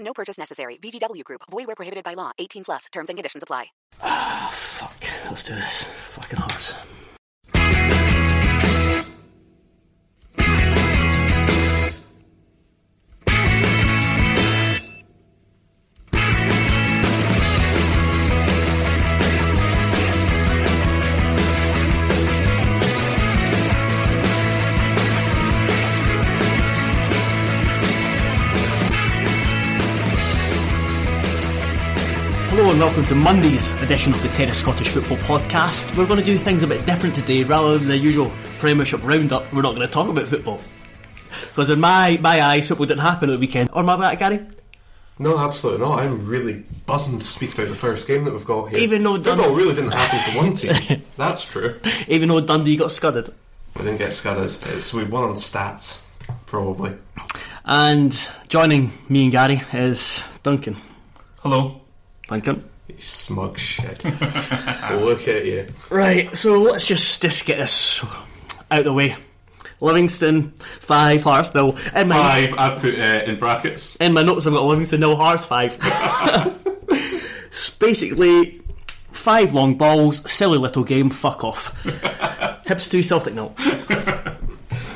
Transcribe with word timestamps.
No 0.00 0.12
purchase 0.12 0.38
necessary. 0.38 0.78
VGW 0.82 1.24
Group. 1.24 1.42
Void 1.50 1.66
where 1.66 1.76
prohibited 1.76 2.04
by 2.04 2.14
law. 2.14 2.32
18 2.38 2.64
plus. 2.64 2.86
Terms 2.92 3.08
and 3.08 3.16
conditions 3.16 3.42
apply. 3.42 3.66
Ah, 4.02 4.48
fuck. 4.52 5.02
Let's 5.26 5.42
do 5.42 5.54
this. 5.54 5.84
Fucking 5.84 6.38
hearts. 6.38 8.07
And 32.78 32.84
welcome 32.84 33.06
to 33.06 33.14
Monday's 33.16 33.72
edition 33.82 34.12
of 34.12 34.22
the 34.22 34.28
Terrace 34.28 34.60
Scottish 34.60 34.90
Football 34.90 35.16
Podcast. 35.18 35.96
We're 35.96 36.06
going 36.06 36.20
to 36.20 36.24
do 36.24 36.38
things 36.38 36.62
a 36.62 36.66
bit 36.68 36.86
different 36.86 37.12
today. 37.12 37.42
Rather 37.42 37.76
than 37.76 37.88
the 37.88 37.98
usual 37.98 38.32
Premiership 38.60 39.02
roundup, 39.02 39.52
we're 39.52 39.62
not 39.62 39.74
going 39.74 39.86
to 39.86 39.92
talk 39.92 40.08
about 40.08 40.26
football. 40.26 40.60
Because 41.48 41.70
in 41.70 41.80
my, 41.80 42.18
my 42.20 42.40
eyes, 42.40 42.68
football 42.68 42.86
didn't 42.86 43.02
happen 43.02 43.30
at 43.30 43.32
the 43.32 43.38
weekend. 43.38 43.70
Or 43.72 43.80
am 43.80 43.90
I 43.90 43.98
right, 43.98 44.18
Gary? 44.18 44.46
No, 45.18 45.38
absolutely 45.38 45.86
not. 45.86 45.98
I'm 45.98 46.24
really 46.24 46.64
buzzing 46.86 47.18
to 47.18 47.24
speak 47.24 47.54
about 47.54 47.68
the 47.68 47.76
first 47.76 48.06
game 48.06 48.24
that 48.24 48.32
we've 48.32 48.44
got 48.44 48.70
here. 48.70 48.78
Even 48.78 49.02
though 49.02 49.18
Dun- 49.18 49.38
football 49.38 49.56
really 49.56 49.74
didn't 49.74 49.90
happen 49.90 50.32
for 50.32 50.38
one 50.38 50.54
team. 50.54 51.02
That's 51.16 51.44
true. 51.44 51.80
Even 52.06 52.28
though 52.28 52.40
Dundee 52.40 52.76
got 52.76 52.92
scudded. 52.92 53.28
We 53.76 53.84
didn't 53.84 53.98
get 53.98 54.12
scudded. 54.12 54.56
It's 54.68 54.94
we 54.94 55.04
won 55.04 55.24
on 55.24 55.34
stats, 55.34 56.06
probably. 56.46 56.96
And 57.64 58.16
joining 58.48 58.92
me 59.08 59.24
and 59.24 59.32
Gary 59.32 59.62
is 59.72 60.22
Duncan. 60.44 60.76
Hello. 61.40 61.80
Duncan. 62.28 62.62
You 62.88 62.94
smug 63.00 63.58
shit. 63.58 64.02
Look 64.90 65.28
at 65.28 65.44
you. 65.44 65.66
Right, 65.90 66.34
so 66.36 66.60
let's 66.60 66.86
just, 66.86 67.22
just 67.22 67.44
get 67.44 67.58
this 67.58 68.04
out 68.70 68.80
of 68.80 68.84
the 68.84 68.92
way. 68.92 69.16
Livingston, 69.80 70.50
5, 70.80 71.22
Hearts, 71.22 71.54
nil. 71.54 71.76
In 71.94 72.08
my, 72.08 72.16
Five. 72.16 72.54
I've 72.58 72.80
put 72.80 72.98
uh, 72.98 73.22
in 73.26 73.38
brackets. 73.38 73.94
in 73.96 74.12
my 74.12 74.22
notes 74.22 74.46
I've 74.46 74.52
got 74.54 74.64
Livingston, 74.64 75.00
nil, 75.00 75.16
Hearts, 75.16 75.44
5. 75.44 76.64
It's 77.58 77.70
basically, 77.70 78.60
five 79.10 79.52
long 79.52 79.76
balls, 79.76 80.30
silly 80.30 80.58
little 80.58 80.84
game, 80.84 81.10
fuck 81.10 81.42
off. 81.42 81.74
Hibs 82.66 82.88
2, 82.88 83.02
Celtic 83.02 83.34
nil. 83.34 83.52
I 83.58 84.36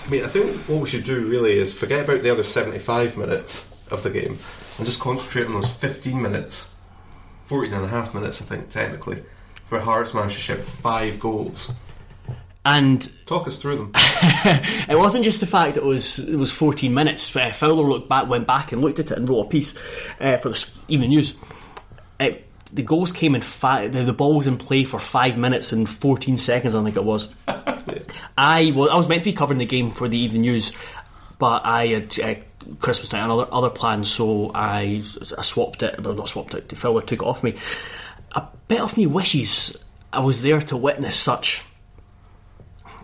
mean, 0.08 0.24
I 0.24 0.28
think 0.28 0.56
what 0.68 0.80
we 0.82 0.88
should 0.88 1.02
do 1.02 1.26
really 1.28 1.58
is 1.58 1.76
forget 1.76 2.04
about 2.04 2.22
the 2.22 2.30
other 2.30 2.44
75 2.44 3.16
minutes 3.16 3.74
of 3.90 4.04
the 4.04 4.10
game 4.10 4.38
and 4.78 4.86
just 4.86 5.00
concentrate 5.00 5.46
on 5.46 5.54
those 5.54 5.74
15 5.74 6.22
minutes, 6.22 6.71
14 7.46 7.72
and 7.72 7.84
a 7.84 7.88
half 7.88 8.14
minutes, 8.14 8.40
I 8.40 8.44
think, 8.44 8.68
technically, 8.68 9.22
where 9.68 9.80
Hearts 9.80 10.14
managed 10.14 10.36
to 10.36 10.42
ship 10.42 10.60
five 10.60 11.18
goals. 11.20 11.74
And 12.64 13.10
Talk 13.26 13.48
us 13.48 13.60
through 13.60 13.76
them. 13.76 13.92
it 13.94 14.96
wasn't 14.96 15.24
just 15.24 15.40
the 15.40 15.46
fact 15.46 15.74
that 15.74 15.82
it 15.82 15.86
was 15.86 16.20
it 16.20 16.36
was 16.36 16.54
14 16.54 16.94
minutes. 16.94 17.34
Uh, 17.34 17.50
Fowler 17.50 17.82
looked 17.82 18.08
back, 18.08 18.28
went 18.28 18.46
back 18.46 18.70
and 18.70 18.80
looked 18.80 19.00
at 19.00 19.10
it 19.10 19.18
and 19.18 19.28
wrote 19.28 19.46
a 19.46 19.48
piece 19.48 19.76
uh, 20.20 20.36
for 20.36 20.50
the 20.50 20.68
Evening 20.86 21.10
News. 21.10 21.34
It, 22.20 22.46
the 22.72 22.82
goals 22.82 23.10
came 23.10 23.34
in 23.34 23.40
five. 23.40 23.92
The, 23.92 24.04
the 24.04 24.12
ball 24.12 24.36
was 24.36 24.46
in 24.46 24.58
play 24.58 24.84
for 24.84 25.00
five 25.00 25.36
minutes 25.36 25.72
and 25.72 25.88
14 25.88 26.38
seconds. 26.38 26.74
I 26.74 26.84
think 26.84 26.96
it 26.96 27.04
was. 27.04 27.34
I 28.38 28.72
was 28.74 28.90
I 28.90 28.96
was 28.96 29.08
meant 29.08 29.22
to 29.24 29.30
be 29.30 29.34
covering 29.34 29.58
the 29.58 29.66
game 29.66 29.90
for 29.90 30.06
the 30.06 30.18
Evening 30.18 30.42
News, 30.42 30.72
but 31.38 31.66
I 31.66 31.86
had 31.88 32.20
uh, 32.20 32.34
Christmas 32.78 33.12
night 33.12 33.22
and 33.22 33.32
other 33.32 33.46
other 33.52 33.70
plans, 33.70 34.10
so 34.10 34.50
I, 34.54 35.02
I 35.38 35.42
swapped 35.42 35.82
it. 35.82 36.00
Well, 36.02 36.14
not 36.14 36.28
swapped 36.28 36.54
it. 36.54 36.70
Fowler 36.76 37.02
took 37.02 37.22
it 37.22 37.24
off 37.26 37.42
me. 37.42 37.54
A 38.34 38.46
bit 38.68 38.80
of 38.80 38.96
me 38.96 39.06
wishes 39.06 39.82
I 40.12 40.20
was 40.20 40.42
there 40.42 40.60
to 40.60 40.76
witness 40.76 41.16
such 41.16 41.64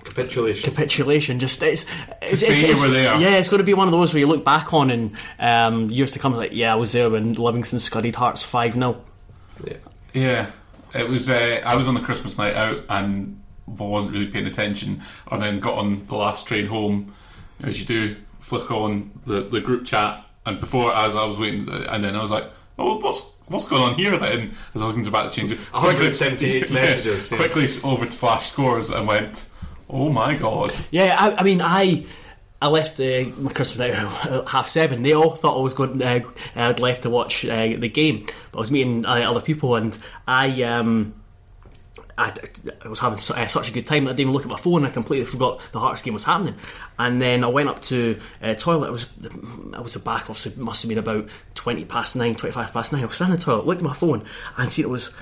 Capitulation. 0.05 0.73
capitulation. 0.73 1.39
Just 1.39 1.63
it's, 1.63 1.85
it's, 2.23 2.41
say 2.41 2.49
it's, 2.53 2.63
you 2.63 2.69
it's- 2.69 2.83
were 2.83 2.91
there. 2.91 3.21
Yeah, 3.21 3.37
it's 3.37 3.49
going 3.49 3.59
to 3.59 3.65
be 3.65 3.75
one 3.75 3.89
of 3.89 3.93
those 3.93 4.13
where 4.15 4.21
you 4.21 4.27
look 4.27 4.45
back 4.45 4.73
on 4.73 4.91
in 4.91 5.17
um, 5.39 5.91
years 5.91 6.13
to 6.13 6.19
come, 6.19 6.35
like 6.35 6.53
yeah, 6.53 6.73
I 6.73 6.77
was 6.77 6.93
there 6.93 7.11
when 7.11 7.35
Livingston 7.35 7.79
scudded 7.79 8.17
Hearts 8.17 8.43
five 8.43 8.73
0 8.75 9.03
Yeah. 9.65 9.75
Yeah. 10.15 10.51
It 10.95 11.07
was. 11.07 11.29
Uh, 11.29 11.61
I 11.65 11.77
was 11.77 11.87
on 11.87 11.95
the 11.95 12.01
Christmas 12.01 12.39
night 12.39 12.55
out 12.55 12.83
and 12.89 13.43
wasn't 13.67 14.13
really 14.13 14.29
paying 14.29 14.47
attention, 14.47 15.03
and 15.31 15.43
then 15.43 15.61
got 15.61 15.75
on 15.75 16.07
the 16.07 16.15
last 16.15 16.47
train 16.47 16.67
home, 16.67 17.13
as 17.63 17.79
you 17.79 17.85
do, 17.87 18.17
flick 18.49 18.71
on 18.71 19.11
the, 19.27 19.43
the 19.43 19.61
group 19.61 19.85
chat, 19.85 20.25
and 20.47 20.61
before 20.61 20.95
as 20.95 21.15
I 21.15 21.25
was 21.25 21.39
waiting, 21.39 21.69
and 21.69 22.03
then 22.03 22.17
I 22.17 22.23
was 22.23 22.31
like, 22.31 22.51
oh, 22.79 22.99
what's 22.99 23.37
what's 23.47 23.69
going 23.69 23.83
on 23.83 23.95
here 23.95 24.17
then? 24.17 24.55
As 24.75 24.83
I 24.83 24.87
was 24.87 24.97
looking 24.97 25.05
to 25.05 25.11
back 25.11 25.31
to 25.31 25.41
change 25.41 25.53
it, 25.53 25.59
178 25.59 26.71
messages, 26.73 27.31
yeah. 27.31 27.37
Quickly 27.37 27.69
over 27.85 28.07
to 28.07 28.13
flash 28.13 28.51
scores 28.51 28.91
and 28.91 29.07
went, 29.07 29.47
oh 29.91 30.09
my 30.09 30.35
god. 30.35 30.79
Yeah, 30.91 31.17
I, 31.19 31.37
I 31.37 31.43
mean, 31.43 31.61
I 31.61 32.07
I 32.61 32.69
left 32.69 32.99
uh, 32.99 33.25
my 33.39 33.53
Christmas 33.53 33.79
night 33.79 33.95
at 33.95 34.49
half 34.49 34.69
seven. 34.69 35.03
They 35.03 35.13
all 35.13 35.31
thought 35.31 35.59
I 35.59 35.63
was 35.63 35.75
going. 35.75 36.03
Uh, 36.03 36.21
I'd 36.57 36.81
left 36.81 37.03
to 37.03 37.11
watch 37.11 37.45
uh, 37.45 37.77
the 37.79 37.89
game, 37.89 38.27
but 38.53 38.59
I 38.59 38.61
was 38.61 38.71
meeting 38.71 39.07
uh, 39.07 39.31
other 39.31 39.41
people, 39.41 39.77
and 39.77 39.97
I. 40.27 40.63
Um, 40.63 41.15
I, 42.19 42.33
I 42.85 42.89
was 42.89 42.99
having 42.99 43.17
uh, 43.17 43.47
such 43.47 43.71
a 43.71 43.73
good 43.73 43.87
time 43.87 44.05
that 44.05 44.11
I 44.11 44.13
didn't 44.15 44.31
even 44.31 44.33
look 44.33 44.43
at 44.43 44.51
my 44.51 44.59
phone. 44.59 44.85
I 44.85 44.91
completely 44.91 45.25
forgot 45.25 45.63
the 45.71 45.79
Hearts 45.79 46.03
game 46.03 46.15
was 46.15 46.25
happening, 46.25 46.57
and 46.99 47.21
then 47.21 47.45
I 47.45 47.47
went 47.47 47.69
up 47.69 47.81
to 47.83 48.19
uh, 48.43 48.55
toilet. 48.55 48.89
I 48.89 48.91
was 48.91 49.07
I 49.73 49.81
was 49.81 49.95
the 49.95 50.01
back 50.01 50.29
of 50.29 50.45
it 50.45 50.59
must 50.59 50.83
have 50.83 50.89
been 50.89 50.99
about 50.99 51.29
twenty 51.55 51.85
past 51.85 52.17
nine, 52.17 52.35
25 52.35 52.73
past 52.73 52.93
nine. 52.93 53.03
I 53.03 53.07
was 53.07 53.15
standing 53.15 53.35
in 53.35 53.39
the 53.39 53.45
toilet, 53.45 53.67
looked 53.67 53.81
at 53.81 53.85
my 53.85 53.95
phone, 53.95 54.25
and 54.57 54.71
seen 54.71 54.85
it 54.85 54.89
was 54.89 55.15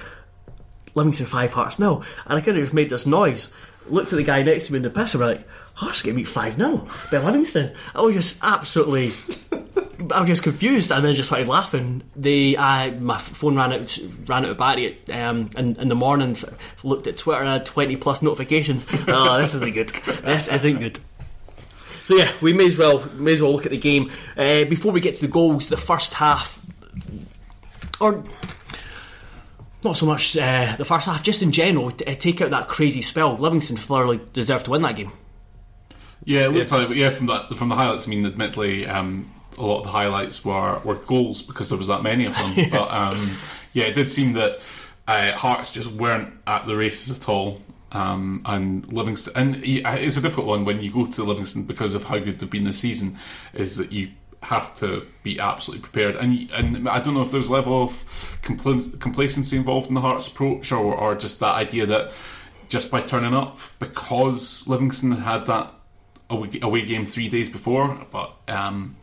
Livingston 0.94 1.26
five 1.26 1.52
Hearts 1.52 1.78
nil, 1.78 2.02
and 2.24 2.38
I 2.38 2.40
kind 2.40 2.56
of 2.56 2.64
just 2.64 2.74
made 2.74 2.88
this 2.88 3.06
noise. 3.06 3.52
Looked 3.88 4.12
at 4.12 4.16
the 4.16 4.24
guy 4.24 4.42
next 4.42 4.66
to 4.66 4.72
me 4.72 4.78
in 4.78 4.82
the 4.82 4.90
piss, 4.90 5.14
and 5.14 5.20
we're 5.20 5.28
like, 5.28 5.48
Hearts 5.76 6.00
get 6.00 6.16
beat 6.16 6.26
five 6.26 6.54
0 6.54 6.88
by 7.12 7.18
Livingston. 7.18 7.74
I 7.94 8.00
was 8.00 8.14
just 8.14 8.38
absolutely. 8.42 9.12
I 10.10 10.20
was 10.20 10.28
just 10.28 10.42
confused 10.42 10.90
and 10.90 11.04
then 11.04 11.14
just 11.14 11.28
started 11.28 11.48
laughing. 11.48 12.02
They, 12.14 12.56
I, 12.56 12.90
my 12.90 13.18
phone 13.18 13.56
ran 13.56 13.72
out, 13.72 13.98
ran 14.26 14.44
out 14.44 14.52
of 14.52 14.56
battery 14.56 14.98
um, 15.12 15.50
in, 15.56 15.78
in 15.78 15.88
the 15.88 15.94
morning. 15.94 16.34
Looked 16.82 17.06
at 17.06 17.18
Twitter 17.18 17.40
and 17.40 17.50
had 17.50 17.66
twenty 17.66 17.96
plus 17.96 18.22
notifications. 18.22 18.86
oh, 19.08 19.38
this 19.38 19.54
isn't 19.54 19.74
good. 19.74 19.90
This 19.90 20.48
isn't 20.48 20.78
good. 20.78 20.98
So 22.04 22.14
yeah, 22.16 22.32
we 22.40 22.54
may 22.54 22.68
as 22.68 22.78
well 22.78 23.06
may 23.14 23.34
as 23.34 23.42
well 23.42 23.52
look 23.52 23.66
at 23.66 23.72
the 23.72 23.78
game 23.78 24.10
uh, 24.36 24.64
before 24.64 24.92
we 24.92 25.00
get 25.00 25.16
to 25.16 25.20
the 25.22 25.32
goals. 25.32 25.68
The 25.68 25.76
first 25.76 26.14
half 26.14 26.64
or 28.00 28.24
not 29.84 29.96
so 29.96 30.06
much 30.06 30.36
uh, 30.36 30.74
the 30.76 30.84
first 30.84 31.06
half, 31.06 31.22
just 31.22 31.42
in 31.42 31.52
general, 31.52 31.90
t- 31.90 32.04
uh, 32.06 32.14
take 32.14 32.40
out 32.40 32.50
that 32.50 32.68
crazy 32.68 33.02
spell. 33.02 33.36
Livingston 33.36 33.76
thoroughly 33.76 34.20
deserved 34.32 34.64
to 34.66 34.70
win 34.70 34.82
that 34.82 34.96
game. 34.96 35.12
Yeah, 36.24 36.46
it 36.46 36.48
looked 36.50 36.72
like, 36.72 36.88
but 36.88 36.96
yeah, 36.96 37.10
from 37.10 37.26
that 37.26 37.56
from 37.56 37.68
the 37.68 37.76
highlights. 37.76 38.06
I 38.06 38.10
mean, 38.10 38.26
admittedly, 38.26 38.86
um, 38.86 39.30
a 39.58 39.64
lot 39.64 39.78
of 39.78 39.84
the 39.84 39.90
highlights 39.90 40.44
were, 40.44 40.80
were 40.84 40.96
goals 40.96 41.42
because 41.42 41.68
there 41.68 41.78
was 41.78 41.88
that 41.88 42.02
many 42.02 42.26
of 42.26 42.34
them. 42.34 42.54
But 42.70 42.90
um, 42.90 43.36
yeah, 43.72 43.84
it 43.84 43.94
did 43.94 44.10
seem 44.10 44.32
that 44.34 44.60
uh, 45.06 45.32
Hearts 45.32 45.72
just 45.72 45.92
weren't 45.92 46.32
at 46.46 46.66
the 46.66 46.76
races 46.76 47.16
at 47.16 47.28
all. 47.28 47.60
Um, 47.92 48.42
and 48.44 48.92
Livingston, 48.92 49.32
and 49.36 49.64
it's 49.64 50.16
a 50.16 50.20
difficult 50.20 50.46
one 50.46 50.64
when 50.64 50.80
you 50.82 50.92
go 50.92 51.06
to 51.06 51.24
Livingston 51.24 51.62
because 51.62 51.94
of 51.94 52.04
how 52.04 52.18
good 52.18 52.38
they've 52.38 52.50
been 52.50 52.64
this 52.64 52.80
season. 52.80 53.16
Is 53.54 53.76
that 53.76 53.92
you 53.92 54.10
have 54.42 54.76
to 54.80 55.06
be 55.22 55.38
absolutely 55.38 55.82
prepared, 55.82 56.16
and 56.16 56.50
and 56.52 56.88
I 56.88 56.98
don't 56.98 57.14
know 57.14 57.22
if 57.22 57.30
there's 57.30 57.48
a 57.48 57.52
level 57.52 57.84
of 57.84 58.04
compl- 58.42 58.98
complacency 59.00 59.56
involved 59.56 59.88
in 59.88 59.94
the 59.94 60.00
Hearts 60.00 60.28
approach, 60.28 60.72
or 60.72 60.94
or 60.94 61.14
just 61.14 61.38
that 61.40 61.54
idea 61.54 61.86
that 61.86 62.12
just 62.68 62.90
by 62.90 63.00
turning 63.00 63.34
up 63.34 63.58
because 63.78 64.66
Livingston 64.66 65.12
had 65.12 65.46
that 65.46 65.72
away, 66.30 66.50
away 66.62 66.84
game 66.84 67.06
three 67.06 67.28
days 67.28 67.48
before, 67.50 67.98
but 68.12 68.32
um, 68.48 68.96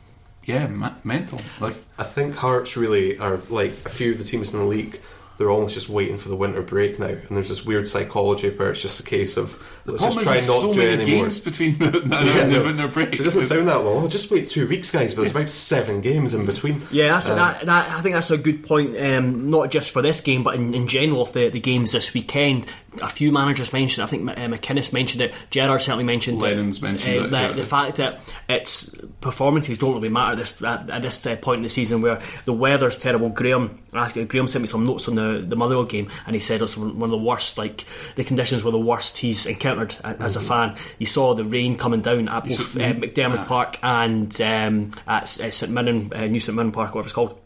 yeah, 0.46 0.68
ma- 0.68 0.94
mental. 1.04 1.40
Like 1.60 1.76
I 1.98 2.04
think 2.04 2.36
Hearts 2.36 2.76
really 2.78 3.18
are 3.18 3.38
like 3.50 3.72
a 3.86 3.90
few 3.90 4.12
of 4.12 4.18
the 4.18 4.24
teams 4.24 4.54
in 4.54 4.60
the 4.60 4.66
league. 4.66 5.00
They're 5.40 5.50
almost 5.50 5.74
just 5.74 5.90
waiting 5.90 6.20
for 6.20 6.30
the 6.30 6.36
winter 6.36 6.62
break 6.62 7.00
now, 7.00 7.08
and 7.08 7.28
there's 7.30 7.50
this 7.50 7.66
weird 7.66 7.88
psychology 7.88 8.52
where 8.52 8.70
it's 8.70 8.84
just 8.84 9.00
a 9.00 9.04
case 9.04 9.36
of 9.36 9.60
let's 9.86 10.04
just 10.04 10.20
try 10.20 10.36
is 10.36 10.48
not 10.48 10.62
so 10.62 10.74
do 10.74 10.80
many 10.80 10.94
anymore. 10.94 11.24
games 11.26 11.42
between 11.42 11.78
the, 11.80 11.90
the, 11.90 12.08
Yeah, 12.08 12.46
the 12.46 12.64
winter 12.64 12.88
break. 12.88 13.16
So 13.16 13.22
it 13.24 13.26
doesn't 13.26 13.46
sound 13.46 13.68
that 13.68 13.84
long. 13.84 14.08
Just 14.10 14.30
wait 14.30 14.52
two 14.52 14.68
weeks, 14.68 14.92
guys. 14.92 15.16
But 15.16 15.22
there's 15.22 15.32
about 15.32 15.50
seven 15.50 16.02
games 16.02 16.36
in 16.36 16.46
between. 16.46 16.84
Yeah, 16.92 17.08
that's, 17.14 17.30
Um, 17.30 17.38
that, 17.38 17.66
that, 17.66 17.90
I 17.90 18.02
think 18.02 18.14
that's 18.14 18.30
a 18.30 18.38
good 18.38 18.64
point, 18.64 18.96
um, 19.02 19.50
not 19.50 19.72
just 19.72 19.90
for 19.90 20.04
this 20.04 20.22
game, 20.22 20.44
but 20.44 20.54
in, 20.54 20.76
in 20.76 20.88
general 20.88 21.24
of 21.24 21.34
the, 21.34 21.50
the 21.50 21.60
games 21.60 21.94
this 21.94 22.14
weekend. 22.14 22.68
A 23.02 23.10
few 23.10 23.32
managers 23.32 23.74
mentioned, 23.74 24.04
I 24.04 24.08
think 24.08 24.30
uh, 24.30 24.36
McInnes 24.36 24.94
mentioned 24.94 25.22
it, 25.22 25.34
Gerrard 25.50 25.82
certainly 25.82 26.04
mentioned 26.04 26.40
Lennon's 26.40 26.78
it. 26.78 26.84
mentioned 26.84 27.18
uh, 27.18 27.24
it, 27.24 27.32
the, 27.32 27.38
yeah. 27.38 27.52
the 27.54 27.64
fact 27.64 27.98
that 27.98 28.20
its 28.48 28.96
performances 29.20 29.78
don't 29.78 29.96
really 29.96 30.10
matter 30.10 30.36
this, 30.36 30.62
at, 30.62 30.90
at 30.92 31.02
this 31.02 31.26
uh, 31.26 31.36
point 31.38 31.58
in 31.58 31.64
the 31.64 31.70
season 31.70 32.02
where 32.02 32.20
the 32.46 32.54
weather's 32.54 32.98
terrible. 32.98 33.30
Graham 33.30 33.82
asked, 33.94 34.16
Graham 34.28 34.48
sent 34.48 34.62
me 34.62 34.68
some 34.68 34.84
notes 34.84 35.08
on 35.08 35.16
the, 35.16 35.44
the 35.46 35.56
Motherwell 35.56 35.86
game, 35.86 36.10
and 36.26 36.36
he 36.36 36.40
said 36.40 36.62
it's 36.62 36.78
one 36.78 37.02
of 37.02 37.10
the 37.10 37.18
worst, 37.18 37.58
like, 37.58 37.86
the 38.16 38.24
conditions 38.24 38.64
were 38.64 38.72
the 38.72 38.80
worst 38.80 39.18
he's 39.18 39.46
encountered 39.46 39.96
as 40.04 40.36
a 40.36 40.42
fan. 40.42 40.76
You 41.00 41.06
saw 41.06 41.34
the 41.34 41.46
rain 41.46 41.78
coming 41.78 42.02
down 42.02 42.30
at 42.30 42.44
both 42.44 42.76
uh, 42.76 42.80
McDiarmid 42.80 43.16
Yeah. 43.16 43.46
Park 43.46 43.80
and 43.82 44.42
um, 44.42 44.92
at 45.08 45.24
uh, 45.42 45.50
St 45.52 45.72
Mirren, 45.72 46.12
uh, 46.14 46.28
New 46.28 46.40
St 46.40 46.56
Mirren 46.56 46.72
Park, 46.72 46.94
whatever 46.94 47.08
it's 47.08 47.14
called. 47.14 47.40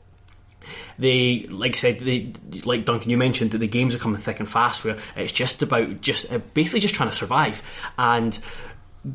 They, 1.00 1.48
like 1.50 1.72
I 1.72 1.78
said, 1.78 2.00
they, 2.00 2.34
like 2.66 2.86
Duncan, 2.86 3.12
you 3.12 3.18
mentioned 3.18 3.52
that 3.52 3.60
the 3.60 3.68
games 3.68 3.94
are 3.94 4.00
coming 4.00 4.20
thick 4.20 4.40
and 4.40 4.50
fast, 4.50 4.84
where 4.84 4.98
it's 5.16 5.32
just 5.32 5.62
about 5.62 6.02
just 6.02 6.32
uh, 6.32 6.40
basically 6.54 6.80
just 6.80 6.96
trying 6.96 7.10
to 7.10 7.16
survive. 7.16 7.62
And 7.98 8.38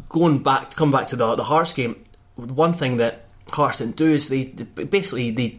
going 0.09 0.43
back, 0.43 0.71
to 0.71 0.77
come 0.77 0.91
back 0.91 1.09
to 1.09 1.17
the 1.17 1.35
the 1.35 1.45
Hearts 1.45 1.73
game, 1.73 2.05
one 2.37 2.73
thing 2.73 2.99
that 2.99 3.27
Hearts 3.49 3.79
didn't 3.79 3.97
do 3.97 4.07
is 4.07 4.29
they, 4.29 4.45
they 4.45 4.85
basically 4.85 5.31
the 5.31 5.59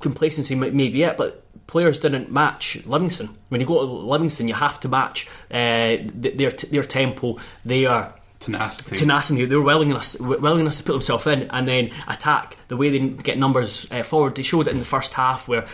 complacency 0.00 0.54
may, 0.54 0.70
may 0.70 0.88
be 0.88 1.02
it, 1.02 1.16
but 1.16 1.44
players 1.66 1.98
didn't 1.98 2.30
match 2.30 2.84
Livingston. 2.86 3.36
When 3.48 3.60
you 3.60 3.66
go 3.66 3.80
to 3.80 3.92
Livingston, 3.92 4.48
you 4.48 4.54
have 4.54 4.80
to 4.80 4.88
match 4.88 5.28
uh, 5.50 5.96
th- 5.96 6.36
their 6.36 6.50
their 6.50 6.82
tempo, 6.82 7.38
their 7.64 8.14
tenacity. 8.40 8.96
tenacity. 8.96 9.44
They 9.44 9.56
were 9.56 9.62
willingness, 9.62 10.18
willingness 10.18 10.78
to 10.78 10.84
put 10.84 10.92
themselves 10.92 11.26
in 11.26 11.50
and 11.50 11.66
then 11.66 11.90
attack. 12.08 12.56
The 12.68 12.76
way 12.76 12.90
they 12.90 13.00
get 13.08 13.38
numbers 13.38 13.86
uh, 13.90 14.02
forward, 14.02 14.34
they 14.36 14.42
showed 14.42 14.68
it 14.68 14.70
in 14.72 14.78
the 14.78 14.84
first 14.84 15.14
half 15.14 15.48
where 15.48 15.66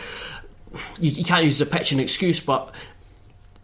you, 0.99 1.11
you 1.11 1.23
can't 1.23 1.43
use 1.43 1.59
the 1.59 1.65
pitch 1.65 1.91
an 1.91 1.99
excuse, 1.99 2.39
but 2.39 2.73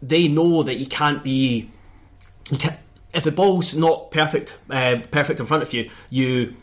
they 0.02 0.28
know 0.28 0.62
that 0.62 0.74
you 0.76 0.86
can't 0.86 1.22
be. 1.22 1.70
You 2.50 2.58
can't, 2.58 2.78
if 3.12 3.24
the 3.24 3.32
ball's 3.32 3.74
not 3.74 4.10
perfect, 4.10 4.56
uh, 4.70 5.00
perfect 5.10 5.40
in 5.40 5.46
front 5.46 5.62
of 5.62 5.72
you, 5.72 5.90
you. 6.10 6.56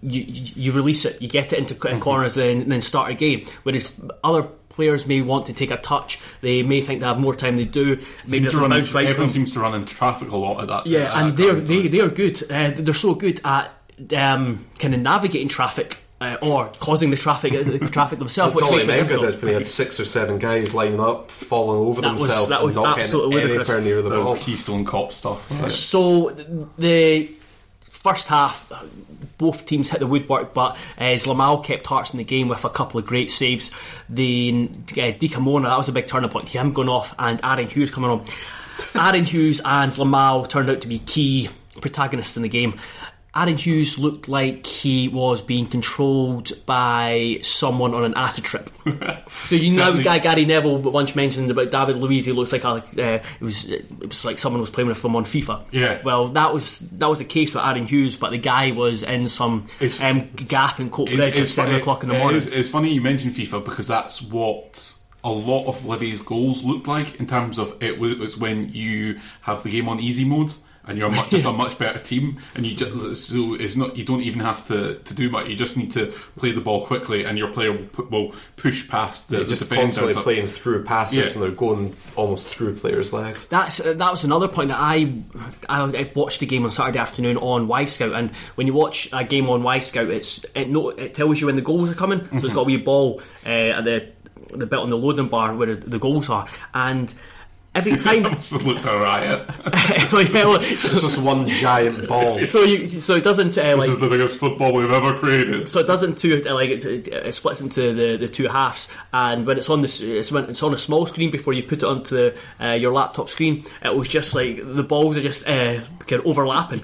You, 0.00 0.22
you 0.22 0.70
release 0.70 1.04
it, 1.04 1.20
you 1.20 1.26
get 1.26 1.52
it 1.52 1.58
into 1.58 1.74
Mm-hmm. 1.74 1.98
corners, 1.98 2.34
then 2.34 2.68
then 2.68 2.80
start 2.80 3.10
a 3.10 3.14
game. 3.14 3.44
Whereas 3.64 4.00
other 4.22 4.46
players 4.78 5.06
may 5.06 5.20
want 5.20 5.46
to 5.46 5.52
take 5.52 5.72
a 5.72 5.76
touch, 5.76 6.20
they 6.40 6.62
may 6.62 6.80
think 6.80 7.00
they 7.00 7.06
have 7.06 7.18
more 7.18 7.34
time. 7.34 7.56
They 7.56 7.64
do. 7.64 7.96
Maybe 8.28 8.44
Seems 8.44 8.52
to 8.52 8.60
run 8.60 8.70
bounce 8.70 8.78
into- 8.80 8.92
from 8.92 9.06
everyone 9.08 9.28
seems 9.28 9.52
to 9.54 9.60
run 9.60 9.74
into 9.74 9.92
traffic 9.92 10.30
a 10.30 10.36
lot 10.36 10.60
at 10.62 10.68
that. 10.68 10.86
yeah, 10.86 11.12
at 11.12 11.22
and 11.24 11.36
that 11.36 11.42
they're 11.42 11.54
they 11.54 11.88
they're 11.88 12.08
good. 12.08 12.40
Uh, 12.48 12.70
they're 12.76 12.94
so 12.94 13.16
good 13.16 13.40
at 13.44 13.72
um, 14.16 14.64
kind 14.78 14.94
of 14.94 15.00
navigating 15.00 15.48
traffic 15.48 15.98
uh, 16.20 16.36
or 16.42 16.70
causing 16.78 17.10
the 17.10 17.16
traffic 17.16 17.52
the 17.52 17.78
traffic 17.88 18.20
themselves, 18.20 18.54
That's 18.54 18.62
which 18.70 18.70
Dolly 18.70 18.86
makes 18.86 18.88
it 18.88 18.92
Menga 18.92 19.08
difficult. 19.08 19.30
did 19.32 19.42
when 19.42 19.48
he 19.48 19.54
had 19.54 19.66
six 19.66 19.98
or 19.98 20.04
seven 20.04 20.38
guys 20.38 20.74
lining 20.74 21.00
up, 21.00 21.30
falling 21.32 21.80
over 21.80 22.00
That 22.00 22.12
was- 22.12 22.22
themselves, 22.22 22.48
that 22.50 22.62
was 22.64 22.76
and 22.76 22.84
not 22.84 22.98
absolutely 23.00 23.36
ludicrous. 23.42 23.68
anywhere 23.70 23.84
near 23.84 24.02
the 24.02 24.10
That 24.10 24.22
ball. 24.22 24.34
was 24.34 24.42
Keystone 24.44 24.84
Cop 24.84 25.12
stuff. 25.12 25.50
right? 25.50 25.68
So 25.70 26.30
the 26.78 27.30
first 28.08 28.28
half, 28.28 28.70
both 29.36 29.66
teams 29.66 29.90
hit 29.90 30.00
the 30.00 30.06
woodwork, 30.06 30.54
but 30.54 30.76
uh, 30.98 31.14
Zlamal 31.14 31.62
kept 31.62 31.86
Hearts 31.86 32.12
in 32.12 32.18
the 32.18 32.24
game 32.24 32.48
with 32.48 32.64
a 32.64 32.70
couple 32.70 32.98
of 32.98 33.06
great 33.06 33.30
saves. 33.30 33.70
The 34.08 34.68
uh, 34.72 35.12
Dikamona, 35.12 35.64
that 35.64 35.78
was 35.78 35.88
a 35.88 35.92
big 35.92 36.08
turning 36.08 36.30
point. 36.30 36.48
Him 36.48 36.72
going 36.72 36.88
off 36.88 37.14
and 37.18 37.40
Aaron 37.44 37.68
Hughes 37.68 37.90
coming 37.90 38.10
on. 38.10 38.24
Aaron 38.94 39.24
Hughes 39.24 39.60
and 39.64 39.92
Zlamal 39.92 40.48
turned 40.48 40.70
out 40.70 40.80
to 40.80 40.88
be 40.88 41.00
key 41.00 41.50
protagonists 41.80 42.36
in 42.36 42.42
the 42.42 42.48
game. 42.48 42.80
Aaron 43.38 43.56
Hughes 43.56 43.98
looked 43.98 44.28
like 44.28 44.66
he 44.66 45.08
was 45.08 45.40
being 45.42 45.66
controlled 45.66 46.52
by 46.66 47.38
someone 47.42 47.94
on 47.94 48.04
an 48.04 48.14
acid 48.14 48.44
trip. 48.44 48.70
so 49.44 49.54
you 49.54 49.76
know, 49.76 50.02
guy 50.02 50.18
Gary 50.18 50.44
Neville 50.44 50.78
once 50.78 51.14
mentioned 51.14 51.50
about 51.50 51.70
David 51.70 51.96
Luiz. 52.02 52.24
He 52.24 52.32
looks 52.32 52.52
like 52.52 52.64
a, 52.64 52.68
uh, 52.68 52.82
it 52.96 53.22
was 53.40 53.68
it 53.70 53.86
was 54.08 54.24
like 54.24 54.38
someone 54.38 54.60
was 54.60 54.70
playing 54.70 54.88
with 54.88 55.04
him 55.04 55.14
on 55.16 55.24
FIFA. 55.24 55.64
Yeah. 55.70 56.00
Well, 56.02 56.28
that 56.30 56.52
was 56.52 56.80
that 56.80 57.08
was 57.08 57.18
the 57.20 57.24
case 57.24 57.54
with 57.54 57.62
Aaron 57.64 57.86
Hughes, 57.86 58.16
but 58.16 58.30
the 58.30 58.38
guy 58.38 58.72
was 58.72 59.02
in 59.02 59.28
some 59.28 59.66
It's- 59.80 60.00
um, 60.00 60.28
gaff 60.34 60.80
in 60.80 60.88
It's- 60.88 61.04
Bridge 61.16 61.38
at 61.38 61.48
seven 61.48 61.74
o'clock 61.76 62.02
in 62.02 62.08
the 62.08 62.16
it 62.16 62.18
morning. 62.18 62.38
is- 62.38 62.46
it's 62.48 62.68
funny 62.68 62.92
you 62.92 63.00
mentioned 63.00 63.34
FIFA 63.34 63.64
because 63.64 63.86
that's 63.86 64.22
what 64.22 64.94
a 65.24 65.30
lot 65.30 65.66
of 65.66 65.84
Livy's 65.84 66.20
goals 66.20 66.62
looked 66.64 66.86
like 66.86 67.16
in 67.20 67.26
terms 67.26 67.58
of 67.58 67.76
it 67.82 67.98
was, 67.98 68.16
was 68.18 68.36
when 68.38 68.68
you 68.72 69.18
have 69.42 69.62
the 69.64 69.70
game 69.70 69.88
on 69.88 69.98
easy 70.00 70.24
mode 70.24 70.52
and 70.88 70.98
you're 70.98 71.10
much, 71.10 71.30
just 71.30 71.44
a 71.44 71.52
much 71.64 71.78
better 71.78 71.98
team 71.98 72.38
and 72.56 72.66
you 72.66 72.74
just 72.74 73.28
so 73.28 73.54
it's 73.54 73.76
not 73.76 73.96
you 73.96 74.04
don't 74.04 74.22
even 74.22 74.40
have 74.40 74.66
to, 74.66 74.94
to 75.04 75.14
do 75.14 75.30
much 75.30 75.48
you 75.48 75.54
just 75.54 75.76
need 75.76 75.92
to 75.92 76.06
play 76.36 76.50
the 76.50 76.60
ball 76.60 76.84
quickly 76.86 77.24
and 77.24 77.36
your 77.38 77.48
player 77.52 77.70
will, 77.72 77.84
pu- 77.86 78.08
will 78.10 78.34
push 78.56 78.88
past 78.88 79.28
the, 79.28 79.36
They're 79.36 79.44
the 79.44 79.50
just 79.50 79.70
constantly 79.70 80.14
So- 80.14 80.22
playing 80.22 80.48
through 80.48 80.84
passes 80.84 81.16
Yeah. 81.16 81.24
and 81.32 81.42
they're 81.42 81.50
going 81.50 81.94
almost 82.16 82.46
through 82.48 82.74
players' 82.76 83.12
legs. 83.12 83.46
That's 83.46 83.78
uh, 83.80 83.92
that 83.94 84.10
was 84.10 84.24
another 84.24 84.48
point 84.48 84.68
that 84.70 84.80
I, 84.80 85.12
I 85.68 85.82
I 85.84 86.10
watched 86.14 86.40
the 86.40 86.46
game 86.46 86.64
on 86.64 86.70
Saturday 86.70 86.98
afternoon 86.98 87.36
on 87.36 87.68
Wyscout, 87.68 88.16
and 88.16 88.30
when 88.56 88.66
you 88.66 88.72
watch 88.72 89.08
a 89.12 89.22
game 89.24 89.48
on 89.50 89.62
Wyscout, 89.62 90.08
it's 90.10 90.44
it, 90.54 90.68
no, 90.70 90.88
it 90.90 91.14
tells 91.14 91.40
you 91.40 91.46
when 91.46 91.56
the 91.56 91.62
goals 91.62 91.90
are 91.90 91.94
coming. 91.94 92.24
So 92.38 92.44
it's 92.46 92.54
got 92.54 92.62
a 92.62 92.64
wee 92.64 92.76
ball 92.78 93.20
uh, 93.46 93.48
at 93.48 93.84
the 93.84 94.10
the 94.54 94.66
bit 94.66 94.78
on 94.78 94.88
the 94.90 94.96
loading 94.96 95.28
bar 95.28 95.54
where 95.54 95.76
the 95.76 95.98
goals 95.98 96.30
are, 96.30 96.46
and 96.74 97.12
every 97.78 97.96
time. 97.96 98.22
Must 98.24 98.50
have 98.50 98.66
looked 98.66 98.84
a 98.84 98.98
riot. 98.98 99.48
Well, 100.12 100.22
yeah, 100.22 100.44
well, 100.44 100.60
It's 100.62 100.88
just 100.88 101.20
one 101.22 101.46
giant 101.46 102.08
ball. 102.08 102.44
so 102.44 102.62
you 102.62 102.86
so 102.86 103.14
it 103.16 103.22
doesn't 103.24 103.56
uh, 103.56 103.76
this 103.76 103.88
is 103.88 104.00
the 104.00 104.08
biggest 104.08 104.38
football 104.38 104.72
we've 104.72 104.90
ever 104.90 105.14
created. 105.14 105.68
so 105.68 105.80
it 105.80 105.86
does 105.86 106.02
into 106.02 106.42
uh, 106.48 106.54
like 106.54 106.70
it, 106.70 106.84
it, 106.84 107.08
it 107.08 107.34
splits 107.34 107.60
into 107.60 107.94
the, 107.94 108.16
the 108.16 108.28
two 108.28 108.48
halves, 108.48 108.88
and 109.12 109.46
when 109.46 109.56
it's 109.56 109.70
on 109.70 109.80
this, 109.80 110.00
it's 110.00 110.32
when 110.32 110.44
it's 110.44 110.62
on 110.62 110.74
a 110.74 110.78
small 110.78 111.06
screen 111.06 111.30
before 111.30 111.52
you 111.52 111.62
put 111.62 111.82
it 111.82 111.84
onto 111.84 112.32
uh, 112.60 112.72
your 112.72 112.92
laptop 112.92 113.28
screen. 113.28 113.64
It 113.82 113.94
was 113.94 114.08
just 114.08 114.34
like 114.34 114.60
the 114.62 114.82
balls 114.82 115.16
are 115.16 115.22
just 115.22 115.48
uh, 115.48 115.80
kind 116.06 116.20
of 116.20 116.26
overlapping, 116.26 116.82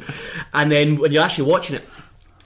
and 0.52 0.70
then 0.70 0.96
when 0.96 1.12
you're 1.12 1.24
actually 1.24 1.50
watching 1.50 1.76
it. 1.76 1.88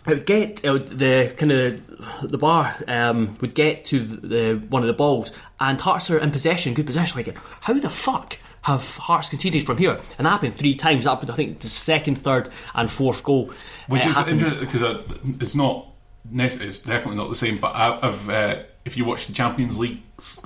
It 0.08 0.14
would 0.14 0.26
get 0.26 0.64
it 0.64 0.70
would, 0.70 0.98
the 0.98 1.34
kind 1.36 1.52
of 1.52 2.30
the 2.30 2.38
bar 2.38 2.74
um, 2.86 3.36
would 3.40 3.54
get 3.54 3.84
to 3.86 4.00
the 4.00 4.54
one 4.68 4.82
of 4.82 4.88
the 4.88 4.94
balls, 4.94 5.32
and 5.60 5.80
Hearts 5.80 6.10
are 6.10 6.18
in 6.18 6.30
possession, 6.30 6.74
good 6.74 6.86
possession. 6.86 7.16
Like, 7.16 7.36
how 7.60 7.74
the 7.74 7.90
fuck 7.90 8.38
have 8.62 8.96
Hearts 8.96 9.28
conceded 9.28 9.64
from 9.66 9.76
here? 9.78 9.98
And 10.16 10.26
that 10.26 10.30
happened 10.30 10.54
three 10.54 10.74
times. 10.74 11.04
That 11.04 11.10
happened, 11.10 11.30
I 11.30 11.34
think, 11.34 11.60
the 11.60 11.68
second, 11.68 12.16
third, 12.16 12.48
and 12.74 12.90
fourth 12.90 13.22
goal. 13.22 13.52
Which 13.88 14.06
uh, 14.06 14.10
is 14.10 14.16
happened. 14.16 14.40
interesting 14.40 14.66
because 14.66 15.42
it's 15.42 15.54
not. 15.54 15.86
It's 16.32 16.80
definitely 16.82 17.16
not 17.16 17.28
the 17.28 17.34
same. 17.34 17.58
But 17.58 17.74
I- 17.74 17.98
I've, 18.02 18.28
uh, 18.30 18.62
if 18.84 18.96
you 18.96 19.04
watch 19.04 19.26
the 19.26 19.32
Champions 19.32 19.78
League, 19.78 20.00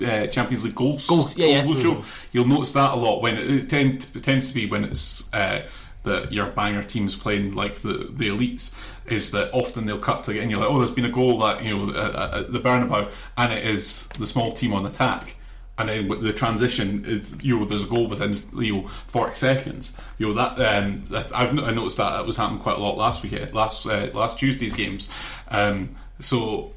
uh, 0.04 0.26
Champions 0.26 0.64
League 0.64 0.74
goals, 0.74 1.06
Goal, 1.06 1.30
yeah, 1.36 1.46
yeah. 1.46 1.64
goal 1.64 1.74
show, 1.74 2.04
you'll 2.32 2.46
notice 2.48 2.72
that 2.72 2.92
a 2.92 2.96
lot 2.96 3.22
when 3.22 3.36
it, 3.36 3.50
it, 3.50 3.70
tend, 3.70 4.06
it 4.14 4.24
tends 4.24 4.48
to 4.48 4.54
be 4.54 4.66
when 4.66 4.84
it's 4.84 5.32
uh, 5.32 5.62
that 6.04 6.32
your 6.32 6.46
banger 6.46 6.82
teams 6.82 7.16
playing 7.16 7.54
like 7.54 7.76
the 7.76 8.10
the 8.10 8.28
elites. 8.28 8.74
Is 9.04 9.32
that 9.32 9.52
often 9.52 9.84
they'll 9.84 9.98
cut 9.98 10.22
to 10.24 10.30
it 10.30 10.40
and 10.40 10.50
you're 10.50 10.60
like, 10.60 10.70
oh, 10.70 10.78
there's 10.78 10.92
been 10.92 11.04
a 11.04 11.10
goal 11.10 11.38
that 11.40 11.62
you 11.62 11.76
know 11.76 11.98
at, 11.98 12.52
the 12.52 12.60
Bernabeu, 12.60 13.10
and 13.36 13.52
it 13.52 13.66
is 13.66 14.08
the 14.10 14.26
small 14.26 14.52
team 14.52 14.72
on 14.72 14.86
attack 14.86 15.34
and 15.78 15.88
then 15.88 16.08
with 16.08 16.20
the 16.20 16.32
transition, 16.32 17.04
it, 17.06 17.42
you 17.42 17.58
know, 17.58 17.64
there's 17.64 17.84
a 17.84 17.88
goal 17.88 18.06
within 18.06 18.36
you 18.62 18.74
know 18.74 18.88
40 19.08 19.34
seconds. 19.34 19.96
You 20.18 20.28
know 20.28 20.34
that 20.34 20.60
um, 20.60 21.04
I've 21.12 21.58
I 21.58 21.72
noticed 21.72 21.96
that 21.96 22.10
that 22.10 22.26
was 22.26 22.36
happening 22.36 22.60
quite 22.60 22.76
a 22.76 22.80
lot 22.80 22.96
last 22.96 23.22
week, 23.22 23.54
last 23.54 23.86
uh, 23.86 24.10
last 24.12 24.38
Tuesday's 24.38 24.74
games. 24.74 25.08
Um, 25.48 25.96
so 26.20 26.72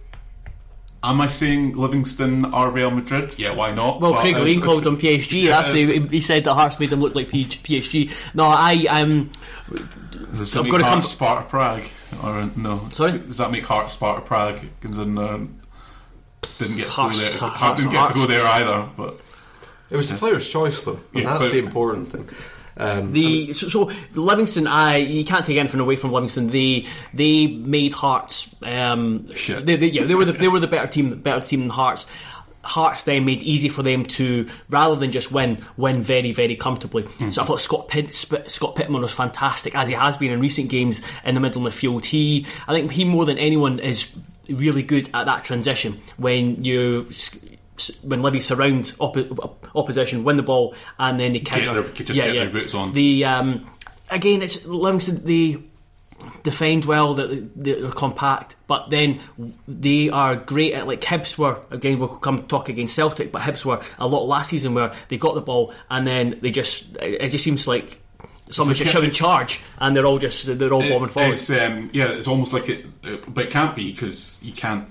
Am 1.09 1.21
I 1.21 1.27
saying 1.27 1.77
Livingston 1.77 2.45
are 2.45 2.69
Real 2.71 2.89
Madrid? 2.91 3.35
Yeah, 3.37 3.53
why 3.53 3.71
not? 3.73 4.01
Well, 4.01 4.13
But 4.13 4.21
Craig 4.21 4.31
it's- 4.35 4.45
Lean 4.45 4.61
called 4.61 4.83
them 4.83 4.97
PSG. 4.97 5.41
Yeah, 5.43 5.51
That's 5.61 5.71
the, 5.71 5.99
he 6.07 6.19
said 6.19 6.43
that 6.45 6.53
Hearts 6.55 6.79
made 6.79 6.89
them 6.89 6.99
look 7.01 7.13
like 7.15 7.29
P- 7.29 7.45
PSG. 7.45 8.11
No, 8.33 8.45
I 8.45 8.85
um, 8.89 9.31
Does 10.35 10.55
I'm 10.55 10.65
gonna 10.69 10.83
come- 10.83 10.93
Hearts 10.93 11.09
Sparta 11.09 11.47
Prague? 11.47 11.83
Or 12.23 12.49
no? 12.55 12.87
Sorry? 12.93 13.11
Does 13.19 13.37
that 13.37 13.51
make 13.51 13.65
Hearts 13.65 13.93
Sparta 13.93 14.21
Prague? 14.21 14.59
Considering 14.81 15.17
uh, 15.17 15.37
didn't 16.57 16.77
get 16.77 16.85
to 16.85 16.91
Hearts- 16.91 17.39
go 17.39 17.47
there. 17.47 17.55
Hearts- 17.57 17.81
didn't 17.81 17.93
get 17.93 18.07
to 18.07 18.13
go 18.13 18.25
there 18.25 18.45
either. 18.45 18.89
But 18.97 19.19
It 19.89 19.97
was 19.97 20.09
the 20.09 20.17
player's 20.17 20.49
choice, 20.49 20.81
though, 20.83 20.93
and 21.13 21.23
Yeah, 21.23 21.23
that's 21.29 21.39
but- 21.45 21.51
the 21.51 21.59
important 21.59 22.09
thing. 22.09 22.27
Um, 22.77 23.13
The 23.13 23.53
so, 23.53 23.67
so 23.67 23.91
Livingston, 24.13 24.67
I 24.67 24.97
you 24.97 25.23
can't 25.23 25.45
take 25.45 25.57
anything 25.57 25.79
away 25.79 25.95
from 25.95 26.11
Livingston. 26.11 26.47
They 26.47 26.85
they 27.13 27.47
made 27.47 27.93
Hearts. 27.93 28.53
Um. 28.61 29.27
They, 29.61 29.75
they, 29.77 29.87
yeah, 29.87 30.03
they 30.03 30.15
were 30.15 30.25
the, 30.25 30.33
they 30.33 30.47
were 30.47 30.59
the 30.59 30.67
better 30.67 30.87
team, 30.87 31.19
better 31.21 31.45
team 31.45 31.61
than 31.61 31.69
Hearts. 31.69 32.05
Hearts 32.63 33.03
then 33.03 33.25
made 33.25 33.43
easy 33.43 33.69
for 33.69 33.83
them 33.83 34.05
to 34.05 34.47
rather 34.69 34.95
than 34.95 35.11
just 35.11 35.31
win, 35.31 35.63
win 35.77 36.01
very 36.01 36.31
very 36.31 36.55
comfortably. 36.55 37.05
So 37.29 37.43
I 37.43 37.45
thought 37.45 37.61
Scott 37.61 37.89
Pitt, 37.89 38.11
Scott 38.11 38.75
Pittman 38.75 39.01
was 39.01 39.13
fantastic 39.13 39.75
as 39.75 39.87
he 39.87 39.93
has 39.93 40.17
been 40.17 40.31
in 40.31 40.39
recent 40.39 40.69
games 40.69 41.01
in 41.23 41.35
the 41.35 41.41
middle 41.41 41.65
of 41.65 41.71
the 41.71 41.79
field. 41.79 42.05
He 42.05 42.47
I 42.67 42.73
think 42.73 42.91
he 42.91 43.05
more 43.05 43.23
than 43.23 43.37
anyone 43.37 43.77
is 43.77 44.11
really 44.49 44.81
good 44.81 45.09
at 45.13 45.27
that 45.27 45.43
transition 45.43 46.01
when 46.17 46.63
you. 46.65 47.07
When 48.03 48.21
Livy 48.21 48.39
surround 48.39 48.85
oppo- 48.99 49.55
opposition, 49.75 50.23
win 50.23 50.37
the 50.37 50.43
ball, 50.43 50.75
and 50.97 51.19
then 51.19 51.33
they 51.33 51.39
counter. 51.39 51.81
their- 51.81 51.91
just 51.93 52.13
get 52.13 52.33
their 52.33 52.49
boots 52.49 52.73
on. 52.73 52.93
The 52.93 53.25
um, 53.25 53.65
again, 54.09 54.41
it's 54.41 54.65
Livingston. 54.65 55.25
They 55.25 55.61
defend 56.43 56.85
well, 56.85 57.13
that 57.15 57.51
they're 57.55 57.91
compact, 57.91 58.55
but 58.67 58.89
then 58.89 59.19
they 59.67 60.09
are 60.09 60.35
great 60.35 60.73
at 60.73 60.87
like 60.87 61.01
Hibs 61.01 61.37
were. 61.37 61.59
Again, 61.71 61.99
we'll 61.99 62.07
come 62.07 62.47
talk 62.47 62.69
against 62.69 62.95
Celtic, 62.95 63.31
but 63.31 63.41
Hibs 63.41 63.65
were 63.65 63.81
a 63.99 64.07
lot 64.07 64.25
last 64.27 64.49
season 64.49 64.73
where 64.73 64.93
they 65.09 65.17
got 65.17 65.35
the 65.35 65.41
ball 65.41 65.73
and 65.89 66.07
then 66.07 66.39
they 66.41 66.51
just 66.51 66.95
it 67.01 67.29
just 67.29 67.43
seems 67.43 67.67
like 67.67 68.01
someone 68.49 68.71
It's 68.71 68.79
just 68.79 68.93
shouting 68.93 69.11
charge 69.11 69.61
and 69.79 69.95
they're 69.95 70.05
all 70.05 70.19
just 70.19 70.45
they're 70.57 70.73
all 70.73 70.81
bombing 70.81 71.03
It- 71.05 71.11
forward. 71.11 71.33
It's, 71.33 71.49
um, 71.49 71.89
yeah, 71.93 72.11
it's 72.11 72.27
almost 72.27 72.53
like 72.53 72.69
it, 72.69 72.85
it- 73.03 73.33
but 73.33 73.45
it 73.45 73.51
can't 73.51 73.75
be 73.75 73.91
because 73.91 74.39
you 74.41 74.53
can't 74.53 74.87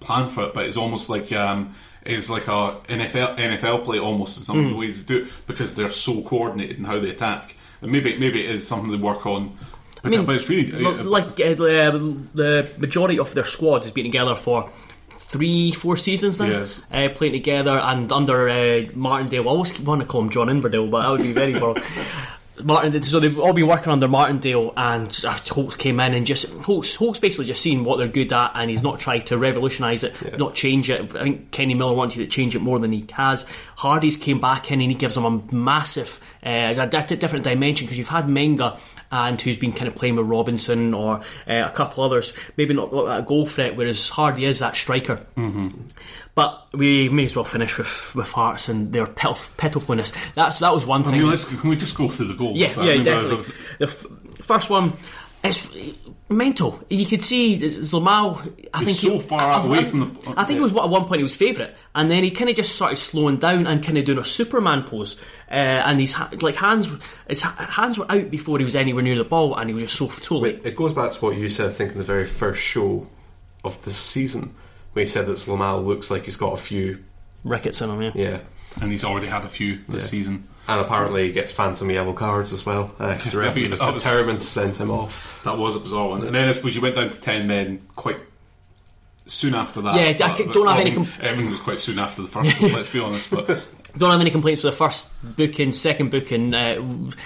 plan 0.00 0.28
for 0.28 0.44
it. 0.44 0.54
But 0.54 0.66
it's 0.66 0.76
almost 0.76 1.10
like 1.10 1.32
um, 1.32 1.74
it's 2.04 2.28
like 2.30 2.48
a 2.48 2.76
NFL 2.88 3.36
NFL 3.38 3.84
play 3.84 3.98
almost 3.98 4.38
in 4.38 4.44
some 4.44 4.56
Hmm. 4.58 4.64
of 4.66 4.70
the 4.72 4.76
ways 4.76 5.04
they 5.04 5.14
do 5.14 5.24
it 5.24 5.32
because 5.46 5.74
they're 5.76 5.90
so 5.90 6.22
coordinated 6.22 6.78
in 6.78 6.84
how 6.84 6.98
they 6.98 7.10
attack. 7.10 7.56
And 7.80 7.90
maybe 7.92 8.18
maybe 8.18 8.44
it 8.44 8.50
is 8.50 8.66
something 8.66 8.90
they 8.90 8.96
work 8.96 9.26
on. 9.26 9.56
But, 10.02 10.10
mean, 10.10 10.24
but 10.26 10.34
it's 10.36 10.48
really 10.48 10.70
like 10.72 11.26
uh, 11.40 11.54
the, 11.54 12.28
the 12.34 12.70
majority 12.78 13.18
of 13.20 13.34
their 13.34 13.44
squad 13.44 13.84
has 13.84 13.92
been 13.92 14.04
together 14.04 14.34
for 14.34 14.68
three, 15.10 15.70
four 15.70 15.96
seasons 15.96 16.40
now, 16.40 16.46
Yes. 16.46 16.84
uh, 16.92 17.08
playing 17.14 17.34
together 17.34 17.78
and 17.82 18.10
under 18.12 18.48
uh, 18.48 18.84
Martindale. 18.94 19.44
I 19.48 19.52
always 19.52 19.78
want 19.80 20.00
to 20.00 20.06
call 20.06 20.22
him 20.22 20.30
John 20.30 20.48
Inverdale, 20.48 20.88
but 20.88 21.02
that 21.02 21.10
would 21.10 21.22
be 21.22 21.32
very 21.32 21.54
wrong. 21.60 21.76
Martin, 22.64 23.02
so 23.02 23.20
they've 23.20 23.38
all 23.38 23.52
been 23.52 23.66
working 23.66 23.92
under 23.92 24.08
Martindale, 24.08 24.72
and 24.76 25.24
uh, 25.24 25.38
Holtz 25.50 25.74
came 25.74 26.00
in 26.00 26.14
and 26.14 26.26
just 26.26 26.48
Holtz, 26.50 26.94
Holtz 26.94 27.18
basically 27.18 27.46
just 27.46 27.62
seen 27.62 27.84
what 27.84 27.96
they're 27.96 28.08
good 28.08 28.32
at, 28.32 28.52
and 28.54 28.70
he's 28.70 28.82
not 28.82 29.00
tried 29.00 29.26
to 29.26 29.38
revolutionise 29.38 30.02
it, 30.04 30.38
not 30.38 30.54
change 30.54 30.90
it. 30.90 31.14
I 31.14 31.22
think 31.22 31.50
Kenny 31.50 31.74
Miller 31.74 31.94
wanted 31.94 32.18
to 32.18 32.26
change 32.26 32.54
it 32.54 32.60
more 32.60 32.78
than 32.78 32.92
he 32.92 33.06
has. 33.12 33.46
Hardie's 33.76 34.16
came 34.16 34.40
back 34.40 34.70
in 34.70 34.80
and 34.80 34.90
he 34.90 34.96
gives 34.96 35.14
them 35.14 35.24
a 35.24 35.54
massive, 35.54 36.20
uh, 36.44 36.72
it's 36.74 36.78
a 36.78 37.16
different 37.16 37.44
dimension 37.44 37.86
because 37.86 37.98
you've 37.98 38.08
had 38.08 38.26
Menga 38.26 38.78
and 39.12 39.40
who's 39.40 39.58
been 39.58 39.72
kind 39.72 39.86
of 39.86 39.94
playing 39.94 40.16
with 40.16 40.26
Robinson 40.26 40.94
or 40.94 41.18
uh, 41.46 41.64
a 41.66 41.70
couple 41.70 42.02
others, 42.02 42.32
maybe 42.56 42.74
not 42.74 42.90
got 42.90 43.04
that 43.04 43.26
goal 43.26 43.46
threat, 43.46 43.76
whereas 43.76 44.10
Hardie 44.10 44.42
is 44.42 44.58
that 44.60 44.74
striker. 44.74 45.24
Mm-hmm. 45.36 45.68
But 46.34 46.66
we 46.72 47.10
may 47.10 47.24
as 47.24 47.36
well 47.36 47.44
finish 47.44 47.76
with, 47.76 48.14
with 48.14 48.32
Hearts 48.32 48.68
and 48.70 48.90
their 48.92 49.06
pitif- 49.06 49.54
pitifulness. 49.58 50.12
That's 50.34 50.60
that 50.60 50.72
was 50.72 50.86
one 50.86 51.02
I 51.04 51.10
thing. 51.10 51.20
mean, 51.20 51.36
can 51.60 51.68
we 51.70 51.76
just 51.76 51.96
go 51.96 52.08
through 52.08 52.28
the 52.28 52.34
goals? 52.34 52.56
Yeah, 52.56 52.72
I 52.78 52.92
yeah, 52.94 53.02
definitely. 53.02 53.54
The 53.78 53.84
f- 53.86 54.06
first 54.42 54.70
one, 54.70 54.94
it's 55.44 55.66
mental. 56.28 56.80
You 56.88 57.04
could 57.06 57.20
see 57.22 57.58
Zlamal. 57.58 58.38
I 58.72 58.78
He's 58.78 58.86
think 58.86 58.98
so 58.98 59.18
he- 59.18 59.28
far 59.28 59.40
I- 59.40 59.64
away 59.64 59.78
I- 59.78 59.84
from 59.84 60.00
the- 60.00 60.34
I 60.36 60.44
think 60.44 60.60
it 60.60 60.62
was 60.62 60.72
what 60.72 60.84
at 60.84 60.90
one 60.90 61.04
point 61.04 61.18
he 61.18 61.22
was 61.22 61.36
favourite, 61.36 61.74
and 61.94 62.10
then 62.10 62.22
he 62.24 62.30
kind 62.30 62.48
of 62.50 62.56
just 62.56 62.74
started 62.74 62.96
slowing 62.96 63.36
down 63.38 63.66
and 63.66 63.82
kind 63.82 63.98
of 63.98 64.04
doing 64.04 64.18
a 64.18 64.24
Superman 64.24 64.84
pose. 64.84 65.16
Uh, 65.50 65.54
and 65.84 66.00
his 66.00 66.12
ha- 66.14 66.30
like 66.40 66.56
hands, 66.56 66.88
his 67.28 67.42
ha- 67.42 67.66
hands 67.68 67.98
were 67.98 68.10
out 68.10 68.30
before 68.30 68.56
he 68.58 68.64
was 68.64 68.74
anywhere 68.74 69.02
near 69.02 69.16
the 69.18 69.24
ball, 69.24 69.54
and 69.54 69.68
he 69.68 69.74
was 69.74 69.82
just 69.84 69.96
so 69.96 70.08
so 70.22 70.38
late. 70.38 70.60
It 70.64 70.74
goes 70.76 70.94
back 70.94 71.10
to 71.12 71.18
what 71.24 71.36
you 71.36 71.48
said, 71.50 71.68
I 71.68 71.72
think, 71.72 71.92
in 71.92 71.98
the 71.98 72.04
very 72.04 72.24
first 72.24 72.62
show 72.62 73.06
of 73.62 73.82
the 73.84 73.90
season, 73.90 74.54
when 74.94 75.04
you 75.04 75.10
said 75.10 75.26
that 75.26 75.36
Zlamal 75.36 75.84
looks 75.84 76.10
like 76.10 76.24
he's 76.24 76.38
got 76.38 76.54
a 76.54 76.56
few, 76.56 77.00
Rickets 77.44 77.82
in 77.82 77.90
him, 77.90 78.00
yeah. 78.00 78.12
yeah. 78.14 78.38
and 78.80 78.90
he's 78.90 79.04
already 79.04 79.26
had 79.26 79.44
a 79.44 79.48
few 79.48 79.76
this 79.88 80.04
Yeah. 80.04 80.08
season. 80.08 80.48
And 80.68 80.80
apparently 80.80 81.26
he 81.26 81.32
gets 81.32 81.50
phantom 81.52 81.90
yellow 81.90 82.12
cards 82.12 82.52
as 82.52 82.64
well, 82.64 82.94
because 82.98 83.32
the 83.32 83.38
referee 83.40 83.68
was 83.68 83.80
determined 83.80 84.40
to 84.40 84.46
send 84.46 84.76
him 84.76 84.90
off. 84.90 85.42
That 85.44 85.58
was 85.58 85.74
a 85.74 85.80
bizarre 85.80 86.08
one. 86.10 86.24
And 86.24 86.34
then 86.34 86.48
I 86.48 86.52
suppose 86.52 86.74
you 86.76 86.80
went 86.80 86.94
down 86.94 87.10
to 87.10 87.20
10 87.20 87.46
men 87.48 87.80
quite 87.96 88.18
soon 89.26 89.54
after 89.54 89.80
that. 89.82 89.94
Yeah, 89.96 90.12
But- 90.28 90.36
c- 90.36 90.44
but- 90.44 90.54
don't 90.54 90.66
have 90.68 90.78
I 90.78 90.80
any 90.82 90.92
com- 90.92 91.08
everything 91.20 91.50
was 91.50 91.60
quite 91.60 91.78
soon 91.78 91.98
after 91.98 92.22
the 92.22 92.28
first 92.28 92.60
one, 92.60 92.72
let's 92.72 92.90
be 92.90 93.00
honest. 93.00 93.30
But 93.30 93.62
Don't 93.98 94.10
have 94.10 94.22
any 94.22 94.30
complaints 94.30 94.62
with 94.62 94.72
the 94.72 94.76
first 94.78 95.12
booking, 95.36 95.70
second 95.70 96.10
booking. 96.10 96.54
Uh, 96.54 96.80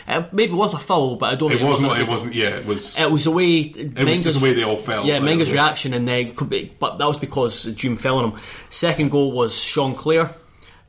uh, 0.08 0.24
maybe 0.32 0.52
it 0.52 0.56
was 0.56 0.74
a 0.74 0.78
foul, 0.78 1.14
but 1.14 1.30
I 1.32 1.36
don't 1.36 1.52
it 1.52 1.58
think 1.58 1.70
wasn't, 1.70 1.92
a 1.92 2.00
it 2.00 2.08
wasn't, 2.08 2.34
yeah, 2.34 2.56
it 2.56 2.66
was. 2.66 2.98
It 2.98 3.08
was 3.08 3.22
the 3.22 3.30
way 3.30 3.58
it 3.60 4.04
was 4.04 4.24
just 4.24 4.40
the 4.40 4.42
way 4.44 4.52
they 4.52 4.64
all 4.64 4.76
felt. 4.76 5.06
Yeah, 5.06 5.18
like, 5.18 5.22
Menga's 5.38 5.52
reaction, 5.52 5.94
and 5.94 6.08
then 6.08 6.32
could 6.32 6.48
be- 6.48 6.72
but 6.80 6.98
that 6.98 7.06
was 7.06 7.20
because 7.20 7.66
Djoum 7.66 7.96
fell 7.96 8.18
on 8.18 8.32
him. 8.32 8.40
Second 8.68 9.12
goal 9.12 9.30
was 9.30 9.56
Sean 9.62 9.94
Clare 9.94 10.34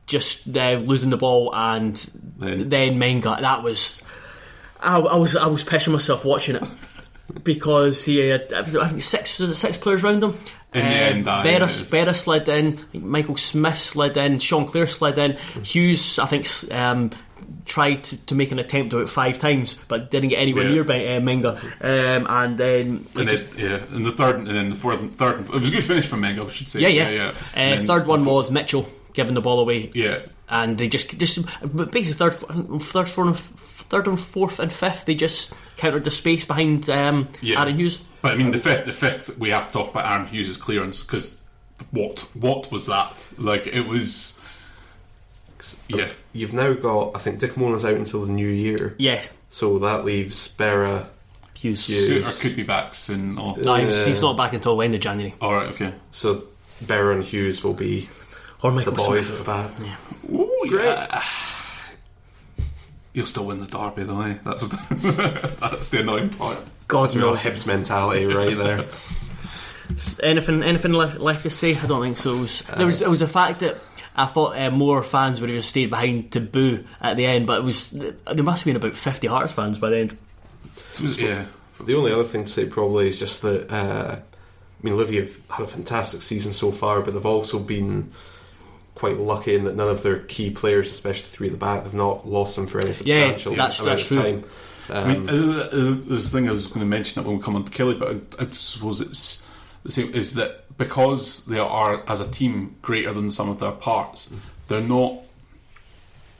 just 0.07 0.47
uh, 0.57 0.73
losing 0.83 1.09
the 1.11 1.17
ball, 1.17 1.53
and 1.53 1.95
Then- 2.37 2.69
then, 2.69 2.99
Menga. 2.99 3.39
That 3.41 3.61
was 3.63 4.01
I, 4.81 4.97
I 4.99 5.15
was 5.17 5.35
I 5.35 5.47
was 5.47 5.63
pissing 5.63 5.91
myself 5.93 6.25
watching 6.25 6.55
it 6.55 6.63
because 7.43 8.05
he 8.05 8.17
had 8.29 8.51
I 8.53 8.63
think 8.63 9.01
six 9.03 9.37
was 9.39 9.49
it 9.49 9.55
six 9.55 9.77
players 9.77 10.03
around 10.03 10.23
him. 10.23 10.37
In 10.73 10.81
the 10.85 10.91
end, 10.91 11.27
aye, 11.27 11.43
Berra, 11.45 12.07
it 12.09 12.13
slid 12.13 12.49
in, 12.49 12.79
Michael 12.93 13.37
Smith 13.37 13.77
slid 13.79 14.17
in, 14.17 14.37
Sean 14.39 14.65
Clare 14.67 14.85
slid 14.85 15.17
in, 15.17 15.37
Hughes 15.63 16.19
I 16.19 16.25
think 16.25 16.45
um, 16.73 17.09
tried 17.65 18.03
to, 18.03 18.17
to 18.25 18.35
make 18.35 18.51
an 18.51 18.59
attempt 18.59 18.93
about 18.93 19.07
five 19.09 19.39
times 19.39 19.75
but 19.87 20.11
didn't 20.11 20.29
get 20.29 20.39
anywhere 20.39 20.65
Yeah. 20.65 20.69
near 20.71 20.83
by, 20.83 21.05
uh, 21.05 21.19
Menga, 21.21 21.57
um, 21.83 22.27
and 22.29 22.57
then 22.57 23.07
he 23.13 23.21
And 23.21 23.29
just 23.29 23.55
then, 23.55 23.71
yeah, 23.71 23.95
and 23.95 24.05
the 24.05 24.11
third, 24.11 24.35
and 24.35 24.47
then 24.47 24.69
the 24.71 24.75
fourth, 24.75 24.99
and 24.99 25.17
third. 25.17 25.39
It 25.39 25.49
was 25.49 25.69
a 25.69 25.71
good 25.71 25.85
finish 25.85 26.05
from 26.05 26.21
Menga, 26.21 26.45
I 26.45 26.51
should 26.51 26.67
say. 26.67 26.81
Yeah, 26.81 26.89
yeah. 26.89 27.09
yeah. 27.09 27.27
Uh, 27.29 27.33
And 27.53 27.79
then- 27.79 27.87
third 27.87 28.05
one 28.05 28.25
was 28.25 28.51
Mitchell 28.51 28.87
giving 29.17 29.33
the 29.33 29.41
ball 29.41 29.59
away. 29.59 29.91
Yeah. 29.93 30.19
and 30.47 30.77
they 30.77 30.87
just 30.87 31.17
just 31.19 31.39
basically 31.91 32.13
third, 32.13 32.35
third, 32.81 33.09
fourth, 33.09 33.27
and 33.27 33.37
third 33.37 34.07
and 34.07 34.17
fourth 34.19 34.59
and 34.59 34.71
fifth 34.71 35.05
they 35.05 35.15
just 35.15 35.53
countered 35.75 36.03
the 36.05 36.11
space 36.11 36.45
behind 36.45 36.89
um, 36.89 37.27
Yeah. 37.41 37.59
Aaron 37.61 37.77
Hughes. 37.77 37.97
But 38.21 38.33
I 38.33 38.35
mean, 38.37 38.51
the 38.51 38.59
fifth, 38.59 38.85
the 38.85 38.93
fifth, 38.93 39.37
we 39.37 39.49
have 39.49 39.67
to 39.67 39.73
talk 39.73 39.91
about 39.91 40.05
Aaron 40.11 40.27
Hughes' 40.27 40.55
clearance 40.57 41.03
because 41.03 41.43
what, 41.91 42.19
what 42.33 42.71
was 42.71 42.85
that? 42.87 43.27
Like 43.37 43.67
it 43.67 43.81
was, 43.87 44.41
yeah, 45.87 46.09
You've 46.33 46.53
now 46.53 46.73
got, 46.73 47.15
I 47.15 47.19
think, 47.19 47.39
Dick 47.39 47.57
Mona's 47.57 47.85
out 47.85 47.93
until 47.95 48.25
the 48.25 48.31
new 48.31 48.47
year, 48.47 48.95
Yeah, 48.99 49.23
so 49.49 49.79
that 49.79 50.05
leaves 50.05 50.53
Berra. 50.55 51.07
Hughes. 51.55 51.87
Hughes. 51.87 52.25
Souttar 52.27 52.41
could 52.43 52.55
be 52.55 52.63
back 52.63 52.93
soon. 52.93 53.37
Or, 53.39 53.57
No, 53.57 53.73
he's, 53.75 54.05
he's 54.05 54.21
not 54.21 54.37
back 54.37 54.53
until 54.53 54.75
the 54.77 54.83
end 54.85 54.93
of 54.95 55.01
January. 55.01 55.33
all 55.41 55.53
right, 55.53 55.69
okay. 55.69 55.93
So 56.11 56.43
Berra 56.83 57.15
and 57.15 57.23
Hughes 57.23 57.63
will 57.63 57.73
be 57.73 58.07
Or 58.63 58.71
the 58.71 58.77
Michael 58.77 58.93
boys 58.93 59.27
Smith. 59.27 59.47
at 59.47 59.71
the 59.77 59.83
back. 59.83 60.31
Ooh, 60.31 60.63
yeah. 60.65 61.23
You'll 63.13 63.25
still 63.25 63.45
win 63.45 63.59
the 63.59 63.65
derby, 63.65 64.03
though. 64.03 64.21
Eh? 64.21 64.37
That's 64.43 64.67
that's 65.59 65.89
the 65.89 66.01
annoying 66.01 66.29
part. 66.29 66.57
God 66.87 67.13
Real 67.15 67.31
knows. 67.31 67.39
Hibs 67.39 67.65
mentality 67.67 68.25
right 68.25 68.57
there. 68.57 68.87
Anything, 70.21 70.63
anything 70.63 70.91
left, 70.91 71.17
left 71.17 71.43
to 71.43 71.49
say? 71.49 71.73
I 71.73 71.85
don't 71.87 72.01
think 72.01 72.17
so. 72.17 72.35
It 72.35 72.41
was, 72.41 72.61
there 72.75 72.85
was, 72.85 73.01
it 73.01 73.09
was 73.09 73.21
the 73.21 73.27
fact 73.27 73.61
that 73.61 73.77
I 74.17 74.25
thought 74.25 74.57
uh, 74.57 74.69
more 74.69 75.01
fans 75.01 75.39
would 75.39 75.49
have 75.49 75.57
just 75.57 75.69
stayed 75.69 75.89
behind 75.89 76.31
to 76.33 76.41
boo 76.41 76.83
at 76.99 77.15
the 77.15 77.25
end, 77.25 77.47
but 77.47 77.59
it 77.61 77.63
was 77.63 77.91
there 77.91 78.43
must 78.43 78.59
have 78.59 78.65
been 78.65 78.75
about 78.75 78.97
fifty 78.97 79.27
Hearts 79.27 79.53
fans 79.53 79.77
by 79.77 79.89
the 79.91 79.97
end. 79.99 80.17
Yeah, 80.99 81.45
The 81.85 81.95
only 81.95 82.11
other 82.11 82.25
thing 82.25 82.43
to 82.43 82.51
say 82.51 82.67
probably 82.67 83.07
is 83.07 83.17
just 83.17 83.41
that 83.43 83.71
uh, 83.71 84.17
I 84.17 84.21
mean, 84.83 84.97
Livy 84.97 85.19
have 85.19 85.39
had 85.49 85.63
a 85.63 85.67
fantastic 85.69 86.21
season 86.21 86.51
so 86.51 86.71
far, 86.71 87.01
but 87.01 87.13
they've 87.13 87.25
also 87.25 87.57
been 87.57 88.11
quite 88.97 89.17
lucky 89.17 89.55
in 89.55 89.63
that 89.65 89.75
none 89.75 89.89
of 89.89 90.01
their 90.03 90.19
key 90.19 90.49
players, 90.49 90.89
especially 90.89 91.27
three 91.29 91.47
at 91.47 91.53
the 91.53 91.57
back, 91.59 91.83
they've 91.83 91.93
not 91.93 92.27
lost 92.27 92.55
them 92.55 92.65
for 92.67 92.79
any 92.81 92.93
substantial 92.93 93.51
that's- 93.55 93.79
amount 93.79 93.97
that's 93.97 94.11
of 94.11 94.17
true. 94.17 94.21
time. 94.23 94.43
I 94.89 94.93
Um, 94.93 95.07
mean, 95.25 95.29
uh, 95.29 95.33
uh, 95.71 95.95
there's 96.07 96.27
a 96.27 96.29
thing 96.31 96.47
I 96.49 96.51
was 96.53 96.67
going 96.67 96.79
to 96.79 96.85
mention 96.85 97.21
it 97.21 97.27
when 97.27 97.37
we 97.37 97.43
come 97.43 97.55
on 97.55 97.63
to 97.65 97.71
Kelly, 97.71 97.95
but 97.95 98.09
I, 98.39 98.43
I 98.43 98.47
suppose 98.51 99.01
it's 99.01 99.45
the 99.83 99.91
same. 99.91 100.13
Is 100.15 100.33
that 100.35 100.63
because 100.77 101.45
they 101.45 101.59
are 101.59 102.03
as 102.07 102.21
a 102.21 102.27
team 102.31 102.75
greater 102.81 103.11
than 103.13 103.29
some 103.29 103.49
of 103.49 103.59
their 103.59 103.71
parts, 103.73 104.31
they're 104.69 104.81
not 104.81 105.13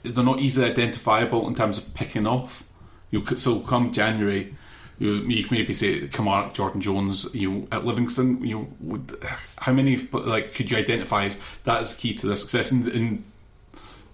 they're 0.02 0.24
not 0.24 0.38
easily 0.40 0.70
identifiable 0.70 1.46
in 1.46 1.54
terms 1.54 1.76
of 1.78 1.92
picking 1.94 2.26
off. 2.26 2.64
You 3.10 3.20
could 3.20 3.38
so 3.38 3.60
come 3.60 3.92
January, 3.92 4.54
You, 4.98 5.14
you 5.14 5.44
can 5.44 5.56
maybe 5.56 5.74
say 5.74 6.08
Kamara, 6.08 6.52
Jordan 6.52 6.80
Jones. 6.80 7.32
You 7.34 7.50
know, 7.50 7.64
at 7.70 7.84
Livingston, 7.84 8.44
you 8.44 8.58
know, 8.58 8.68
would, 8.80 9.16
how 9.58 9.72
many 9.72 9.96
like 10.12 10.54
could 10.54 10.70
you 10.70 10.76
identify 10.76 11.24
as 11.24 11.40
that 11.64 11.82
is 11.82 11.94
key 11.94 12.14
to 12.14 12.26
their 12.26 12.36
success? 12.36 12.72
In, 12.72 12.88
in 12.90 13.24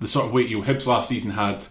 the 0.00 0.06
sort 0.06 0.26
of 0.26 0.32
way 0.32 0.42
you 0.42 0.60
know, 0.60 0.66
Hibs 0.66 0.86
last 0.86 1.08
season 1.08 1.30
had, 1.30 1.66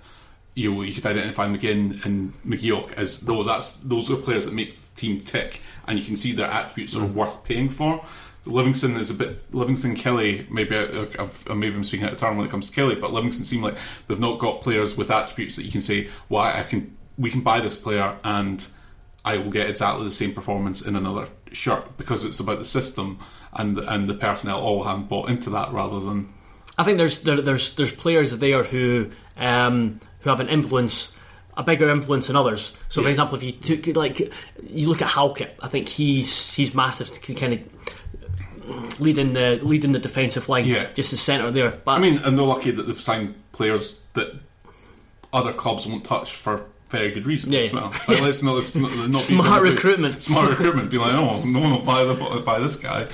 you 0.55 0.74
know, 0.74 0.82
you 0.82 0.93
could 0.93 1.05
identify 1.05 1.48
McGinn 1.48 2.03
and 2.05 2.34
McGeoch 2.43 2.93
as 2.93 3.22
though 3.22 3.43
that's 3.43 3.77
those 3.77 4.12
are 4.12 4.15
players 4.15 4.46
that 4.46 4.53
make 4.53 4.75
the 4.75 5.00
team 5.00 5.22
tick, 5.22 5.62
and 5.88 6.00
you 6.00 6.05
can 6.05 6.17
see 6.17 6.32
their 6.32 6.48
attributes 6.50 6.96
are 6.96 7.01
mm-hmm. 7.01 7.15
worth 7.15 7.43
paying 7.43 7.70
for. 7.70 8.03
Livingston 8.46 8.98
is 8.98 9.10
a 9.10 9.13
bit 9.13 9.53
Livingston 9.53 9.96
Kelly. 9.96 10.46
Maybe 10.50 10.75
I, 10.75 11.08
I've, 11.20 11.48
maybe 11.55 11.75
I'm 11.75 11.84
speaking 11.84 12.08
out 12.08 12.13
of 12.13 12.20
turn 12.20 12.36
when 12.36 12.46
it 12.46 12.50
comes 12.50 12.70
to 12.70 12.75
Kelly, 12.75 12.96
but 12.96 13.13
Livingston 13.13 13.46
seem 13.46 13.62
like 13.62 13.77
they've 14.08 14.20
not 14.20 14.39
got 14.39 14.62
players 14.62 14.98
with 14.98 15.12
attributes 15.12 15.55
that 15.55 15.63
you 15.63 15.72
can 15.72 15.82
say, 15.82 16.10
"Well, 16.29 16.41
I 16.41 16.63
can 16.63 16.98
we 17.17 17.29
can 17.29 17.41
buy 17.41 17.60
this 17.60 17.79
player 17.79 18.17
and 18.24 18.67
I 19.25 19.38
will 19.38 19.51
get 19.51 19.70
exactly 19.70 20.03
the 20.06 20.12
same 20.12 20.34
performance 20.34 20.82
in 20.86 20.96
another 20.96 21.27
shirt 21.51 21.98
because 21.98 22.25
it's 22.25 22.39
about 22.39 22.60
the 22.60 22.65
system 22.65 23.20
and 23.53 23.77
and 23.77 24.10
the 24.10 24.15
personnel 24.15 24.60
all 24.60 24.84
haven't 24.84 25.08
bought 25.10 25.30
into 25.30 25.50
that 25.51 25.72
rather 25.72 26.00
than 26.00 26.34
I 26.77 26.84
think 26.84 26.98
there's 26.98 27.20
there, 27.22 27.39
there's 27.42 27.75
there's 27.75 27.92
players 27.92 28.36
there 28.38 28.63
who 28.63 29.12
um, 29.38 30.00
who 30.22 30.30
have 30.30 30.39
an 30.39 30.50
influence, 30.50 31.15
a 31.56 31.62
bigger 31.63 31.89
influence 31.89 32.27
than 32.27 32.36
others. 32.36 32.75
So, 32.89 33.03
for 33.03 33.10
example, 33.10 33.36
if 33.38 33.44
you 33.44 33.51
took 33.51 33.96
like 33.96 34.20
you 34.68 34.89
look 34.89 35.01
at 35.03 35.08
Halkett, 35.10 35.56
I 35.62 35.68
think 35.68 35.88
he's 35.88 36.53
he's 36.56 36.74
massive, 36.74 37.12
to 37.22 37.34
kind 37.36 37.53
of 37.53 39.00
leading 39.00 39.34
the 39.34 39.60
leading 39.62 39.92
the 39.92 40.00
defensive 40.00 40.50
line, 40.50 40.65
Yeah. 40.65 40.88
just 40.94 41.12
the 41.12 41.18
centre 41.18 41.51
there. 41.51 41.72
But 41.86 41.92
I 41.92 42.00
mean, 42.00 42.18
and 42.20 42.38
they're 42.38 42.46
lucky 42.46 42.72
that 42.72 42.84
they've 42.84 43.00
signed 43.00 43.36
players 43.51 44.00
that 44.13 44.34
other 45.32 45.53
clubs 45.53 45.86
won't 45.86 46.06
touch 46.06 46.32
for 46.34 46.65
very 46.94 47.12
good 47.12 47.26
reason 47.28 47.52
Yeah. 47.52 47.62
as 47.62 47.74
well. 47.74 47.92
Like, 48.08 48.22
let's 48.22 48.42
not, 48.44 48.56
let's 48.56 48.74
not, 48.76 48.96
not 48.96 49.08
be- 49.12 49.14
Smart 49.36 49.62
recruitment. 49.64 50.22
Smart 50.22 50.50
recruitment. 50.52 50.90
Be 50.92 50.98
like, 51.00 51.14
oh, 51.14 51.44
no 51.44 51.60
one 51.60 51.72
will 51.72 51.80
buy, 51.80 52.06
the, 52.06 52.14
buy 52.46 52.60
this 52.60 52.78
guy. 52.78 53.08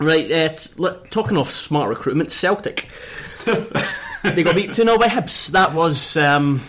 Right, 0.00 0.30
uh, 0.30 0.48
t- 0.50 0.70
look, 0.76 1.08
talking 1.10 1.36
of 1.36 1.48
smart 1.50 1.88
recruitment, 1.88 2.30
Celtic. 2.32 2.88
they 4.24 4.42
got 4.42 4.54
beat 4.56 4.72
2 4.74 4.82
0 4.82 4.98
by 4.98 5.06
Hibs. 5.08 5.48
That 5.52 5.72
was 5.74 6.16
um, 6.16 6.60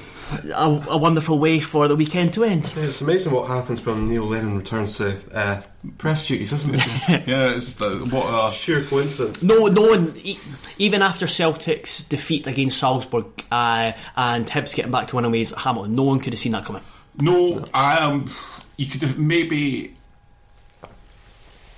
a, 0.53 0.85
a 0.89 0.97
wonderful 0.97 1.39
way 1.39 1.59
for 1.59 1.87
the 1.87 1.95
weekend 1.95 2.33
to 2.33 2.43
end. 2.43 2.71
Yeah, 2.75 2.83
it's 2.83 3.01
amazing 3.01 3.33
what 3.33 3.47
happens 3.47 3.85
when 3.85 4.09
Neil 4.09 4.23
Lennon 4.23 4.57
returns 4.57 4.97
to 4.97 5.17
uh, 5.33 5.61
press 5.97 6.27
duties, 6.27 6.53
isn't 6.53 6.75
it? 6.75 7.27
Yeah, 7.27 7.55
it's 7.55 7.75
the, 7.75 7.89
what 8.11 8.25
a 8.27 8.53
Sheer 8.53 8.83
coincidence. 8.83 9.43
No, 9.43 9.67
no 9.67 9.81
one, 9.81 10.13
e- 10.23 10.39
even 10.77 11.01
after 11.01 11.27
Celtic's 11.27 12.03
defeat 12.03 12.47
against 12.47 12.77
Salzburg 12.79 13.25
uh, 13.51 13.93
and 14.15 14.47
Hibs 14.47 14.75
getting 14.75 14.91
back 14.91 15.07
to 15.07 15.15
winning 15.15 15.31
ways 15.31 15.53
at 15.53 15.59
Hamilton, 15.59 15.95
no 15.95 16.03
one 16.03 16.19
could 16.19 16.33
have 16.33 16.39
seen 16.39 16.51
that 16.53 16.65
coming. 16.65 16.83
No, 17.19 17.65
I 17.73 17.97
um, 17.97 18.29
you 18.77 18.85
could 18.85 19.01
have 19.01 19.19
maybe 19.19 19.95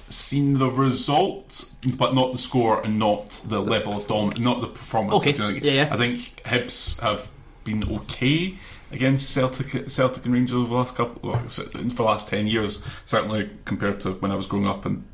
seen 0.10 0.60
the 0.60 0.70
result, 0.70 1.72
but 1.98 2.14
not 2.14 2.32
the 2.34 2.38
score 2.38 2.82
and 2.86 3.00
not 3.00 3.30
the 3.46 3.60
level 3.60 3.94
of 3.94 4.08
dom, 4.08 4.32
not 4.38 4.62
the 4.62 4.68
performance. 4.68 5.16
Okay, 5.16 5.32
I 5.32 5.34
think, 5.34 5.64
yeah, 5.64 5.72
yeah. 5.72 5.90
I 5.92 5.98
think 5.98 6.20
Hibs 6.44 7.02
have 7.02 7.30
been 7.64 7.84
okay 7.84 8.58
against 8.92 9.32
Celtic, 9.32 9.90
Celtic 9.90 10.26
and 10.26 10.34
Rangers 10.34 10.56
over 10.56 10.70
the 10.70 10.76
last 10.76 10.96
couple, 10.96 11.30
well, 11.30 11.48
for 11.48 11.64
the 11.64 12.04
last 12.04 12.30
ten 12.30 12.48
years. 12.48 12.86
Certainly 13.06 13.50
compared 13.66 14.00
to 14.02 14.14
when 14.14 14.32
I 14.32 14.36
was 14.36 14.48
growing 14.48 14.68
up, 14.68 14.86
and 14.86 15.06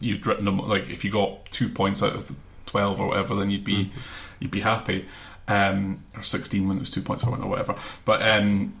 you'd 0.00 0.26
written 0.26 0.44
them 0.44 0.58
like 0.58 0.90
if 0.90 1.04
you 1.04 1.10
got 1.10 1.46
two 1.50 1.68
points 1.68 2.02
out 2.02 2.14
of 2.14 2.28
the 2.28 2.34
twelve 2.66 3.00
or 3.00 3.08
whatever, 3.08 3.34
then 3.34 3.50
you'd 3.50 3.64
be 3.64 3.92
you'd 4.40 4.50
be 4.50 4.60
happy. 4.60 5.06
Um, 5.48 6.02
or 6.16 6.22
sixteen 6.22 6.66
when 6.66 6.78
it 6.78 6.80
was 6.80 6.90
two 6.90 7.02
points 7.02 7.22
or 7.22 7.30
whatever. 7.30 7.76
But 8.04 8.22
um, 8.22 8.80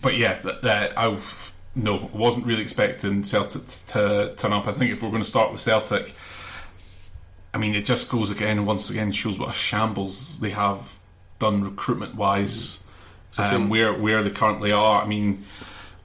but 0.00 0.16
yeah, 0.16 0.34
that, 0.40 0.62
that 0.62 0.98
I 0.98 1.16
no, 1.76 2.10
I 2.12 2.16
wasn't 2.16 2.46
really 2.46 2.62
expecting 2.62 3.22
Celtic 3.22 3.62
to 3.88 4.34
turn 4.36 4.52
up. 4.52 4.66
I 4.66 4.72
think 4.72 4.90
if 4.90 5.02
we're 5.02 5.10
going 5.10 5.22
to 5.22 5.28
start 5.28 5.52
with 5.52 5.60
Celtic, 5.60 6.14
I 7.52 7.58
mean, 7.58 7.74
it 7.74 7.84
just 7.84 8.08
goes 8.08 8.30
again, 8.30 8.64
once 8.64 8.90
again, 8.90 9.12
shows 9.12 9.38
what 9.38 9.50
a 9.50 9.52
shambles 9.52 10.40
they 10.40 10.50
have 10.50 10.95
done 11.38 11.62
recruitment 11.64 12.14
wise, 12.14 12.82
um, 13.38 13.68
where 13.68 13.92
where 13.92 14.22
they 14.22 14.30
currently 14.30 14.72
are. 14.72 15.02
I 15.02 15.06
mean, 15.06 15.44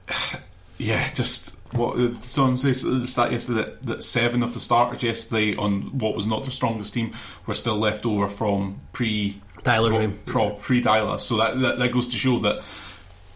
yeah, 0.78 1.12
just 1.14 1.50
what 1.72 1.96
did 1.96 2.22
someone 2.22 2.56
says 2.56 2.84
at 2.84 3.00
the 3.00 3.06
start 3.06 3.32
yesterday 3.32 3.62
that, 3.62 3.82
that 3.84 4.02
seven 4.02 4.42
of 4.42 4.52
the 4.54 4.60
starters 4.60 5.02
yesterday 5.02 5.56
on 5.56 5.98
what 5.98 6.14
was 6.14 6.26
not 6.26 6.42
their 6.42 6.50
strongest 6.50 6.92
team 6.94 7.14
were 7.46 7.54
still 7.54 7.76
left 7.78 8.04
over 8.04 8.28
from 8.28 8.80
pre 8.92 9.40
Deila's 9.62 9.96
reign. 9.96 10.18
pro 10.26 10.50
pre 10.50 10.82
Deila. 10.82 11.20
So 11.20 11.36
that, 11.38 11.58
that 11.60 11.78
that 11.78 11.92
goes 11.92 12.08
to 12.08 12.16
show 12.16 12.38
that 12.40 12.62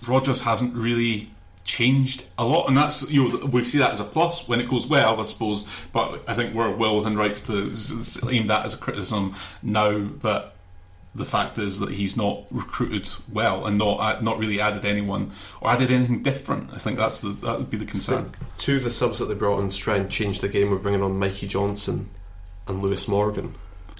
Rodgers 0.06 0.40
hasn't 0.42 0.74
really 0.74 1.30
changed 1.64 2.24
a 2.38 2.44
lot, 2.44 2.68
and 2.68 2.76
that's 2.76 3.10
you 3.10 3.28
know 3.28 3.46
we 3.46 3.64
see 3.64 3.78
that 3.78 3.92
as 3.92 4.00
a 4.00 4.04
plus 4.04 4.46
when 4.48 4.60
it 4.60 4.68
goes 4.68 4.86
well, 4.86 5.18
I 5.20 5.24
suppose. 5.24 5.66
But 5.92 6.22
I 6.28 6.34
think 6.34 6.54
we're 6.54 6.70
well 6.74 6.96
within 6.98 7.16
rights 7.16 7.42
to 7.46 7.70
s- 7.70 7.90
s- 7.92 8.28
aim 8.28 8.48
that 8.48 8.66
as 8.66 8.74
a 8.74 8.78
criticism 8.78 9.34
now 9.62 10.08
that 10.20 10.52
the 11.16 11.24
fact 11.24 11.58
is 11.58 11.80
that 11.80 11.90
he's 11.92 12.16
not 12.16 12.44
recruited 12.50 13.08
well 13.32 13.66
and 13.66 13.78
not 13.78 14.22
not 14.22 14.38
really 14.38 14.60
added 14.60 14.84
anyone 14.84 15.32
or 15.60 15.70
added 15.70 15.90
anything 15.90 16.22
different. 16.22 16.70
I 16.74 16.78
think 16.78 16.98
that's 16.98 17.20
the 17.20 17.30
that 17.30 17.58
would 17.58 17.70
be 17.70 17.76
the 17.78 17.86
concern. 17.86 18.32
Two 18.58 18.76
of 18.76 18.84
the 18.84 18.90
subs 18.90 19.18
that 19.18 19.26
they 19.26 19.34
brought 19.34 19.60
in 19.60 19.68
to 19.70 19.76
try 19.76 19.96
and 19.96 20.10
change 20.10 20.40
the 20.40 20.48
game 20.48 20.70
were 20.70 20.78
bringing 20.78 21.02
on 21.02 21.18
Mikey 21.18 21.46
Johnston 21.46 22.08
and 22.68 22.82
Lewis 22.82 23.08
Morgan. 23.08 23.54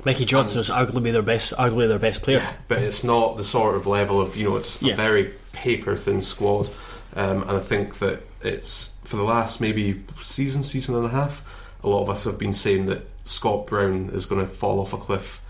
Mikey 0.05 0.27
Johnston 0.27 0.61
is 0.61 0.69
arguably 0.71 1.11
their 1.13 1.23
best, 1.23 1.53
arguably 1.55 1.89
their 1.89 1.99
best 1.99 2.21
player. 2.23 2.47
but 2.69 2.79
it's 2.79 3.03
not 3.03 3.37
the 3.39 3.45
sort 3.45 3.75
of 3.77 3.87
level 3.87 4.21
of 4.21 4.37
you 4.37 4.45
know 4.45 4.57
it's 4.57 4.83
Yeah. 4.83 4.93
a 4.93 4.97
very 4.97 5.33
paper 5.53 5.97
thin 5.97 6.21
squad 6.23 6.69
um, 7.15 7.43
and 7.43 7.53
I 7.53 7.61
think 7.61 7.99
that 8.01 8.21
it's 8.43 9.01
for 9.05 9.17
the 9.17 9.23
last 9.25 9.61
maybe 9.61 10.05
season 10.21 10.63
season 10.63 10.95
and 10.97 11.07
a 11.07 11.09
half 11.09 11.43
a 11.83 11.89
lot 11.89 12.03
of 12.03 12.11
us 12.11 12.25
have 12.25 12.39
been 12.39 12.53
saying 12.53 12.87
that 12.87 13.07
Scott 13.25 13.67
Brown 13.67 14.11
is 14.13 14.27
going 14.27 14.47
to 14.47 14.53
fall 14.53 14.81
off 14.81 14.93
a 14.93 14.99
cliff 14.99 15.41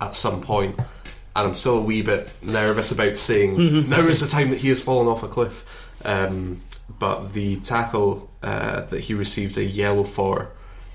at 0.00 0.14
some 0.14 0.40
point 0.40 0.78
and 1.36 1.48
I'm 1.48 1.54
still 1.54 1.78
a 1.78 1.82
wee 1.82 2.02
bit 2.02 2.30
nervous 2.42 2.90
about 2.90 3.18
saying 3.18 3.88
now 3.88 3.98
is 3.98 4.20
the 4.20 4.28
time 4.28 4.50
that 4.50 4.58
he 4.58 4.68
has 4.68 4.80
fallen 4.80 5.06
off 5.06 5.22
a 5.22 5.28
cliff 5.28 5.64
um, 6.04 6.60
but 6.98 7.32
the 7.32 7.56
tackle 7.56 8.30
uh, 8.42 8.82
that 8.82 9.00
he 9.00 9.14
received 9.14 9.58
a 9.58 9.64
yellow 9.64 10.04
for 10.04 10.50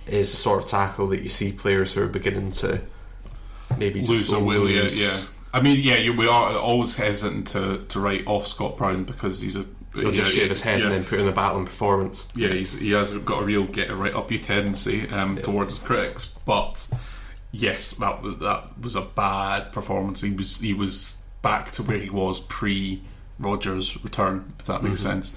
is 0.07 0.31
the 0.31 0.37
sort 0.37 0.63
of 0.63 0.69
tackle 0.69 1.07
that 1.07 1.21
you 1.21 1.29
see 1.29 1.51
players 1.51 1.93
who 1.93 2.03
are 2.03 2.07
beginning 2.07 2.51
to 2.51 2.81
maybe 3.77 4.01
lose 4.01 4.27
slowly 4.27 4.57
will, 4.57 4.69
yeah, 4.69 4.87
yeah. 4.91 5.17
I 5.53 5.61
mean, 5.61 5.79
yeah, 5.83 5.97
you, 5.97 6.13
we 6.13 6.27
are 6.27 6.57
always 6.57 6.95
hesitant 6.95 7.47
to, 7.49 7.85
to 7.89 7.99
write 7.99 8.25
off 8.25 8.47
Scott 8.47 8.77
Brown 8.77 9.03
because 9.03 9.41
he's 9.41 9.55
a 9.55 9.65
He'll 9.93 10.13
just 10.13 10.33
yeah, 10.33 10.43
shave 10.43 10.49
his 10.49 10.61
head 10.61 10.79
yeah. 10.79 10.85
and 10.85 10.93
then 10.93 11.03
put 11.03 11.19
in 11.19 11.27
a 11.27 11.33
battling 11.33 11.65
performance. 11.65 12.29
yeah, 12.33 12.47
he's, 12.47 12.79
he 12.79 12.91
has 12.91 13.11
got 13.19 13.41
a 13.41 13.45
real 13.45 13.65
get 13.65 13.89
it 13.89 13.93
right 13.93 14.13
up 14.15 14.31
you 14.31 14.39
tendency 14.39 15.09
um, 15.09 15.35
towards 15.35 15.77
his 15.77 15.85
critics. 15.85 16.37
But 16.45 16.87
yes, 17.51 17.93
that 17.95 18.21
was- 18.21 18.37
that 18.39 18.79
was 18.81 18.95
a 18.95 19.01
bad 19.01 19.71
performance. 19.71 20.21
He 20.21 20.31
was 20.31 20.57
he 20.59 20.73
was 20.73 21.17
back 21.41 21.71
to 21.73 21.83
where 21.83 21.97
he 21.99 22.09
was 22.09 22.39
pre 22.39 23.01
Rodgers' 23.39 23.97
return, 24.03 24.53
if 24.59 24.65
that 24.65 24.83
makes 24.83 25.01
sense. 25.01 25.33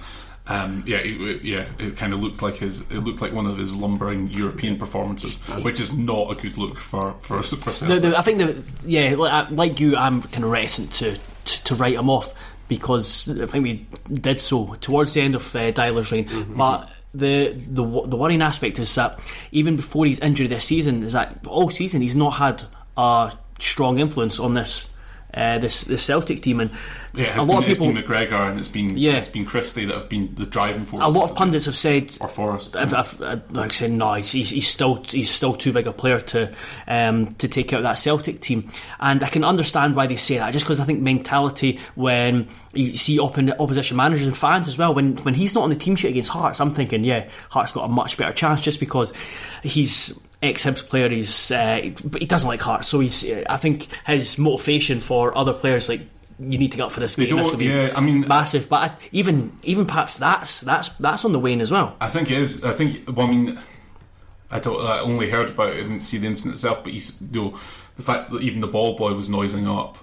Um, 0.47 0.83
yeah, 0.85 0.97
it, 0.97 1.41
yeah, 1.43 1.65
it 1.79 1.97
kind 1.97 2.13
of 2.13 2.21
looked 2.21 2.43
like 2.43 2.53
his. 2.57 2.81
It 2.91 2.99
looked 2.99 3.19
like 3.19 3.33
one 3.33 3.47
of 3.47 3.57
his 3.57 3.75
lumbering 3.75 4.29
European 4.29 4.77
performances, 4.77 5.39
which 5.63 5.79
is 5.79 5.91
not 5.97 6.29
a 6.31 6.35
good 6.35 6.55
look 6.57 6.77
for 6.77 7.13
for 7.19 7.41
for 7.41 7.71
the, 7.99 8.15
I 8.15 8.21
think 8.21 8.37
the 8.37 8.63
yeah, 8.85 9.15
like, 9.15 9.33
uh, 9.33 9.47
like 9.49 9.79
you, 9.79 9.97
I'm 9.97 10.21
kind 10.21 10.43
of 10.43 10.51
reticent 10.51 10.91
to, 10.93 11.17
to 11.45 11.63
to 11.63 11.75
write 11.75 11.95
him 11.95 12.11
off 12.11 12.31
because 12.67 13.27
I 13.41 13.47
think 13.47 13.63
we 13.63 13.87
did 14.13 14.39
so 14.39 14.75
towards 14.81 15.13
the 15.13 15.21
end 15.21 15.33
of 15.33 15.55
uh, 15.55 15.71
Deila's 15.71 16.11
reign. 16.11 16.29
But 16.55 16.91
the 17.17 17.53
the 17.53 17.83
the 18.07 18.17
worrying 18.17 18.41
aspect 18.41 18.79
is 18.79 18.93
that 18.95 19.19
even 19.51 19.75
before 19.75 20.05
his 20.05 20.19
injury 20.19 20.47
this 20.47 20.65
season, 20.65 21.03
is 21.03 21.13
that 21.13 21.39
all 21.47 21.69
season 21.69 22.01
he's 22.01 22.15
not 22.15 22.31
had 22.31 22.63
a 22.97 23.33
strong 23.59 23.99
influence 23.99 24.39
on 24.39 24.53
this. 24.53 24.93
Uh, 25.35 25.57
this 25.57 25.81
this 25.81 26.03
Celtic 26.03 26.41
team 26.41 26.61
and 26.61 26.71
Yeah, 27.13 27.37
a 27.37 27.43
lot 27.43 27.47
been, 27.47 27.57
of 27.57 27.65
people, 27.65 27.89
It's 27.89 28.07
been 28.07 28.15
McGregor 28.15 28.49
and 28.49 28.59
it's 28.59 28.69
been 28.69 28.97
Yeah. 28.97 29.13
it's 29.13 29.27
been 29.27 29.43
Christie 29.45 29.85
that 29.85 29.93
have 29.95 30.07
been 30.09 30.33
the 30.35 30.45
driving 30.45 30.85
force. 30.85 31.03
a 31.03 31.09
lot 31.09 31.29
of 31.29 31.35
pundits 31.35 31.65
have 31.65 31.75
said 31.75 32.15
or 32.21 32.29
Forrest. 32.29 32.75
I've, 32.75 32.93
I've, 32.93 33.21
uh, 33.21 33.37
like 33.51 33.71
I 33.71 33.73
said, 33.73 33.91
no, 33.91 34.13
he's, 34.13 34.31
he's, 34.31 34.67
still 34.67 35.03
he's 35.03 35.29
still 35.29 35.53
too 35.53 35.73
big 35.73 35.87
a 35.87 35.93
player 35.93 36.21
to 36.21 36.53
um, 36.87 37.27
to 37.33 37.47
take 37.47 37.73
out 37.73 37.83
that 37.83 37.97
Celtic 37.97 38.39
team, 38.39 38.69
and 38.99 39.23
I 39.23 39.29
can 39.29 39.43
understand 39.43 39.95
why 39.95 40.07
they 40.07 40.15
say 40.15 40.37
that. 40.37 40.51
Just 40.51 40.65
because 40.65 40.79
I 40.79 40.85
think 40.85 41.01
mentality 41.01 41.79
when 41.95 42.47
you 42.73 42.95
see 42.97 43.17
oppo- 43.17 43.59
opposition 43.59 43.97
managers 43.97 44.27
and 44.27 44.35
fans 44.37 44.67
as 44.67 44.77
well, 44.77 44.93
when 44.93 45.17
when 45.17 45.33
he's 45.33 45.53
not 45.53 45.63
on 45.63 45.69
the 45.69 45.75
team 45.75 45.95
sheet 45.95 46.09
against 46.09 46.29
Hearts, 46.29 46.59
I'm 46.61 46.73
thinking, 46.73 47.03
yeah, 47.03 47.27
Hearts 47.49 47.71
got 47.73 47.89
a 47.89 47.91
much 47.91 48.17
better 48.17 48.33
chance 48.33 48.61
just 48.61 48.79
because 48.79 49.11
he's 49.63 50.17
ex 50.45 50.63
Hibs 50.63 50.87
player. 50.87 51.09
He's 51.09 51.51
uh, 51.51 51.91
but 52.03 52.21
he 52.21 52.27
doesn't 52.27 52.47
like 52.47 52.61
Hearts, 52.61 52.87
so 52.87 52.99
he's. 52.99 53.29
uh, 53.29 53.43
I 53.49 53.57
think 53.57 53.87
his 54.05 54.37
motivation 54.37 54.99
for 54.99 55.37
other 55.37 55.53
players 55.53 55.89
like. 55.89 56.01
You 56.37 56.57
need 56.57 56.71
to 56.73 56.77
get 56.77 56.83
up 56.87 56.91
for 56.91 56.99
this 56.99 57.15
They 57.15 57.27
game. 57.27 57.37
This 57.37 57.49
will 57.49 57.57
be 57.57 57.67
yeah, 57.67 57.93
I 57.95 58.01
mean- 58.01 58.27
massive. 58.27 58.67
But 58.67 58.91
I, 58.91 58.95
even 59.13 59.57
even 59.63 59.85
perhaps 59.85 60.17
that's 60.17 60.59
that's 60.59 60.89
that's 60.99 61.23
on 61.23 61.31
the 61.31 61.39
wane 61.39 61.61
as 61.61 61.71
well. 61.71 61.95
I 62.01 62.09
think 62.09 62.29
it 62.29 62.37
is. 62.37 62.61
I 62.61 62.73
think. 62.73 63.03
Well, 63.07 63.25
I 63.27 63.29
mean, 63.29 63.59
I. 64.51 64.57
I 64.59 64.99
only 64.99 65.29
heard 65.29 65.51
about 65.51 65.69
it 65.73 65.85
and 65.85 66.01
see 66.01 66.17
the 66.17 66.27
incident 66.27 66.55
itself, 66.55 66.83
but 66.83 66.91
he's, 66.91 67.21
you 67.31 67.41
know, 67.41 67.59
the 67.95 68.03
fact 68.03 68.31
that 68.31 68.41
even 68.41 68.59
the 68.59 68.67
ball 68.67 68.97
boy 68.97 69.13
was 69.13 69.29
noising 69.29 69.65
up 69.65 69.97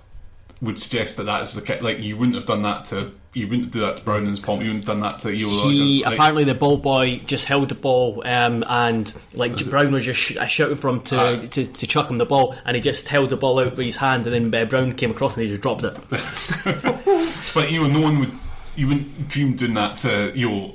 would 0.63 0.79
suggest 0.79 1.19
that 1.19 1.25
that 1.25 1.43
is 1.43 1.53
the 1.53 1.61
ki- 1.61 1.81
like 1.81 1.99
you 1.99 2.17
wouldn't 2.17 2.37
have 2.37 2.47
done 2.47 2.63
that 2.63 2.87
to 2.87 3.13
you 3.35 3.49
wouldn't 3.49 3.71
do 3.73 3.81
that 3.81 3.97
to 3.97 4.05
Brown 4.05 4.21
and 4.21 4.29
his 4.29 4.41
Palm. 4.41 4.61
You 4.61 4.67
wouldn't 4.69 4.85
have 4.87 4.95
done 4.99 5.01
that 5.11 5.19
to 5.21 5.35
you. 5.35 5.49
he 5.49 6.05
like, 6.05 6.15
apparently 6.15 6.45
the 6.45 6.55
ball 6.55 6.77
boy 6.77 7.19
just 7.25 7.47
held 7.47 7.69
the 7.71 7.75
ball 7.75 8.23
um, 8.27 8.63
and 8.69 9.13
like 9.35 9.57
Brown 9.71 9.91
was 9.93 10.05
just 10.05 10.21
sh- 10.21 10.37
uh, 10.37 10.47
shouting 10.47 10.77
for 10.77 10.89
him 10.91 11.01
to, 11.03 11.17
Aye. 11.19 11.47
to 11.47 11.67
to 11.67 11.87
chuck 11.87 12.11
him 12.11 12.17
the 12.17 12.27
ball 12.27 12.55
and 12.65 12.75
he 12.77 12.81
just 12.81 13.09
held 13.09 13.31
the 13.31 13.37
ball 13.37 13.59
out 13.59 13.71
with 13.77 13.85
his 13.87 13.97
hand 13.97 14.27
and 14.27 14.53
then 14.53 14.63
uh, 14.63 14.67
Brown 14.67 14.93
came 14.93 15.11
across 15.11 15.37
and 15.37 15.45
he 15.45 15.49
just 15.51 15.63
dropped 15.63 15.85
it. 15.85 15.97
But 17.55 17.71
you 17.71 17.83
know, 17.83 17.89
no 17.89 18.01
one 18.01 18.21
would 18.21 18.33
you 18.77 18.89
wouldn't 18.89 19.29
dream 19.29 19.57
doing 19.57 19.75
that 19.75 19.97
to 19.99 20.33
you 20.35 20.49
know 20.51 20.75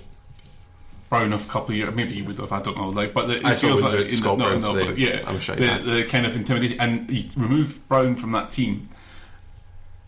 Brown 1.09 1.31
of 1.33 1.45
a 1.45 1.49
couple 1.49 1.71
of 1.71 1.77
years. 1.77 1.95
Maybe 1.95 2.15
he 2.15 2.21
would 2.21 2.37
have. 2.37 2.51
I 2.51 2.61
don't 2.61 2.77
know. 2.77 2.89
Like, 2.89 3.13
but 3.13 3.29
it 3.29 3.45
I 3.45 3.55
feels 3.55 3.79
still 3.79 3.89
wouldn't 3.89 3.91
do 3.91 3.97
like 3.97 4.05
it 4.07 4.09
to 4.09 4.15
Scott 4.15 4.37
Brown 4.37 4.61
today. 4.61 4.85
but 4.85 4.97
yeah, 4.97 5.23
I'm 5.25 5.39
sure 5.39 5.55
the, 5.55 5.77
the 5.83 6.05
kind 6.09 6.25
of 6.25 6.35
intimidation 6.35 6.79
and 6.79 7.09
you 7.09 7.29
remove 7.37 7.87
Brown 7.87 8.15
from 8.15 8.33
that 8.33 8.51
team, 8.51 8.89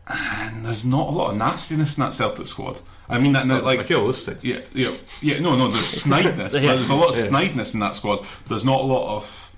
and 0.09 0.65
there's 0.65 0.85
not 0.85 1.09
a 1.09 1.11
lot 1.11 1.31
of 1.31 1.37
nastiness 1.37 1.97
in 1.97 2.03
that 2.03 2.13
Celtic 2.13 2.47
squad. 2.47 2.79
I 3.07 3.19
mean 3.19 3.33
that 3.33 3.47
That's 3.47 3.63
like 3.63 3.79
McAllister. 3.81 4.37
yeah, 4.41 4.59
yeah, 4.73 4.91
yeah. 5.21 5.39
No, 5.39 5.55
no. 5.55 5.67
There's 5.69 6.03
snideness. 6.05 6.53
Yeah. 6.53 6.73
There's 6.75 6.89
a 6.89 6.95
lot 6.95 7.09
of 7.09 7.15
snideness 7.15 7.73
in 7.73 7.79
that 7.79 7.95
squad. 7.95 8.25
There's 8.47 8.65
not 8.65 8.81
a 8.81 8.83
lot 8.83 9.17
of 9.17 9.55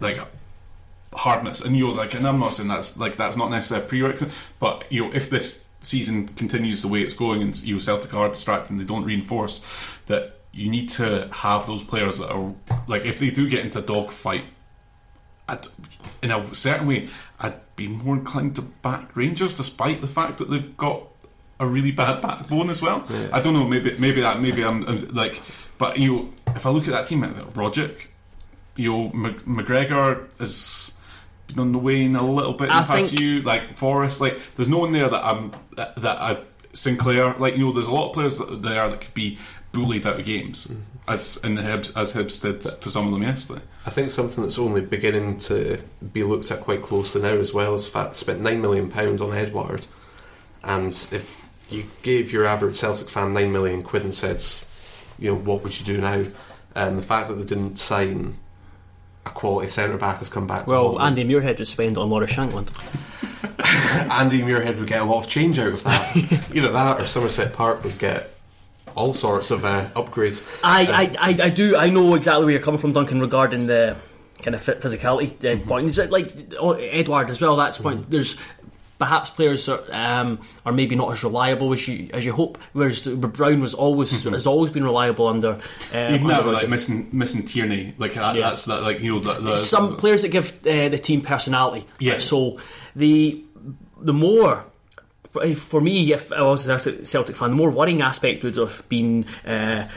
like 0.00 0.20
hardness. 1.12 1.60
And 1.60 1.76
you 1.76 1.88
know, 1.88 1.92
like, 1.92 2.14
and 2.14 2.26
I'm 2.26 2.38
not 2.38 2.54
saying 2.54 2.68
that's 2.68 2.96
like 2.96 3.16
that's 3.16 3.36
not 3.36 3.50
necessarily 3.50 3.86
a 3.86 3.88
prerequisite. 3.88 4.32
But 4.60 4.90
you 4.92 5.04
know, 5.04 5.12
if 5.12 5.30
this 5.30 5.66
season 5.80 6.28
continues 6.28 6.82
the 6.82 6.88
way 6.88 7.02
it's 7.02 7.14
going, 7.14 7.42
and 7.42 7.56
you 7.62 7.74
know, 7.74 7.80
Celtic 7.80 8.14
are 8.14 8.28
distracted, 8.28 8.70
and 8.72 8.80
they 8.80 8.84
don't 8.84 9.04
reinforce 9.04 9.64
that. 10.06 10.32
You 10.52 10.70
need 10.70 10.88
to 10.90 11.28
have 11.34 11.66
those 11.66 11.84
players 11.84 12.16
that 12.16 12.30
are 12.30 12.54
like 12.86 13.04
if 13.04 13.18
they 13.18 13.28
do 13.28 13.46
get 13.46 13.62
into 13.62 13.78
a 13.80 13.82
dog 13.82 14.10
fight, 14.10 14.44
I'd, 15.46 15.66
in 16.22 16.30
a 16.30 16.54
certain 16.54 16.86
way, 16.86 17.10
I'd 17.38 17.76
be 17.76 17.88
more 17.88 18.16
inclined 18.16 18.56
to 18.56 18.62
back 18.62 19.14
Rangers, 19.16 19.54
despite 19.54 20.00
the 20.00 20.06
fact 20.06 20.38
that 20.38 20.50
they've 20.50 20.76
got 20.76 21.02
a 21.60 21.66
really 21.66 21.90
bad 21.90 22.20
backbone 22.22 22.70
as 22.70 22.80
well. 22.82 23.04
I 23.32 23.40
don't 23.40 23.54
know. 23.54 23.66
Maybe 23.66 23.96
maybe 23.98 24.20
that 24.22 24.40
maybe 24.40 24.64
I'm, 24.64 24.86
I'm 24.86 25.08
like, 25.14 25.40
but 25.78 25.98
you 25.98 26.14
know, 26.14 26.28
if 26.54 26.64
I 26.66 26.70
look 26.70 26.84
at 26.84 26.90
that 26.92 27.06
team, 27.06 27.20
like 27.22 27.34
Rogic, 27.54 28.06
you 28.76 28.92
know, 28.92 29.10
McGregor 29.10 30.28
has 30.38 30.96
been 31.46 31.58
on 31.60 31.72
the 31.72 31.78
wane 31.78 32.16
a 32.16 32.22
little 32.26 32.52
bit 32.54 32.64
in 32.68 32.70
I 32.72 32.80
the 32.82 32.86
past 32.86 33.08
think- 33.08 33.18
few. 33.18 33.42
Like 33.42 33.76
Forrest, 33.76 34.20
like 34.20 34.38
there's 34.56 34.68
no 34.68 34.78
one 34.78 34.92
there 34.92 35.08
that 35.08 35.24
I'm 35.24 35.52
that, 35.76 35.96
that 35.96 36.20
I 36.20 36.38
Sinclair, 36.72 37.34
like 37.38 37.56
you 37.56 37.66
know, 37.66 37.72
there's 37.72 37.86
a 37.86 37.90
lot 37.92 38.08
of 38.08 38.12
players 38.14 38.38
that 38.38 38.62
there 38.62 38.88
that 38.90 39.00
could 39.00 39.14
be 39.14 39.38
bullied 39.72 40.06
out 40.06 40.20
of 40.20 40.26
games, 40.26 40.66
mm-hmm. 40.66 40.80
As 41.08 41.36
in 41.44 41.54
the 41.54 41.62
Hibs 41.62 41.96
as 41.96 42.12
Hibs 42.14 42.42
did 42.42 42.62
to 42.62 42.90
some 42.90 43.06
of 43.06 43.12
them 43.12 43.22
yesterday. 43.22 43.62
I 43.84 43.90
think 43.90 44.10
something 44.10 44.42
that's 44.42 44.58
only 44.58 44.80
beginning 44.80 45.38
to 45.38 45.78
be 46.12 46.24
looked 46.24 46.50
at 46.50 46.60
quite 46.60 46.82
closely 46.82 47.22
now 47.22 47.36
as 47.36 47.54
well 47.54 47.74
is 47.74 47.84
the 47.84 47.92
fact 47.92 48.10
they 48.10 48.16
spent 48.16 48.40
nine 48.40 48.60
million 48.60 48.90
pound 48.90 49.20
on 49.20 49.32
Edouard, 49.32 49.86
and 50.64 50.88
if 51.12 51.44
you 51.70 51.84
gave 52.02 52.32
your 52.32 52.44
average 52.46 52.76
Celtic 52.76 53.08
fan 53.08 53.32
nine 53.32 53.52
million 53.52 53.82
quid 53.82 54.02
and 54.02 54.14
said, 54.14 54.42
you 55.18 55.32
know, 55.32 55.38
what 55.38 55.62
would 55.62 55.78
you 55.78 55.86
do 55.86 56.00
now? 56.00 56.26
And 56.74 56.98
the 56.98 57.02
fact 57.02 57.28
that 57.28 57.34
they 57.34 57.44
didn't 57.44 57.76
sign 57.78 58.36
a 59.24 59.30
quality 59.30 59.68
centre 59.68 59.96
back 59.96 60.18
has 60.18 60.28
come 60.28 60.46
back. 60.46 60.64
To 60.64 60.70
Well, 60.70 60.98
haunt 60.98 60.98
them. 60.98 61.06
Andy 61.06 61.24
Muirhead 61.24 61.58
would 61.58 61.68
spend 61.68 61.96
on 61.98 62.10
Lawrence 62.10 62.32
Shankland. 62.32 62.68
Andy 64.12 64.42
Muirhead 64.42 64.78
would 64.78 64.86
get 64.86 65.00
a 65.00 65.04
lot 65.04 65.24
of 65.24 65.30
change 65.30 65.58
out 65.58 65.68
of 65.68 65.84
that. 65.84 66.16
Either 66.54 66.70
that 66.72 67.00
or 67.00 67.06
Somerset 67.06 67.52
Park 67.52 67.82
would 67.84 67.98
get 67.98 68.30
all 68.96 69.14
sorts 69.14 69.50
of 69.52 69.64
uh, 69.64 69.88
upgrades. 69.94 70.42
I, 70.64 70.86
I, 71.20 71.30
I, 71.30 71.44
I 71.46 71.48
do. 71.50 71.76
I 71.76 71.90
know 71.90 72.14
exactly 72.14 72.44
where 72.44 72.52
you're 72.52 72.62
coming 72.62 72.80
from, 72.80 72.92
Duncan, 72.92 73.20
regarding 73.20 73.66
the 73.68 73.96
kind 74.42 74.54
of 74.54 74.60
physicality 74.62 75.30
uh, 75.44 75.56
Mm-hmm. 75.56 75.68
point. 75.68 75.86
Is 75.86 75.98
it 75.98 76.10
like 76.10 76.32
oh, 76.58 76.72
Edouard 76.72 77.30
as 77.30 77.40
well? 77.40 77.56
That's 77.56 77.78
point. 77.78 78.10
There's 78.10 78.38
perhaps 78.98 79.28
players 79.28 79.68
are, 79.68 79.84
um, 79.92 80.38
are 80.64 80.72
maybe 80.72 80.96
not 80.96 81.12
as 81.12 81.22
reliable 81.22 81.70
as 81.74 81.86
you 81.86 82.08
as 82.14 82.24
you 82.24 82.32
hope. 82.32 82.56
Whereas 82.72 83.06
Brown 83.06 83.60
was 83.60 83.74
always 83.74 84.22
has 84.24 84.46
always 84.46 84.70
been 84.70 84.84
reliable 84.84 85.26
under. 85.26 85.50
Uh, 85.50 85.58
Mm-hmm. 85.92 86.14
Even 86.14 86.26
that, 86.28 86.46
like 86.46 86.68
missing 86.68 87.08
missing 87.12 87.46
Tierney, 87.46 87.94
like 87.98 88.14
that, 88.14 88.34
Yeah. 88.34 88.48
that's 88.48 88.64
that, 88.64 88.82
like 88.82 89.00
you 89.00 89.12
know, 89.14 89.20
the, 89.20 89.34
the, 89.34 89.56
some 89.56 89.96
players 89.96 90.22
that 90.22 90.28
give 90.30 90.52
uh, 90.66 90.88
the 90.88 90.98
team 90.98 91.20
personality. 91.20 91.86
Yeah. 91.98 92.18
So 92.18 92.58
the 92.94 93.44
the 94.00 94.14
more 94.14 94.64
for 95.54 95.80
me, 95.80 96.12
if 96.12 96.32
I 96.32 96.42
was 96.42 96.66
a 96.68 97.04
Celtic- 97.04 97.36
fan, 97.36 97.50
the 97.50 97.56
more 97.56 97.70
worrying 97.70 98.02
aspect 98.02 98.44
would 98.44 98.56
have 98.56 98.88
been. 98.88 99.24
Uh, 99.46 99.88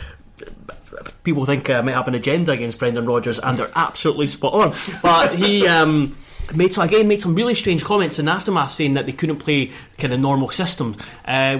people 1.24 1.46
think 1.46 1.70
I 1.70 1.82
might 1.82 1.94
have 1.94 2.08
an 2.08 2.16
agenda 2.16 2.52
against 2.52 2.80
Brendan 2.80 3.06
Rodgers, 3.06 3.40
and 3.40 3.58
they're 3.58 3.72
absolutely 3.76 4.28
spot 4.28 4.54
on. 4.54 4.76
But 5.02 5.36
he. 5.36 5.68
Um, 5.68 6.16
Made 6.56 6.76
again 6.80 7.08
made 7.08 7.22
some 7.22 7.36
really 7.36 7.54
strange 7.54 7.84
comments 7.84 8.18
in 8.18 8.26
the 8.26 8.32
aftermath 8.32 8.72
saying 8.72 8.96
that 8.96 9.06
they 9.06 9.12
couldn't 9.12 9.38
play 9.38 9.70
kind 10.00 10.12
of 10.14 10.20
normal 10.20 10.50
system. 10.50 10.98
Uh, 11.24 11.60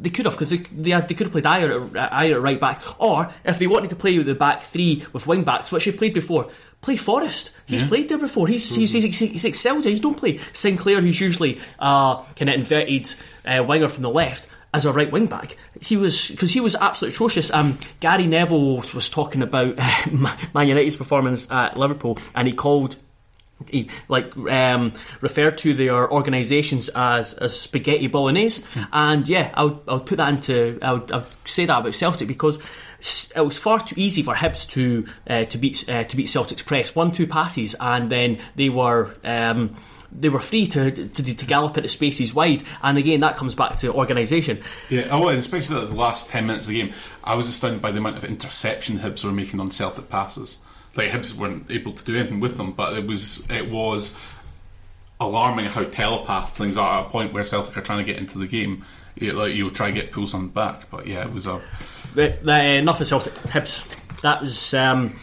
they 0.00 0.10
could 0.10 0.24
have 0.24 0.34
because 0.34 0.50
they, 0.50 0.58
they, 0.58 0.90
had, 0.90 1.08
they 1.08 1.14
could 1.14 1.26
have 1.26 1.32
played 1.32 1.44
Ajer 1.44 1.96
at, 1.96 2.10
Ajer 2.12 2.34
at 2.34 2.42
right 2.42 2.60
back, 2.60 2.82
or 3.00 3.32
if 3.44 3.58
they 3.58 3.66
wanted 3.66 3.90
to 3.90 3.96
play 3.96 4.16
with 4.18 4.26
the 4.26 4.34
back 4.34 4.62
three 4.62 5.04
with 5.12 5.26
wing 5.26 5.44
backs, 5.44 5.70
which 5.70 5.84
they've 5.84 5.96
played 5.96 6.14
before, 6.14 6.50
play 6.80 6.96
Forrest. 6.96 7.50
He's 7.66 7.82
played 7.82 8.08
there 8.08 8.18
before. 8.18 8.48
He's, 8.48 8.74
he's, 8.74 8.92
he's, 8.92 9.18
he's 9.18 9.44
excelled 9.44 9.84
there. 9.84 9.92
You 9.92 10.00
don't 10.00 10.16
play 10.16 10.40
Sinclair, 10.52 11.00
who's 11.00 11.20
usually 11.20 11.60
uh, 11.78 12.22
kind 12.34 12.48
of 12.48 12.54
inverted 12.56 13.14
uh, 13.46 13.62
winger 13.64 13.88
from 13.88 14.02
the 14.02 14.10
left. 14.10 14.48
As 14.72 14.84
a 14.84 14.92
right 14.92 15.10
wing 15.10 15.26
back, 15.26 15.56
he 15.80 15.96
was 15.96 16.28
because 16.30 16.52
he 16.52 16.60
was 16.60 16.76
absolutely 16.76 17.16
atrocious. 17.16 17.52
Um, 17.52 17.76
Gary 17.98 18.28
Neville 18.28 18.76
was, 18.76 19.10
talking 19.10 19.42
about 19.42 19.76
Man 20.54 20.68
United's 20.68 20.94
performance 20.94 21.50
at 21.50 21.76
Liverpool, 21.76 22.18
and 22.36 22.46
he 22.46 22.54
called 22.54 22.94
like 24.08 24.36
um, 24.36 24.92
referred 25.20 25.58
to 25.58 25.74
their 25.74 26.10
organisations 26.10 26.88
as, 26.94 27.34
as 27.34 27.58
spaghetti 27.58 28.06
bolognese, 28.06 28.64
and 28.92 29.26
yeah, 29.28 29.50
I 29.54 29.64
would, 29.64 29.78
I 29.86 29.94
would 29.94 30.06
put 30.06 30.16
that 30.16 30.28
into 30.28 30.78
I 30.82 30.92
would, 30.94 31.12
I 31.12 31.18
would 31.18 31.26
say 31.44 31.66
that 31.66 31.80
about 31.80 31.94
Celtic 31.94 32.28
because 32.28 32.58
it 33.34 33.44
was 33.44 33.58
far 33.58 33.80
too 33.80 33.94
easy 33.98 34.22
for 34.22 34.34
Hibs 34.34 34.68
to 34.70 35.06
uh, 35.28 35.44
to 35.44 35.58
beat 35.58 35.88
uh, 35.88 36.04
to 36.04 36.16
beat 36.16 36.28
Celtic's 36.28 36.62
press 36.62 36.94
one 36.94 37.12
two 37.12 37.26
passes, 37.26 37.74
and 37.80 38.10
then 38.10 38.38
they 38.56 38.68
were. 38.68 39.14
Um, 39.24 39.76
they 40.12 40.28
were 40.28 40.40
free 40.40 40.66
to, 40.66 40.90
to 40.90 41.36
to 41.36 41.46
gallop 41.46 41.76
into 41.76 41.88
spaces 41.88 42.34
wide, 42.34 42.64
and 42.82 42.98
again 42.98 43.20
that 43.20 43.36
comes 43.36 43.54
back 43.54 43.76
to 43.76 43.92
organisation. 43.92 44.60
Yeah, 44.88 45.06
oh, 45.12 45.28
and 45.28 45.38
especially 45.38 45.86
the 45.86 45.94
last 45.94 46.30
ten 46.30 46.48
minutes 46.48 46.66
of 46.66 46.72
the 46.72 46.82
game, 46.82 46.92
I 47.22 47.36
was 47.36 47.48
astounded 47.48 47.80
by 47.80 47.92
the 47.92 47.98
amount 47.98 48.16
of 48.16 48.24
interception 48.24 48.98
Hibs 48.98 49.24
were 49.24 49.30
making 49.30 49.60
on 49.60 49.70
Celtic 49.70 50.08
passes. 50.10 50.64
Like 50.96 51.10
Hibs 51.10 51.36
weren't 51.36 51.70
able 51.70 51.92
to 51.92 52.04
do 52.04 52.16
anything 52.16 52.40
with 52.40 52.56
them, 52.56 52.72
but 52.72 52.96
it 52.98 53.06
was 53.06 53.48
it 53.50 53.70
was 53.70 54.18
alarming 55.20 55.66
how 55.66 55.84
telepath 55.84 56.56
things 56.56 56.76
are 56.76 57.00
at 57.00 57.06
a 57.06 57.08
point 57.10 57.32
where 57.32 57.44
Celtic 57.44 57.76
are 57.76 57.82
trying 57.82 57.98
to 57.98 58.04
get 58.04 58.18
into 58.18 58.38
the 58.38 58.46
game. 58.46 58.84
You, 59.16 59.32
like 59.32 59.54
you'll 59.54 59.70
try 59.70 59.88
and 59.88 59.94
get 59.94 60.10
pull 60.10 60.26
something 60.26 60.50
back, 60.50 60.90
but 60.90 61.06
yeah, 61.06 61.22
it 61.22 61.32
was 61.32 61.46
a 61.46 61.60
But, 62.14 62.46
uh, 62.46 62.52
enough 62.52 63.00
of 63.00 63.06
Celtic 63.06 63.34
Hibs. 63.34 63.96
That 64.22 64.42
was. 64.42 64.74
Um, 64.74 65.16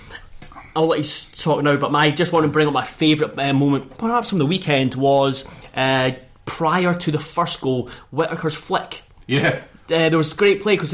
I'll 0.75 0.85
let 0.85 0.99
you 0.99 1.35
talk 1.35 1.63
now, 1.63 1.75
but 1.75 1.93
I 1.95 2.11
just 2.11 2.31
want 2.31 2.43
to 2.43 2.51
bring 2.51 2.67
up 2.67 2.73
my 2.73 2.83
favourite 2.83 3.37
uh, 3.37 3.51
moment, 3.51 3.97
perhaps 3.97 4.29
from 4.29 4.37
the 4.37 4.45
weekend, 4.45 4.93
was 4.93 5.49
uh, 5.75 6.11
prior 6.45 6.93
to 6.93 7.11
the 7.11 7.17
first 7.17 7.61
goal, 7.61 7.89
Whittaker's 8.11 8.53
flick. 8.53 9.01
yeah. 9.25 9.63
Uh, 9.89 10.09
there 10.09 10.17
was 10.17 10.33
great 10.33 10.61
play 10.61 10.75
because 10.75 10.91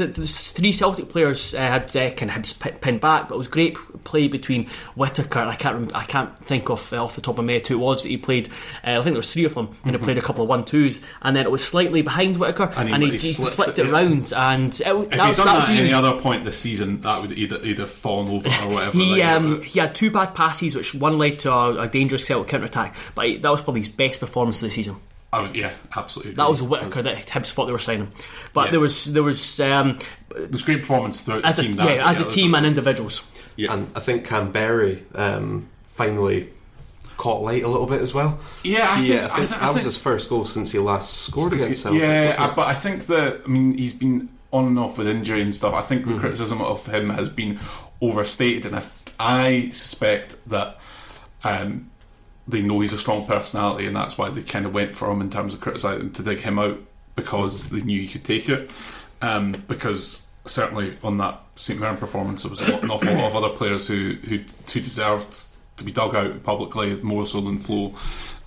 three 0.52 0.70
Celtic 0.70 1.08
players 1.08 1.52
uh, 1.54 1.58
had 1.58 1.96
uh, 1.96 2.10
kind 2.12 2.30
of 2.30 2.80
pinned 2.80 3.00
back, 3.00 3.28
but 3.28 3.34
it 3.34 3.38
was 3.38 3.48
great 3.48 3.76
play 4.04 4.28
between 4.28 4.68
Whittaker. 4.94 5.40
I 5.40 5.56
can't 5.56 5.74
rem- 5.74 5.90
I 5.94 6.04
can't 6.04 6.38
think 6.38 6.70
of 6.70 6.92
uh, 6.92 7.02
off 7.02 7.16
the 7.16 7.20
top 7.20 7.38
of 7.38 7.44
my 7.44 7.54
head 7.54 7.66
who 7.66 7.74
it 7.74 7.78
was 7.78 8.04
that 8.04 8.10
he 8.10 8.16
played. 8.18 8.48
Uh, 8.86 8.90
I 8.90 8.94
think 9.02 9.06
there 9.06 9.14
was 9.14 9.32
three 9.32 9.44
of 9.46 9.54
them, 9.54 9.74
and 9.84 9.96
he 9.96 10.00
played 10.00 10.16
a 10.18 10.20
couple 10.22 10.44
of 10.44 10.48
one 10.48 10.64
twos, 10.64 11.00
and 11.22 11.34
then 11.34 11.44
it 11.44 11.50
was 11.50 11.66
slightly 11.66 12.02
behind 12.02 12.36
Whittaker, 12.36 12.72
And 12.76 12.88
and 12.94 13.02
he- 13.02 13.10
he, 13.10 13.18
he 13.18 13.28
he 13.28 13.34
flipped 13.34 13.54
flipped 13.56 13.78
it, 13.80 13.86
it 13.86 13.86
yeah. 13.86 13.92
round, 13.92 14.32
and 14.32 14.72
it, 14.74 14.80
If 14.86 15.10
that 15.10 15.10
he'd 15.10 15.18
done 15.18 15.30
that 15.36 15.36
that 15.36 15.70
at 15.70 15.76
any 15.80 15.92
other 15.92 16.20
point 16.20 16.44
this 16.44 16.58
season, 16.60 17.00
that 17.00 17.20
would 17.20 17.32
he'd, 17.32 17.50
he'd 17.50 17.78
have 17.80 17.90
fallen 17.90 18.28
over 18.28 18.48
or 18.48 18.68
whatever. 18.74 18.96
He 18.96 19.20
um, 19.22 19.54
uh, 19.54 19.60
he 19.60 19.80
had 19.80 19.94
two 19.96 20.12
bad 20.12 20.34
passes, 20.36 20.76
which 20.76 20.94
one 20.94 21.18
led 21.18 21.40
to 21.40 21.52
a, 21.52 21.80
a 21.82 21.88
dangerous 21.88 22.24
Celtic 22.24 22.48
counter 22.48 22.66
attack. 22.66 22.94
But 23.16 23.26
he, 23.26 23.36
that 23.38 23.50
was 23.50 23.60
probably 23.62 23.80
his 23.80 23.88
best 23.88 24.20
performance 24.20 24.62
of 24.62 24.68
the 24.68 24.70
season. 24.74 24.96
I 25.34 25.42
would- 25.42 25.56
yeah, 25.56 25.72
absolutely. 25.96 26.34
That 26.34 26.48
was 26.48 26.60
agree. 26.60 26.70
Whittaker 26.78 27.02
that 27.02 27.26
Hibs 27.26 27.50
thought 27.52 27.66
they 27.66 27.72
were 27.72 27.78
signing. 27.78 28.12
But 28.52 28.66
Yeah. 28.66 28.70
there 28.72 28.80
was 28.80 29.04
there 29.06 29.22
was 29.22 29.60
um, 29.60 29.98
It 30.36 30.50
was 30.52 30.62
great 30.62 30.80
performance 30.80 31.20
throughout 31.22 31.44
as 31.44 31.56
the 31.56 31.62
a 31.62 31.64
team. 31.66 31.74
yeah, 31.78 31.84
that's- 31.84 32.06
as 32.06 32.16
a 32.16 32.18
that 32.20 32.24
was- 32.26 32.34
team 32.34 32.54
and 32.54 32.66
individuals. 32.66 33.22
Yeah. 33.56 33.72
And 33.72 33.90
I 33.94 34.00
think 34.00 34.26
Kamberi 34.26 35.00
um, 35.18 35.68
finally 35.86 36.48
caught 37.16 37.42
light 37.42 37.62
a 37.62 37.68
little 37.68 37.86
bit 37.86 38.00
as 38.00 38.12
well. 38.12 38.38
Yeah, 38.64 38.88
I 38.90 39.00
He, 39.00 39.08
think- 39.08 39.22
uh, 39.22 39.24
I 39.24 39.26
I 39.26 39.36
think 39.36 39.48
thi- 39.50 39.54
I 39.54 39.58
that 39.60 39.66
was 39.68 39.76
think- 39.82 39.84
his 39.86 39.96
first 39.96 40.28
goal 40.28 40.44
since 40.44 40.72
he 40.72 40.78
last 40.80 41.22
scored 41.22 41.52
against 41.52 41.82
Celtic. 41.82 42.02
Yeah, 42.02 42.34
I, 42.38 42.46
but 42.54 42.66
I 42.68 42.74
think 42.74 43.06
that 43.06 43.42
I 43.44 43.48
mean 43.48 43.78
he's 43.78 43.94
been 43.94 44.28
on 44.52 44.66
and 44.66 44.78
off 44.78 44.98
with 44.98 45.06
injury 45.08 45.40
and 45.42 45.54
stuff. 45.54 45.74
I 45.74 45.82
think 45.82 46.02
Mm-hmm. 46.02 46.14
the 46.14 46.18
criticism 46.20 46.60
of 46.60 46.86
him 46.86 47.10
has 47.10 47.28
been 47.28 47.58
overstated, 48.00 48.66
and 48.66 48.76
I, 48.76 48.82
I 49.18 49.70
suspect 49.72 50.36
that 50.48 50.78
um, 51.44 51.90
they 52.46 52.62
know 52.62 52.80
he's 52.80 52.92
a 52.92 52.98
strong 52.98 53.26
personality, 53.26 53.86
and 53.86 53.96
that's 53.96 54.18
why 54.18 54.30
they 54.30 54.42
kind 54.42 54.66
of 54.66 54.74
went 54.74 54.94
for 54.94 55.10
him 55.10 55.20
in 55.20 55.30
terms 55.30 55.54
of 55.54 55.60
criticising 55.60 56.12
to 56.12 56.22
dig 56.22 56.38
him 56.38 56.58
out 56.58 56.78
because 57.16 57.70
they 57.70 57.80
knew 57.80 58.00
he 58.00 58.08
could 58.08 58.24
take 58.24 58.48
it. 58.48 58.70
Um, 59.22 59.52
because 59.68 60.28
certainly 60.44 60.96
on 61.02 61.18
that 61.18 61.40
St 61.56 61.80
Mirren 61.80 61.96
performance, 61.96 62.42
there 62.42 62.50
was 62.50 62.60
an 62.60 62.90
awful 62.90 63.12
lot 63.14 63.24
of 63.24 63.36
other 63.36 63.54
players 63.56 63.88
who 63.88 64.14
who, 64.28 64.38
who 64.38 64.80
deserved 64.80 65.46
to 65.76 65.84
be 65.84 65.92
dug 65.92 66.14
out 66.14 66.42
publicly 66.42 67.00
more 67.02 67.26
so 67.26 67.40
than 67.40 67.58
Flo. 67.58 67.94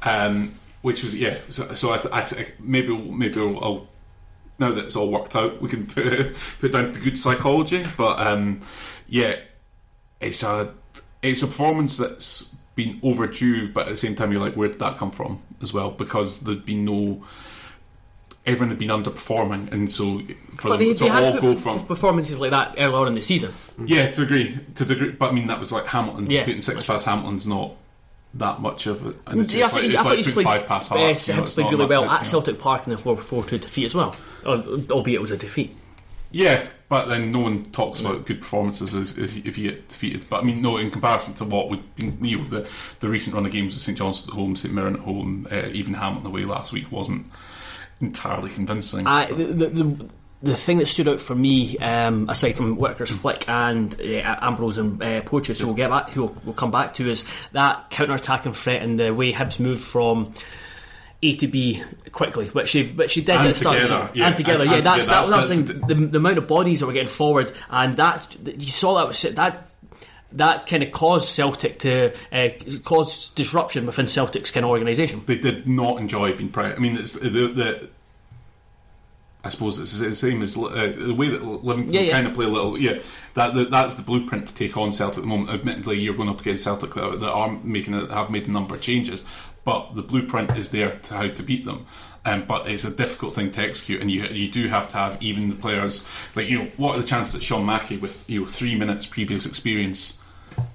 Um, 0.04 0.54
which 0.82 1.04
was 1.04 1.20
yeah. 1.20 1.38
So, 1.50 1.74
so 1.74 1.92
I, 1.92 1.98
th- 1.98 2.14
I 2.14 2.22
th- 2.22 2.54
maybe 2.60 2.96
maybe 2.96 3.40
I'll, 3.40 3.64
I'll 3.64 3.88
now 4.60 4.72
that 4.72 4.86
it's 4.86 4.96
all 4.96 5.12
worked 5.12 5.36
out, 5.36 5.62
we 5.62 5.70
can 5.70 5.86
put 5.88 6.36
put 6.60 6.72
down 6.72 6.94
to 6.94 7.00
good 7.00 7.18
psychology. 7.18 7.86
But 7.98 8.20
um, 8.20 8.62
yeah, 9.08 9.36
it's 10.22 10.44
a 10.44 10.74
it's 11.22 11.42
a 11.42 11.48
performance 11.48 11.98
that's 11.98 12.56
been 12.78 12.98
overdue, 13.04 13.74
but 13.74 13.88
at 13.88 13.90
the 13.90 13.98
same 13.98 14.16
time, 14.16 14.32
you're 14.32 14.40
like, 14.40 14.54
where 14.56 14.70
did 14.70 14.80
that 14.80 14.98
come 14.98 15.12
from 15.12 15.44
as 15.62 15.74
well? 15.74 15.92
Because 15.92 16.40
there'd 16.42 16.66
been 16.66 16.86
no. 16.86 17.26
Everyone 18.46 18.70
had 18.70 18.80
been 18.80 18.88
underperforming, 18.90 19.74
and 19.74 19.92
so 19.92 20.20
for 20.56 20.70
But 20.70 20.78
them 20.78 20.88
they, 20.88 20.94
to 20.94 21.04
they 21.04 21.10
all 21.10 21.32
put 21.34 21.42
go 21.42 21.56
from 21.58 21.86
performances 21.86 22.40
like 22.40 22.52
that 22.52 22.76
earlier 22.78 22.96
on 22.96 23.08
in 23.10 23.14
the 23.16 23.22
season. 23.22 23.54
yeah, 23.86 24.10
to 24.12 24.22
agree, 24.22 24.58
to 24.76 24.86
degree. 24.86 25.12
But 25.12 25.32
I 25.32 25.34
mean, 25.34 25.48
that 25.48 25.60
was 25.60 25.74
like 25.74 25.86
Hamilton 25.88 26.32
Yeah. 26.32 26.46
putting 26.46 26.62
six 26.62 26.86
past 26.88 27.06
Hamilton's 27.06 27.46
not 27.46 27.74
that 28.36 28.62
much 28.62 28.88
of 28.88 29.06
it. 29.06 29.18
And 29.28 29.42
it's, 29.42 29.54
Yeah, 29.54 29.64
I 29.64 29.66
it's 29.66 29.74
thought 29.74 29.82
like, 29.84 29.92
I 29.92 29.94
it's 29.96 30.06
like 30.06 30.18
he's 30.18 30.28
played, 30.30 30.46
five 30.46 30.66
past 30.68 30.92
uh, 30.94 30.96
Hearts. 30.98 31.28
you 31.28 31.34
know, 31.36 31.44
played 31.44 31.72
really 31.72 31.86
well 31.88 32.04
big, 32.04 32.12
at. 32.12 32.26
Celtic 32.26 32.58
Park 32.60 32.86
in 32.88 32.92
the 32.92 32.98
4 32.98 33.18
4 33.18 33.44
2 33.44 33.58
defeat 33.58 33.84
as 33.86 33.96
well, 33.96 34.16
Al- 34.46 34.82
albeit 34.92 35.18
it 35.18 35.22
was 35.22 35.32
a 35.32 35.38
defeat. 35.38 35.76
Yeah, 36.32 36.68
but 36.90 37.08
then 37.08 37.32
no 37.32 37.40
one 37.40 37.66
talks 37.72 38.00
about 38.00 38.26
good 38.26 38.40
performances 38.40 38.94
if, 38.94 39.18
if, 39.18 39.46
if 39.46 39.58
you 39.58 39.72
get 39.72 39.90
defeated. 39.90 40.26
But 40.30 40.42
I 40.42 40.46
mean, 40.46 40.62
no, 40.62 40.78
in 40.78 40.90
comparison 40.90 41.34
to 41.36 41.46
what 41.46 41.70
be, 41.96 42.14
you 42.22 42.38
know, 42.38 42.48
the, 42.48 42.70
the 43.00 43.10
recent 43.10 43.36
run 43.36 43.46
of 43.46 43.52
games 43.52 43.74
with 43.74 43.82
St 43.82 43.98
John's 43.98 44.28
at 44.28 44.34
home, 44.34 44.56
St 44.56 44.74
Mirren 44.74 44.96
at 44.96 45.02
home, 45.02 45.48
uh, 45.52 45.68
even 45.74 45.94
Hamilton 45.94 46.28
away 46.28 46.46
last 46.46 46.72
week 46.72 46.92
wasn't 46.92 47.26
entirely 48.00 48.50
convincing. 48.50 49.06
I, 49.06 49.26
the, 49.32 49.46
the, 49.46 49.70
the, 49.70 50.10
the 50.44 50.56
thing 50.56 50.78
that 50.78 50.86
stood 50.86 51.08
out 51.08 51.20
for 51.20 51.36
me, 51.36 51.78
um, 51.80 52.30
aside 52.30 52.54
from 52.54 52.78
Whittaker's 52.78 53.12
flick 53.12 53.50
and 53.50 53.94
uh, 54.00 54.38
Ambrose 54.42 54.78
and 54.78 55.02
uh, 55.02 55.22
who 55.22 55.66
we'll 55.66 55.74
get 55.74 55.90
back, 55.90 56.12
who 56.12 56.26
we'll, 56.26 56.36
we'll 56.46 56.54
come 56.54 56.72
back 56.72 56.94
to, 56.96 57.10
is 57.10 57.26
that 57.54 57.90
counter-attacking 57.90 58.54
threat 58.54 58.82
and 58.82 59.00
the 59.00 59.14
way 59.14 59.34
Hibs 59.34 59.60
moved 59.60 59.82
from. 59.82 60.34
A 61.24 61.36
to 61.38 61.48
B 61.48 61.82
quickly, 62.12 62.48
which 62.50 62.70
she 62.70 62.86
which 62.86 63.12
she 63.12 63.22
did 63.22 63.36
And 63.38 63.48
at 63.48 63.54
the 63.56 63.60
start 63.60 63.78
of 63.78 63.82
the 63.82 63.88
together, 63.88 64.12
yeah. 64.14 64.28
and 64.28 64.38
together, 64.38 64.62
And- 64.62 64.72
yeah. 64.72 64.78
and- 64.78 64.86
That's 64.86 65.08
yeah, 65.08 65.14
that, 65.22 65.30
that's- 65.30 65.48
that's, 65.48 65.66
that's 65.68 65.88
the, 65.88 65.96
the, 65.96 66.06
the 66.08 66.18
amount 66.20 66.38
of 66.38 66.48
bodies 66.48 66.80
that 66.82 66.86
were 66.86 66.94
getting 66.94 67.08
forward, 67.08 67.52
and 67.70 67.98
that's 67.98 68.28
you 68.46 68.68
saw 68.68 68.96
that 69.00 69.08
was 69.08 69.22
that 69.24 69.70
that 70.34 70.68
kind 70.68 70.84
of 70.84 70.92
caused 70.92 71.30
Celtic 71.30 71.80
to 71.80 72.14
uh, 72.34 72.50
cause 72.84 73.30
disruption 73.30 73.86
within 73.86 74.06
Celtic's 74.08 74.52
kind 74.52 74.66
of 74.66 74.70
organisation. 74.70 75.24
they 75.26 75.38
did 75.38 75.68
not 75.68 76.00
enjoy 76.00 76.34
being 76.34 76.50
pre 76.50 76.66
I 76.66 76.78
mean, 76.78 76.98
it's 76.98 77.14
the, 77.14 77.30
the 77.30 77.90
I 79.44 79.50
suppose 79.50 79.80
it's 79.80 79.98
the 80.00 80.14
same 80.16 80.42
as 80.42 80.58
uh, 80.58 80.94
the 80.98 81.14
way 81.14 81.30
that 81.30 81.42
Livingston 81.44 81.94
Yeah, 81.94 82.02
yeah. 82.02 82.12
kind 82.12 82.28
of 82.28 82.34
play 82.34 82.46
a 82.46 82.50
little. 82.50 82.78
Yeah, 82.78 83.00
that, 83.36 83.54
that 83.54 83.70
that's 83.70 83.96
the 83.96 84.02
blueprint 84.02 84.48
to 84.50 84.54
take 84.54 84.76
on 84.76 84.92
Celtic 84.92 85.20
at 85.20 85.22
the 85.22 85.28
moment. 85.28 85.52
Admittedly, 85.52 86.00
you're 86.00 86.16
going 86.16 86.28
up 86.28 86.42
against 86.42 86.64
Celtic 86.66 86.94
that, 86.96 87.22
that 87.22 87.30
are 87.32 87.52
making 87.64 87.94
have 88.10 88.30
made 88.30 88.48
a 88.48 88.52
number 88.52 88.76
of 88.76 88.82
changes, 88.82 89.24
but 89.68 89.96
the 89.96 90.02
blueprint 90.02 90.58
is 90.58 90.70
there 90.70 90.92
to 91.04 91.14
how 91.14 91.28
to 91.28 91.44
beat 91.44 91.66
them. 91.66 91.86
Um, 92.24 92.46
but 92.46 92.70
it's 92.70 92.86
a 92.86 92.90
difficult 92.90 93.36
thing 93.36 93.52
to 93.52 93.62
execute, 93.62 94.00
and 94.02 94.10
you 94.10 94.24
you 94.28 94.50
do 94.50 94.70
have 94.70 94.90
to 94.92 94.98
have 94.98 95.22
even 95.22 95.50
the 95.50 95.56
players. 95.58 96.08
Like 96.36 96.48
you 96.50 96.60
know, 96.60 96.66
what 96.78 96.96
are 96.96 97.02
the 97.02 97.08
chances 97.08 97.34
that 97.34 97.44
Sean 97.44 97.66
Mackie, 97.66 97.98
with 97.98 98.30
you 98.30 98.40
know 98.42 98.46
three 98.48 98.76
minutes 98.78 99.06
previous 99.06 99.46
experience, 99.46 100.24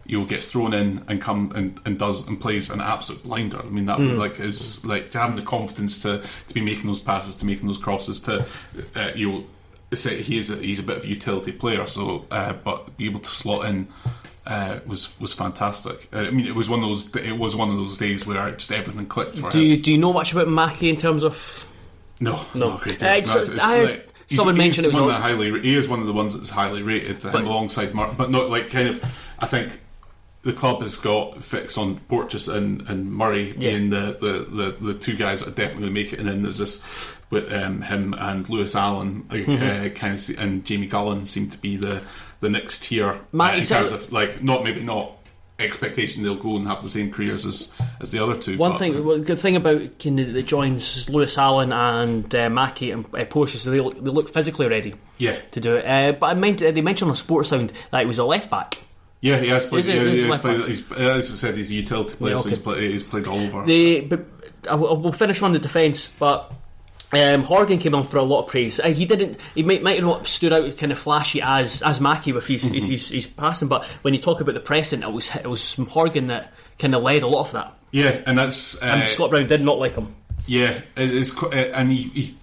you 0.05 0.19
know, 0.19 0.27
gets 0.27 0.47
thrown 0.53 0.75
in 0.75 1.03
and 1.09 1.23
come 1.23 1.53
and, 1.55 1.81
and 1.87 1.99
does 1.99 2.27
and 2.29 2.39
plays 2.39 2.69
an 2.71 2.83
absolute 2.83 3.23
blinder. 3.23 3.61
I 3.61 3.71
mean, 3.71 3.87
that 3.87 3.99
Hmm. 3.99 4.17
like 4.17 4.39
is 4.41 4.85
like 4.85 5.11
having 5.13 5.37
the 5.37 5.43
confidence 5.43 6.03
to, 6.03 6.23
to 6.49 6.55
be 6.55 6.61
making 6.61 6.87
those 6.87 7.01
passes, 7.01 7.37
to 7.37 7.47
making 7.47 7.67
those 7.67 7.79
crosses, 7.79 8.21
to 8.21 8.47
uh, 8.95 9.11
you 9.15 9.31
know, 9.31 9.45
say 9.95 10.23
he 10.23 10.37
is 10.37 10.51
a, 10.51 10.57
he's 10.57 10.81
a 10.81 10.83
bit 10.83 10.99
of 10.99 11.05
a 11.05 11.09
utility 11.09 11.53
player. 11.53 11.87
So, 11.87 12.27
uh, 12.31 12.53
but 12.65 12.97
be 12.99 13.07
able 13.07 13.21
to 13.21 13.31
slot 13.31 13.67
in 13.71 13.89
uh, 14.47 14.81
was 14.87 15.19
was 15.21 15.33
fantastic. 15.33 16.09
Uh, 16.13 16.19
I 16.19 16.31
mean, 16.31 16.47
it 16.47 16.55
was 16.55 16.69
one 16.69 16.81
of 16.83 16.89
those 16.89 17.15
it 17.17 17.39
was 17.39 17.55
one 17.57 17.71
of 17.71 17.77
those 17.77 17.97
days 17.99 18.27
where 18.27 18.51
just 18.53 18.73
everything 18.73 19.07
clicked 19.07 19.39
for 19.39 19.51
Do 19.51 19.63
you 19.65 19.77
do 19.77 19.93
you 19.93 19.99
know 19.99 20.13
much 20.13 20.33
about 20.33 20.49
Mackie 20.49 20.89
in 20.89 20.97
terms 20.97 21.23
of? 21.23 21.67
No, 22.21 22.41
No. 22.55 22.71
no, 22.71 22.77
great 22.79 22.99
deal. 22.99 23.09
it's- 23.09 23.35
No, 23.35 23.41
it's- 23.41 23.49
it's 23.55 23.63
I- 23.65 23.83
like- 23.85 24.09
he's- 24.29 24.37
someone 24.37 24.57
mentioned 24.57 24.87
it 24.87 24.93
was 24.93 25.01
one 25.01 25.09
that 25.11 25.21
highly. 25.21 25.61
He 25.61 25.75
is 25.77 25.89
one 25.89 26.01
of 26.01 26.07
the 26.07 26.13
ones 26.13 26.35
that's 26.37 26.51
highly 26.51 26.83
rated, 26.83 27.23
him 27.23 27.47
alongside 27.47 27.95
Mark, 27.95 28.17
but 28.17 28.31
not 28.31 28.51
like 28.51 28.71
kind 28.71 28.89
of. 28.89 29.05
I 29.41 29.47
think 29.47 29.79
the 30.43 30.53
club 30.53 30.81
has 30.83 30.97
got 30.97 31.43
fixed 31.43 31.79
on 31.79 31.97
Porteous 32.09 32.49
and, 32.49 32.89
and 32.89 33.13
Murray 33.13 33.51
Yeah. 33.59 33.71
being 33.77 33.91
the, 33.91 34.17
the, 34.21 34.73
the, 34.81 34.93
the 34.93 34.95
two 34.99 35.15
guys 35.17 35.45
that 35.45 35.55
definitely 35.55 35.91
make 35.91 36.13
it, 36.13 36.19
and 36.19 36.29
then 36.29 36.43
there's 36.43 36.59
this 36.59 36.85
with 37.33 37.53
um, 37.53 37.83
him 37.83 38.15
and 38.17 38.49
Lewis 38.49 38.77
Allen, 38.77 39.27
uh, 39.31 39.35
Mm-hmm. 39.35 39.87
uh, 39.87 39.89
kind 39.99 40.15
of, 40.17 40.39
and 40.39 40.65
Jamie 40.65 40.89
Gullan 40.89 41.27
seem 41.27 41.49
to 41.51 41.59
be 41.59 41.77
the 41.77 42.03
the 42.39 42.49
next 42.49 42.85
tier. 42.85 43.19
Matt, 43.33 43.55
uh, 43.55 43.57
in 43.59 43.63
terms 43.65 43.91
of 43.91 44.13
like 44.13 44.43
not 44.43 44.63
maybe 44.63 44.83
not 44.83 45.13
expectation 45.59 46.25
they'll 46.25 46.35
go 46.35 46.57
and 46.57 46.67
have 46.67 46.83
the 46.83 46.89
same 46.89 47.11
careers 47.13 47.47
as 47.47 47.75
as 48.01 48.11
the 48.11 48.19
other 48.23 48.37
two. 48.37 48.59
One 48.59 48.73
but- 48.73 48.79
thing, 48.79 49.05
well, 49.05 49.19
good 49.21 49.39
thing 49.41 49.57
about 49.57 49.99
Kennedy 49.99 50.33
that 50.33 50.47
joins 50.47 51.09
Lewis 51.09 51.39
Allen 51.39 51.73
and 51.73 52.35
uh, 52.35 52.51
Mackey 52.51 52.91
and 52.91 53.05
uh, 53.07 53.25
Porsche, 53.25 53.57
so 53.57 53.71
they 53.71 53.81
look, 53.81 53.95
they 53.95 54.11
look 54.11 54.29
physically 54.29 54.67
ready 54.69 54.95
yeah, 55.19 55.39
to 55.53 55.61
do 55.61 55.77
it. 55.77 55.85
Uh, 55.87 56.13
but 56.19 56.27
I 56.27 56.35
meant 56.35 56.59
they 56.59 56.81
mentioned 56.81 57.11
on 57.11 57.17
Sportsound 57.17 57.71
that 57.91 58.01
he 58.01 58.07
was 58.07 58.19
a 58.19 58.25
left 58.25 58.51
back. 58.51 58.79
Yeah, 59.21 59.37
he 59.39 59.49
has 59.49 59.65
played. 59.65 59.81
Is 59.81 59.89
it- 59.89 59.95
yeah, 59.97 60.03
is 60.03 60.23
he 60.23 60.29
left 60.29 60.43
played 60.43 60.61
he's, 60.67 60.91
as 60.93 61.31
I 61.31 61.35
said, 61.35 61.57
he's 61.57 61.71
a 61.71 61.75
utility 61.75 62.15
player, 62.17 62.35
Yeah, 62.35 62.41
so 62.41 62.49
he's 62.49 62.59
okay. 62.59 62.65
played, 62.65 62.91
he's 62.91 63.03
played 63.05 63.27
all 63.29 63.39
over. 63.39 63.65
They, 63.65 64.01
but 64.01 64.25
I 64.69 64.75
will, 64.75 64.97
we'll 64.97 65.13
finish 65.13 65.41
on 65.43 65.53
the 65.53 65.59
defence, 65.61 66.09
but. 66.09 66.53
Um, 67.13 67.43
Horgan 67.43 67.79
came 67.79 67.95
on 67.95 68.05
for 68.05 68.17
a 68.17 68.23
lot 68.23 68.45
of 68.45 68.49
praise. 68.49 68.81
Uh, 68.81 68.89
he 68.89 69.05
didn't. 69.05 69.39
He 69.55 69.63
might, 69.63 69.83
might 69.83 69.97
have 69.97 70.05
not 70.05 70.27
stood 70.27 70.53
out 70.53 70.77
kind 70.79 70.93
of 70.93 70.99
flashy 70.99 71.43
as 71.43 71.83
as 71.83 72.01
Mackie 72.01 72.33
with 72.33 72.47
his, 72.47 72.65
Mm-hmm. 72.65 72.75
his, 72.75 72.89
his, 72.89 73.09
his 73.11 73.27
passing, 73.27 73.69
but 73.69 73.85
when 74.03 74.15
you 74.15 74.21
talk 74.21 74.41
about 74.41 74.55
the 74.55 74.61
pressing, 74.61 75.03
it 75.03 75.13
was 75.13 75.35
it 75.37 75.47
was 75.47 75.75
Horgan 75.75 76.27
that 76.27 76.53
kind 76.79 76.95
of 76.95 77.03
led 77.03 77.23
a 77.23 77.27
lot 77.29 77.47
of 77.47 77.53
that. 77.53 77.75
yeah, 77.91 78.21
and 78.27 78.39
that's 78.39 78.83
uh, 78.83 78.87
And 78.87 79.09
Scott 79.09 79.31
Brown 79.31 79.47
did 79.47 79.63
not 79.63 79.79
like 79.79 79.95
him. 79.97 80.15
yeah, 80.47 80.81
it 80.97 81.11
is, 81.11 81.37
uh, 81.43 81.49
and 81.51 81.91
he, 81.93 82.05
he 82.05 82.35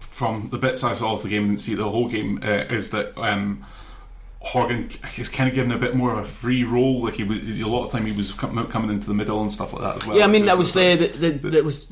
from 0.00 0.48
the 0.50 0.58
bits 0.58 0.82
I 0.82 0.94
saw 0.94 1.12
of 1.14 1.22
the 1.22 1.28
game 1.28 1.48
and 1.50 1.60
see 1.60 1.74
the 1.76 1.88
whole 1.88 2.08
game 2.08 2.40
uh, 2.42 2.46
is 2.74 2.90
that 2.90 3.16
um, 3.16 3.64
Horgan 4.40 4.88
is 5.16 5.28
kind 5.28 5.48
of 5.48 5.54
given 5.54 5.72
a 5.72 5.78
bit 5.78 5.96
more 5.96 6.12
of 6.12 6.18
a 6.18 6.24
free 6.24 6.62
role. 6.62 7.02
Like 7.02 7.14
he 7.14 7.24
was 7.24 7.38
a 7.60 7.66
lot 7.66 7.84
of 7.86 7.90
time 7.92 8.06
he 8.06 8.12
was 8.12 8.30
com- 8.32 8.66
coming 8.68 8.90
into 8.90 9.08
the 9.08 9.14
middle 9.14 9.40
and 9.40 9.50
stuff 9.50 9.72
like 9.72 9.82
that 9.82 9.96
as 9.96 10.06
well. 10.06 10.16
Yeah, 10.16 10.24
I 10.24 10.28
mean 10.28 10.46
that 10.46 10.56
was 10.56 10.76
uh, 10.76 10.94
the, 10.94 11.08
the, 11.08 11.50
that 11.50 11.64
was. 11.64 11.86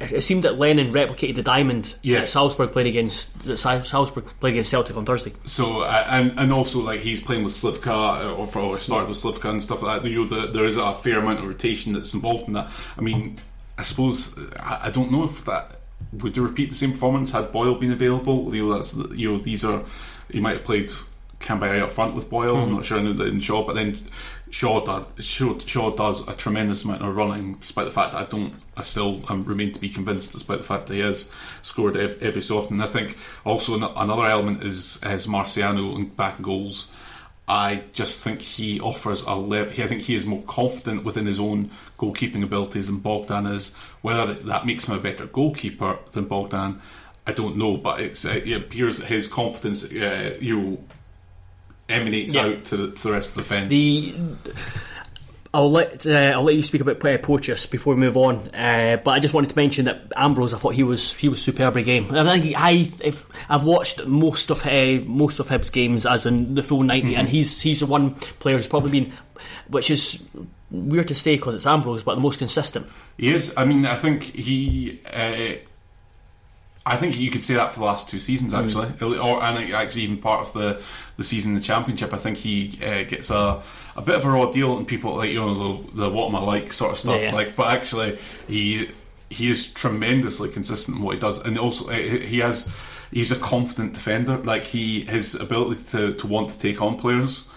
It 0.00 0.22
seemed 0.22 0.44
that 0.44 0.58
Lennon 0.58 0.92
replicated 0.92 1.36
the 1.36 1.42
diamond 1.42 1.94
Yeah. 2.02 2.20
that 2.20 2.28
Salzburg 2.28 2.72
played 2.72 2.86
against 2.86 3.40
that 3.40 3.56
Salzburg 3.56 4.26
played 4.38 4.52
against 4.52 4.70
Celtic 4.70 4.96
on 4.98 5.06
Thursday. 5.06 5.32
So 5.46 5.80
uh, 5.80 6.04
and 6.10 6.38
and 6.38 6.52
also 6.52 6.80
like 6.82 7.00
he's 7.00 7.22
playing 7.22 7.42
with 7.42 7.54
Slivka 7.54 7.86
uh, 8.26 8.34
or, 8.34 8.46
for, 8.46 8.60
or 8.60 8.78
started 8.78 9.08
with 9.08 9.16
Slivka 9.16 9.48
and 9.48 9.62
stuff 9.62 9.82
like 9.82 10.02
that. 10.02 10.08
You 10.08 10.26
know, 10.26 10.42
the, 10.42 10.52
there 10.52 10.66
is 10.66 10.76
a 10.76 10.94
fair 10.94 11.18
amount 11.18 11.38
of 11.38 11.46
rotation 11.46 11.94
that's 11.94 12.12
involved 12.12 12.48
in 12.48 12.52
that. 12.52 12.70
I 12.98 13.00
mean, 13.00 13.38
I 13.78 13.82
suppose 13.82 14.38
I, 14.58 14.80
I 14.84 14.90
don't 14.90 15.10
know 15.10 15.24
if 15.24 15.42
that 15.46 15.80
would 16.12 16.36
you 16.36 16.42
repeat 16.42 16.68
the 16.68 16.76
same 16.76 16.92
performance 16.92 17.32
had 17.32 17.50
Boyle 17.50 17.74
been 17.76 17.92
available. 17.92 18.54
You 18.54 18.66
know, 18.68 18.74
that's 18.74 18.94
you 19.14 19.32
know 19.32 19.38
these 19.38 19.64
are 19.64 19.82
he 20.30 20.38
might 20.38 20.52
have 20.52 20.64
played 20.64 20.92
Kamberi 21.40 21.80
up 21.80 21.92
front 21.92 22.14
with 22.14 22.28
Boyle. 22.28 22.56
I'm 22.56 22.72
not 22.72 22.84
sure 22.84 22.98
in, 22.98 23.20
in 23.20 23.40
Shaw, 23.40 23.64
but 23.64 23.74
then 23.74 23.98
Shaw 24.50 24.84
does, 24.84 25.24
Shaw, 25.24 25.58
Shaw 25.58 25.94
does 25.94 26.26
a 26.26 26.34
tremendous 26.34 26.84
amount 26.84 27.02
of 27.02 27.14
running, 27.14 27.54
despite 27.54 27.84
the 27.84 27.92
fact 27.92 28.12
that 28.12 28.22
I 28.22 28.24
don't, 28.24 28.54
I 28.76 28.82
still 28.82 29.22
um, 29.28 29.44
remain 29.44 29.72
to 29.72 29.80
be 29.80 29.88
convinced, 29.88 30.32
despite 30.32 30.58
the 30.58 30.64
fact 30.64 30.86
that 30.86 30.94
he 30.94 31.00
has 31.00 31.30
scored 31.62 31.96
ev- 31.96 32.22
every 32.22 32.42
so 32.42 32.58
often. 32.58 32.74
And 32.74 32.82
I 32.82 32.86
think 32.86 33.16
also 33.44 33.76
an- 33.76 33.92
another 33.96 34.24
element 34.24 34.62
is 34.62 35.02
is 35.04 35.26
Marciano 35.26 35.94
and 35.94 36.16
back 36.16 36.40
goals. 36.42 36.94
I 37.46 37.84
just 37.94 38.22
think 38.22 38.42
he 38.42 38.78
offers 38.80 39.24
a 39.24 39.34
le- 39.34 39.68
I 39.68 39.86
think 39.86 40.02
he 40.02 40.14
is 40.14 40.26
more 40.26 40.42
confident 40.42 41.04
within 41.04 41.24
his 41.26 41.40
own 41.40 41.70
goalkeeping 41.98 42.42
abilities 42.42 42.88
than 42.88 42.98
Bogdan 42.98 43.46
is. 43.46 43.74
Whether 44.02 44.34
that 44.34 44.66
makes 44.66 44.86
him 44.86 44.96
a 44.96 45.00
better 45.00 45.26
goalkeeper 45.26 45.98
than 46.12 46.24
Bogdan, 46.24 46.82
I 47.26 47.32
don't 47.32 47.56
know. 47.56 47.76
But 47.76 48.00
it's, 48.00 48.24
it 48.24 48.52
appears 48.52 48.98
that 48.98 49.06
his 49.06 49.28
confidence, 49.28 49.90
uh, 49.92 50.36
you 50.40 50.60
know, 50.60 50.84
emanates 51.88 52.34
Yeah. 52.34 52.46
out 52.46 52.64
to 52.66 52.76
the, 52.76 52.90
to 52.92 53.02
the 53.08 53.12
rest 53.12 53.30
of 53.30 53.34
the 53.36 53.42
fence. 53.42 53.68
The 53.70 54.14
I'll 55.54 55.70
let 55.70 56.06
uh, 56.06 56.10
I'll 56.34 56.42
let 56.42 56.56
you 56.56 56.62
speak 56.62 56.82
about 56.82 57.02
uh, 57.02 57.16
before 57.70 57.94
we 57.94 58.00
move 58.00 58.18
on. 58.18 58.48
Uh, 58.54 58.98
but 59.02 59.12
I 59.12 59.18
just 59.18 59.32
wanted 59.32 59.48
to 59.50 59.56
mention 59.56 59.86
that 59.86 60.12
Ambrose, 60.14 60.52
I 60.52 60.58
thought 60.58 60.74
he 60.74 60.82
was 60.82 61.14
he 61.14 61.28
was 61.30 61.42
superb 61.42 61.74
in 61.76 61.84
the 61.84 61.86
game. 61.86 62.14
I 62.14 62.22
think 62.24 62.44
he- 62.44 62.54
I 62.54 62.90
if 63.00 63.24
I've 63.48 63.64
watched 63.64 64.04
most 64.06 64.50
of 64.50 64.64
uh, 64.66 65.00
most 65.06 65.40
of 65.40 65.48
Hibs 65.48 65.72
games 65.72 66.04
as 66.04 66.26
in 66.26 66.54
the 66.54 66.62
full 66.62 66.82
90 66.82 67.16
and 67.16 67.28
he's 67.28 67.60
he's 67.62 67.80
the 67.80 67.86
one 67.86 68.14
player 68.40 68.56
who's 68.56 68.68
probably 68.68 68.90
been, 69.00 69.12
which 69.68 69.90
is 69.90 70.22
weird 70.70 71.08
to 71.08 71.14
say 71.14 71.36
because 71.36 71.54
it's 71.54 71.66
Ambrose, 71.66 72.02
but 72.02 72.16
the 72.16 72.20
most 72.20 72.38
consistent. 72.40 72.86
He 73.16 73.34
is. 73.34 73.54
I 73.56 73.64
mean, 73.64 73.86
I 73.86 73.96
think 73.96 74.24
he. 74.24 75.00
I 76.88 76.96
think 76.96 77.18
you 77.18 77.30
could 77.30 77.44
say 77.44 77.54
that 77.54 77.72
for 77.72 77.80
the 77.80 77.84
last 77.84 78.08
two 78.08 78.18
seasons, 78.18 78.54
actually, 78.54 78.88
or 79.00 79.42
and 79.42 79.72
actually 79.74 80.02
even 80.02 80.16
part 80.16 80.46
of 80.46 80.52
the 80.54 80.82
the 81.18 81.24
season 81.24 81.50
in 81.50 81.54
the 81.56 81.62
championship. 81.62 82.14
I 82.14 82.16
think 82.16 82.38
he 82.38 82.78
uh, 82.82 83.04
gets 83.04 83.30
a 83.30 83.62
a 83.94 84.02
bit 84.02 84.14
of 84.14 84.24
a 84.24 84.30
raw 84.30 84.50
deal, 84.50 84.78
and 84.78 84.88
people 84.88 85.16
like 85.16 85.30
you 85.30 85.36
know 85.36 85.82
the, 85.82 85.96
the 86.02 86.10
what 86.10 86.28
am 86.28 86.36
I 86.36 86.40
like 86.40 86.72
sort 86.72 86.92
of 86.92 86.98
stuff. 86.98 87.20
Yeah, 87.20 87.28
yeah. 87.28 87.34
Like, 87.34 87.56
but 87.56 87.68
actually, 87.68 88.18
he 88.46 88.88
he 89.28 89.50
is 89.50 89.72
tremendously 89.72 90.48
consistent 90.48 90.96
in 90.96 91.02
what 91.02 91.14
he 91.14 91.20
does, 91.20 91.44
and 91.44 91.58
also 91.58 91.90
uh, 91.90 91.92
he 91.92 92.38
has 92.38 92.74
he's 93.12 93.30
a 93.30 93.36
confident 93.38 93.92
defender. 93.92 94.38
Like 94.38 94.62
he 94.62 95.04
his 95.04 95.34
ability 95.34 95.82
to 95.90 96.14
to 96.14 96.26
want 96.26 96.48
to 96.48 96.58
take 96.58 96.80
on 96.80 96.98
players. 96.98 97.50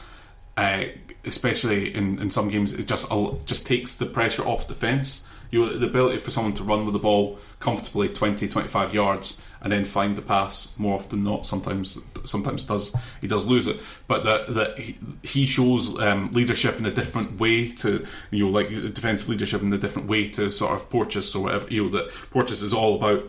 Uh, 0.57 0.83
especially 1.23 1.93
in, 1.93 2.19
in 2.19 2.31
some 2.31 2.49
games, 2.49 2.73
it 2.73 2.87
just 2.87 3.07
just 3.45 3.65
takes 3.65 3.95
the 3.95 4.05
pressure 4.05 4.43
off 4.43 4.67
defence. 4.67 5.29
You 5.51 5.61
know, 5.61 5.77
the 5.77 5.87
ability 5.87 6.17
for 6.17 6.31
someone 6.31 6.53
to 6.55 6.63
run 6.63 6.85
with 6.85 6.93
the 6.93 6.99
ball 6.99 7.39
comfortably 7.61 8.09
20, 8.09 8.49
25 8.49 8.93
yards 8.93 9.41
and 9.61 9.71
then 9.71 9.85
find 9.85 10.15
the 10.15 10.21
pass 10.21 10.77
more 10.77 10.95
often 10.95 11.23
not. 11.23 11.45
Sometimes, 11.45 11.97
sometimes 12.23 12.63
does 12.63 12.93
he 13.21 13.27
does 13.27 13.45
lose 13.45 13.67
it, 13.67 13.79
but 14.07 14.23
that 14.23 14.53
that 14.55 14.79
he, 14.79 14.97
he 15.21 15.45
shows 15.45 15.99
um, 15.99 16.31
leadership 16.33 16.79
in 16.79 16.85
a 16.85 16.91
different 16.91 17.39
way 17.39 17.69
to 17.73 18.05
you 18.31 18.45
know 18.45 18.51
like 18.51 18.69
defensive 18.93 19.29
leadership 19.29 19.61
in 19.61 19.71
a 19.71 19.77
different 19.77 20.07
way 20.07 20.27
to 20.29 20.49
sort 20.49 20.73
of 20.73 20.89
Porteous 20.89 21.33
or 21.35 21.43
whatever. 21.43 21.71
You 21.71 21.85
know 21.85 21.89
that 21.91 22.11
Porteous 22.31 22.61
is 22.61 22.73
all 22.73 22.95
about 22.95 23.23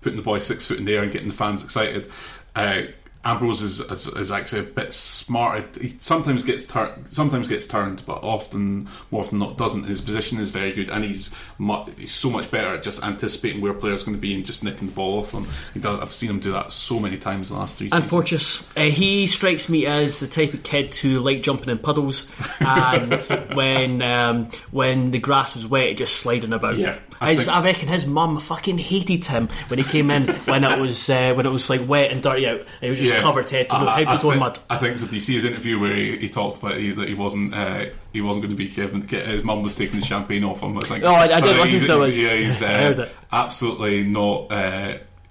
putting 0.00 0.16
the 0.16 0.22
boy 0.22 0.38
six 0.38 0.66
foot 0.66 0.78
in 0.78 0.86
the 0.86 0.96
air 0.96 1.02
and 1.02 1.12
getting 1.12 1.28
the 1.28 1.34
fans 1.34 1.62
excited. 1.62 2.10
Uh, 2.54 2.84
Ambrose 3.26 3.62
is, 3.62 3.80
is, 3.80 4.06
is 4.06 4.30
actually 4.30 4.60
a 4.60 4.64
bit 4.64 4.94
smart. 4.94 5.76
He 5.76 5.96
sometimes 5.98 6.44
gets 6.44 6.64
turned, 6.64 7.06
sometimes 7.10 7.48
gets 7.48 7.66
turned, 7.66 8.06
but 8.06 8.22
often, 8.22 8.88
more 9.10 9.22
often 9.22 9.40
not, 9.40 9.58
doesn't. 9.58 9.84
His 9.84 10.00
position 10.00 10.38
is 10.38 10.50
very 10.50 10.72
good, 10.72 10.88
and 10.90 11.04
he's 11.04 11.34
mu- 11.58 11.84
he's 11.98 12.12
so 12.12 12.30
much 12.30 12.50
better 12.52 12.74
at 12.74 12.84
just 12.84 13.02
anticipating 13.02 13.60
where 13.60 13.72
a 13.72 13.74
players 13.74 14.04
going 14.04 14.16
to 14.16 14.20
be 14.20 14.32
and 14.32 14.46
just 14.46 14.62
nicking 14.62 14.86
the 14.86 14.94
ball 14.94 15.18
off 15.18 15.32
them. 15.32 15.46
Does, 15.78 16.00
I've 16.00 16.12
seen 16.12 16.30
him 16.30 16.38
do 16.38 16.52
that 16.52 16.70
so 16.70 17.00
many 17.00 17.16
times 17.16 17.50
in 17.50 17.56
the 17.56 17.60
last 17.60 17.78
three. 17.78 17.86
And 17.86 18.04
seasons. 18.04 18.10
Porteous, 18.10 18.76
uh, 18.76 18.82
he 18.82 19.26
strikes 19.26 19.68
me 19.68 19.86
as 19.86 20.20
the 20.20 20.28
type 20.28 20.54
of 20.54 20.62
kid 20.62 20.94
who 20.94 21.18
liked 21.18 21.44
jumping 21.44 21.68
in 21.68 21.78
puddles, 21.78 22.30
and 22.60 23.12
when 23.54 24.02
um, 24.02 24.50
when 24.70 25.10
the 25.10 25.18
grass 25.18 25.56
was 25.56 25.66
wet, 25.66 25.96
just 25.96 26.14
sliding 26.14 26.52
about. 26.52 26.76
Yeah, 26.76 26.98
I 27.20 27.30
His- 27.30 27.44
think- 27.44 27.56
I 27.56 27.62
reckon 27.62 27.88
his 27.88 28.06
mum 28.06 28.38
fucking 28.40 28.78
hated 28.78 29.24
him 29.24 29.48
when 29.68 29.78
he 29.78 29.84
came 29.84 30.10
in 30.10 30.28
when 30.46 30.64
it 30.64 30.78
was 30.78 31.08
uh, 31.08 31.32
when 31.34 31.46
it 31.46 31.50
was 31.50 31.70
like 31.70 31.86
wet 31.88 32.10
and 32.12 32.22
dirty 32.22 32.46
out. 32.46 32.60
He 32.80 32.90
was 32.90 32.98
just 32.98 33.14
Yeah. 33.14 33.20
covered 33.20 33.48
head 33.50 33.70
to 33.70 33.76
toe, 33.76 33.86
I- 33.86 34.04
head 34.04 34.16
to 34.16 34.22
toe 34.22 34.30
in 34.32 34.38
mud. 34.38 34.58
I 34.70 34.76
think 34.76 34.98
so. 34.98 35.06
Did 35.06 35.14
you 35.14 35.20
see 35.20 35.34
his 35.34 35.44
interview 35.44 35.78
where 35.80 35.94
he, 35.94 36.16
he 36.18 36.28
talked 36.28 36.62
about 36.62 36.76
he, 36.76 36.92
that 36.92 37.08
he 37.08 37.14
wasn't 37.14 37.54
uh, 37.54 37.86
he 38.12 38.20
wasn't 38.20 38.44
going 38.44 38.56
to 38.56 38.58
be 38.58 38.68
given 38.68 39.02
his 39.06 39.44
mum 39.44 39.62
was 39.62 39.76
taking 39.76 40.00
the 40.00 40.06
champagne 40.06 40.44
off 40.44 40.60
him. 40.62 40.76
I 40.78 40.82
think. 40.82 41.04
Oh, 41.04 41.12
I- 41.14 41.36
I 41.36 41.40
did 41.40 41.56
So 41.56 41.62
listen 41.62 41.78
he's, 41.78 41.86
to 41.86 42.02
it. 42.02 42.14
Yeah, 42.14 42.34
he's 42.34 42.62
uh, 42.62 43.08
absolutely 43.32 44.04
not. 44.04 44.52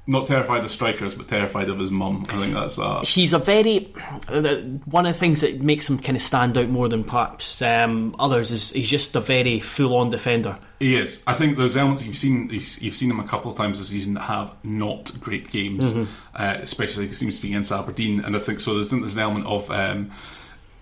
Uh, 0.07 0.11
not 0.11 0.27
terrified 0.27 0.63
of 0.63 0.69
strikers, 0.71 1.15
but 1.15 1.27
terrified 1.27 1.69
of 1.69 1.79
his 1.79 1.91
mum. 1.91 2.25
I 2.29 2.33
think 2.37 2.53
that's 2.53 2.77
uh, 2.77 3.01
He's 3.03 3.33
a 3.33 3.39
very 3.39 3.91
uh, 4.29 4.41
one 4.85 5.05
of 5.05 5.13
the 5.13 5.19
things 5.19 5.41
that 5.41 5.61
makes 5.61 5.89
him 5.89 5.97
kind 5.99 6.15
of 6.15 6.21
stand 6.21 6.57
out 6.57 6.69
more 6.69 6.87
than 6.87 7.03
perhaps 7.03 7.61
um, 7.61 8.15
others 8.19 8.51
is 8.51 8.71
he's 8.71 8.89
just 8.89 9.15
a 9.15 9.19
very 9.19 9.59
full 9.59 9.95
on 9.97 10.09
defender. 10.11 10.57
He 10.79 10.95
is. 10.95 11.23
I 11.25 11.33
think 11.33 11.57
there's 11.57 11.75
elements 11.75 12.05
you've 12.05 12.17
seen. 12.17 12.49
You've 12.51 12.95
seen 12.95 13.09
him 13.09 13.19
a 13.19 13.27
couple 13.27 13.49
of 13.51 13.57
times 13.57 13.79
this 13.79 13.89
season 13.89 14.13
that 14.15 14.21
have 14.23 14.53
not 14.63 15.19
great 15.19 15.49
games, 15.49 15.91
Mm-hmm. 15.91 16.03
uh, 16.35 16.57
especially 16.61 17.05
it 17.05 17.13
seems 17.15 17.37
to 17.37 17.41
be 17.41 17.47
against 17.49 17.71
Aberdeen. 17.71 18.19
And 18.19 18.35
I 18.35 18.39
think 18.39 18.59
so. 18.59 18.75
There's, 18.75 18.91
there's 18.91 19.15
an 19.15 19.19
element 19.21 19.45
of 19.47 19.71
um, 19.71 20.11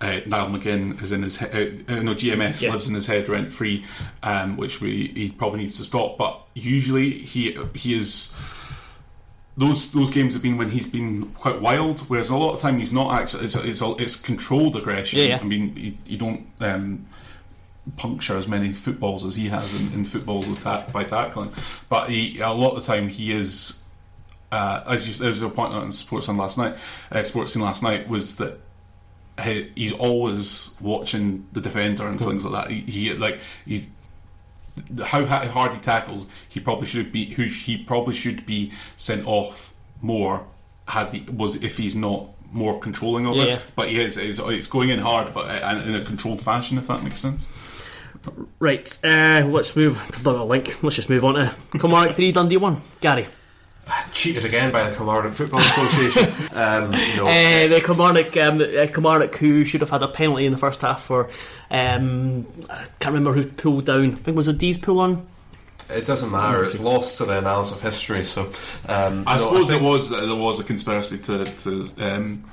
uh, 0.00 0.20
Niall 0.26 0.48
McGinn 0.50 1.00
is 1.00 1.12
in 1.12 1.22
his 1.22 1.38
he- 1.38 1.46
uh, 1.46 2.02
no 2.02 2.14
GMS 2.14 2.60
Yeah. 2.60 2.72
lives 2.72 2.88
in 2.88 2.94
his 2.94 3.06
head 3.06 3.28
rent 3.28 3.52
free, 3.52 3.86
um, 4.22 4.56
which 4.58 4.80
we 4.80 5.08
he 5.14 5.30
probably 5.30 5.60
needs 5.60 5.76
to 5.78 5.84
stop. 5.84 6.18
But 6.18 6.40
usually 6.54 7.18
he 7.20 7.56
he 7.74 7.94
is. 7.94 8.36
Those 9.56 9.92
those 9.92 10.10
games 10.10 10.32
have 10.34 10.42
been 10.42 10.56
when 10.56 10.70
he's 10.70 10.86
been 10.88 11.26
quite 11.34 11.60
wild, 11.60 12.00
whereas 12.08 12.28
a 12.28 12.36
lot 12.36 12.54
of 12.54 12.60
time 12.60 12.78
he's 12.78 12.92
not 12.92 13.20
actually. 13.20 13.44
It's 13.44 13.54
it's, 13.54 13.80
all- 13.82 13.96
it's 14.00 14.16
controlled 14.16 14.74
aggression. 14.76 15.20
Yeah, 15.20 15.26
yeah. 15.26 15.38
I 15.40 15.44
mean, 15.44 15.74
you, 15.76 15.92
you 16.06 16.16
don't. 16.18 16.46
Um, 16.60 17.06
puncture 17.98 18.36
as 18.38 18.48
many 18.48 18.72
footballs 18.72 19.26
as 19.26 19.36
he 19.36 19.48
has 19.50 19.78
in, 19.78 19.92
in 19.92 20.04
footballs 20.06 20.48
with 20.48 20.62
ta- 20.62 20.86
by 20.90 21.04
tackling. 21.04 21.52
But 21.90 22.08
he, 22.08 22.40
a 22.40 22.50
lot 22.50 22.74
of 22.74 22.82
the 22.84 22.86
time 22.92 23.08
he 23.08 23.30
is, 23.30 23.84
uh, 24.50 24.82
as 24.86 25.06
you, 25.06 25.12
there 25.14 25.28
was 25.28 25.42
a 25.42 25.50
point 25.50 25.74
on 25.74 25.88
Sportsound 25.88 26.38
last 26.38 26.56
night, 26.56 26.76
uh, 27.12 27.16
Sportscene 27.18 27.60
last 27.60 27.82
night 27.82 28.08
was 28.08 28.36
that 28.38 28.58
he, 29.42 29.70
he's 29.76 29.92
always 29.92 30.74
watching 30.80 31.46
the 31.52 31.60
defender 31.60 32.06
and 32.06 32.18
things 32.18 32.46
like 32.46 32.64
that. 32.68 32.72
He, 32.72 32.80
he 33.10 33.12
like 33.14 33.40
he. 33.66 33.86
How 35.04 35.24
hard 35.24 35.72
he 35.72 35.80
tackles, 35.80 36.26
he 36.48 36.60
probably 36.60 36.86
should 36.86 37.12
be. 37.12 37.26
Who 37.34 37.44
he 37.44 37.78
probably 37.78 38.14
should 38.14 38.44
be 38.46 38.72
sent 38.96 39.26
off 39.26 39.72
more. 40.00 40.46
Had 40.88 41.12
he, 41.14 41.20
was 41.30 41.62
if 41.62 41.78
he's 41.78 41.96
not 41.96 42.28
more 42.52 42.78
controlling 42.78 43.26
of 43.26 43.36
Yeah, 43.36 43.42
it, 43.42 43.48
yeah. 43.48 43.58
but 43.76 43.88
he 43.88 44.00
is. 44.00 44.16
It's, 44.16 44.38
it's 44.38 44.66
going 44.66 44.90
in 44.90 44.98
hard, 44.98 45.32
but 45.32 45.48
uh, 45.48 45.82
in 45.86 45.94
a 45.94 46.04
controlled 46.04 46.42
fashion. 46.42 46.76
If 46.78 46.88
that 46.88 47.02
makes 47.02 47.20
sense. 47.20 47.48
Right, 48.58 48.98
uh, 49.04 49.44
let's 49.46 49.76
move. 49.76 49.98
I've 50.00 50.24
got 50.24 50.36
a 50.36 50.44
link. 50.44 50.82
Let's 50.82 50.96
just 50.96 51.10
move 51.10 51.24
on 51.24 51.34
to 51.34 51.54
Kilmarnock 51.78 52.14
three, 52.14 52.32
Dundee 52.32 52.56
one. 52.56 52.80
Gary, 53.00 53.26
Cheated 54.12 54.44
again 54.44 54.72
by 54.72 54.88
the 54.88 54.96
Kilmarnock 54.96 55.34
Football 55.34 55.60
Association. 55.60 56.24
um, 56.56 56.90
no, 57.16 57.26
uh, 57.28 57.68
the 57.68 57.82
Kilmarnock, 57.84 58.36
um, 58.36 58.60
uh, 58.60 58.86
Kilmarnock 58.92 59.34
who 59.36 59.64
should 59.64 59.80
have 59.80 59.90
had 59.90 60.02
a 60.02 60.08
penalty 60.08 60.46
in 60.46 60.52
the 60.52 60.58
first 60.58 60.80
half 60.82 61.02
for. 61.02 61.28
Um, 61.70 62.46
I 62.70 62.84
can't 63.00 63.14
remember 63.14 63.32
who 63.32 63.44
pulled 63.46 63.86
down. 63.86 64.04
I 64.12 64.14
think 64.14 64.28
it 64.28 64.34
was 64.34 64.48
a 64.48 64.52
D's 64.52 64.78
pull 64.78 65.00
on. 65.00 65.26
it 65.90 66.06
doesn't 66.06 66.30
matter. 66.30 66.64
It's 66.64 66.80
lost 66.80 67.18
to 67.18 67.24
the 67.26 67.34
annals 67.34 67.72
of 67.72 67.80
history. 67.82 68.24
So 68.24 68.42
um, 68.88 69.24
I 69.26 69.36
no, 69.36 69.42
suppose 69.42 69.68
think- 69.68 69.80
there 69.82 69.90
was 69.90 70.10
there 70.10 70.34
was 70.34 70.60
a 70.60 70.64
conspiracy 70.64 71.18
to 71.18 71.44
to 71.44 71.86
um, 72.00 72.44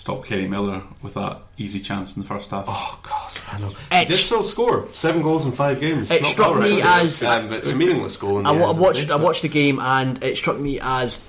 stop 0.00 0.24
Kenny 0.24 0.48
Miller 0.48 0.82
with 1.02 1.12
that 1.12 1.42
easy 1.58 1.78
chance 1.78 2.16
in 2.16 2.22
the 2.22 2.28
first 2.28 2.50
half. 2.50 2.64
Oh 2.66 2.98
God, 3.02 3.30
I 3.52 3.60
know. 3.60 3.70
It 3.92 4.08
did 4.08 4.16
still 4.16 4.42
score 4.42 4.88
seven 4.92 5.20
goals 5.20 5.44
in 5.44 5.52
five 5.52 5.78
games. 5.78 6.10
It 6.10 6.22
Not 6.22 6.30
struck 6.30 6.54
bad, 6.54 6.62
me 6.62 6.68
really. 6.70 6.82
as- 6.82 7.22
um, 7.22 7.52
it's 7.52 7.70
a 7.70 7.76
meaningless 7.76 8.16
goal. 8.16 8.38
In 8.38 8.44
the 8.44 8.50
I, 8.50 8.54
end, 8.54 8.62
I 8.64 8.70
watched. 8.70 8.98
isn't 9.00 9.10
I 9.12 9.16
watched 9.16 9.42
the 9.42 9.48
game, 9.48 9.78
and 9.78 10.22
it 10.24 10.38
struck 10.38 10.58
me 10.58 10.80
as 10.80 11.20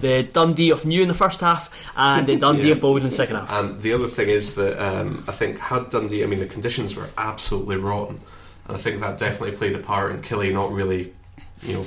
the 0.00 0.24
Dundee 0.24 0.70
of 0.72 0.84
new 0.84 1.00
in 1.00 1.08
the 1.08 1.14
first 1.14 1.40
half, 1.40 1.70
and 1.96 2.26
the 2.26 2.36
Dundee 2.44 2.68
Yeah. 2.68 2.72
of 2.72 2.84
old 2.84 2.98
in 2.98 3.04
the 3.04 3.10
second 3.10 3.36
half. 3.36 3.50
And 3.50 3.80
the 3.80 3.94
other 3.94 4.08
thing 4.08 4.28
is 4.28 4.56
that 4.56 4.78
um, 4.78 5.24
I 5.26 5.32
think 5.32 5.58
had 5.58 5.88
Dundee, 5.88 6.22
I 6.22 6.26
mean, 6.26 6.40
the 6.40 6.46
conditions 6.46 6.94
were 6.96 7.08
absolutely 7.16 7.76
rotten, 7.76 8.20
and 8.66 8.76
I 8.76 8.78
think 8.78 9.00
that 9.00 9.16
definitely 9.16 9.52
played 9.56 9.74
a 9.74 9.78
part 9.78 10.12
in 10.12 10.20
Killie 10.20 10.52
not 10.52 10.70
really, 10.70 11.14
you 11.62 11.72
know, 11.74 11.86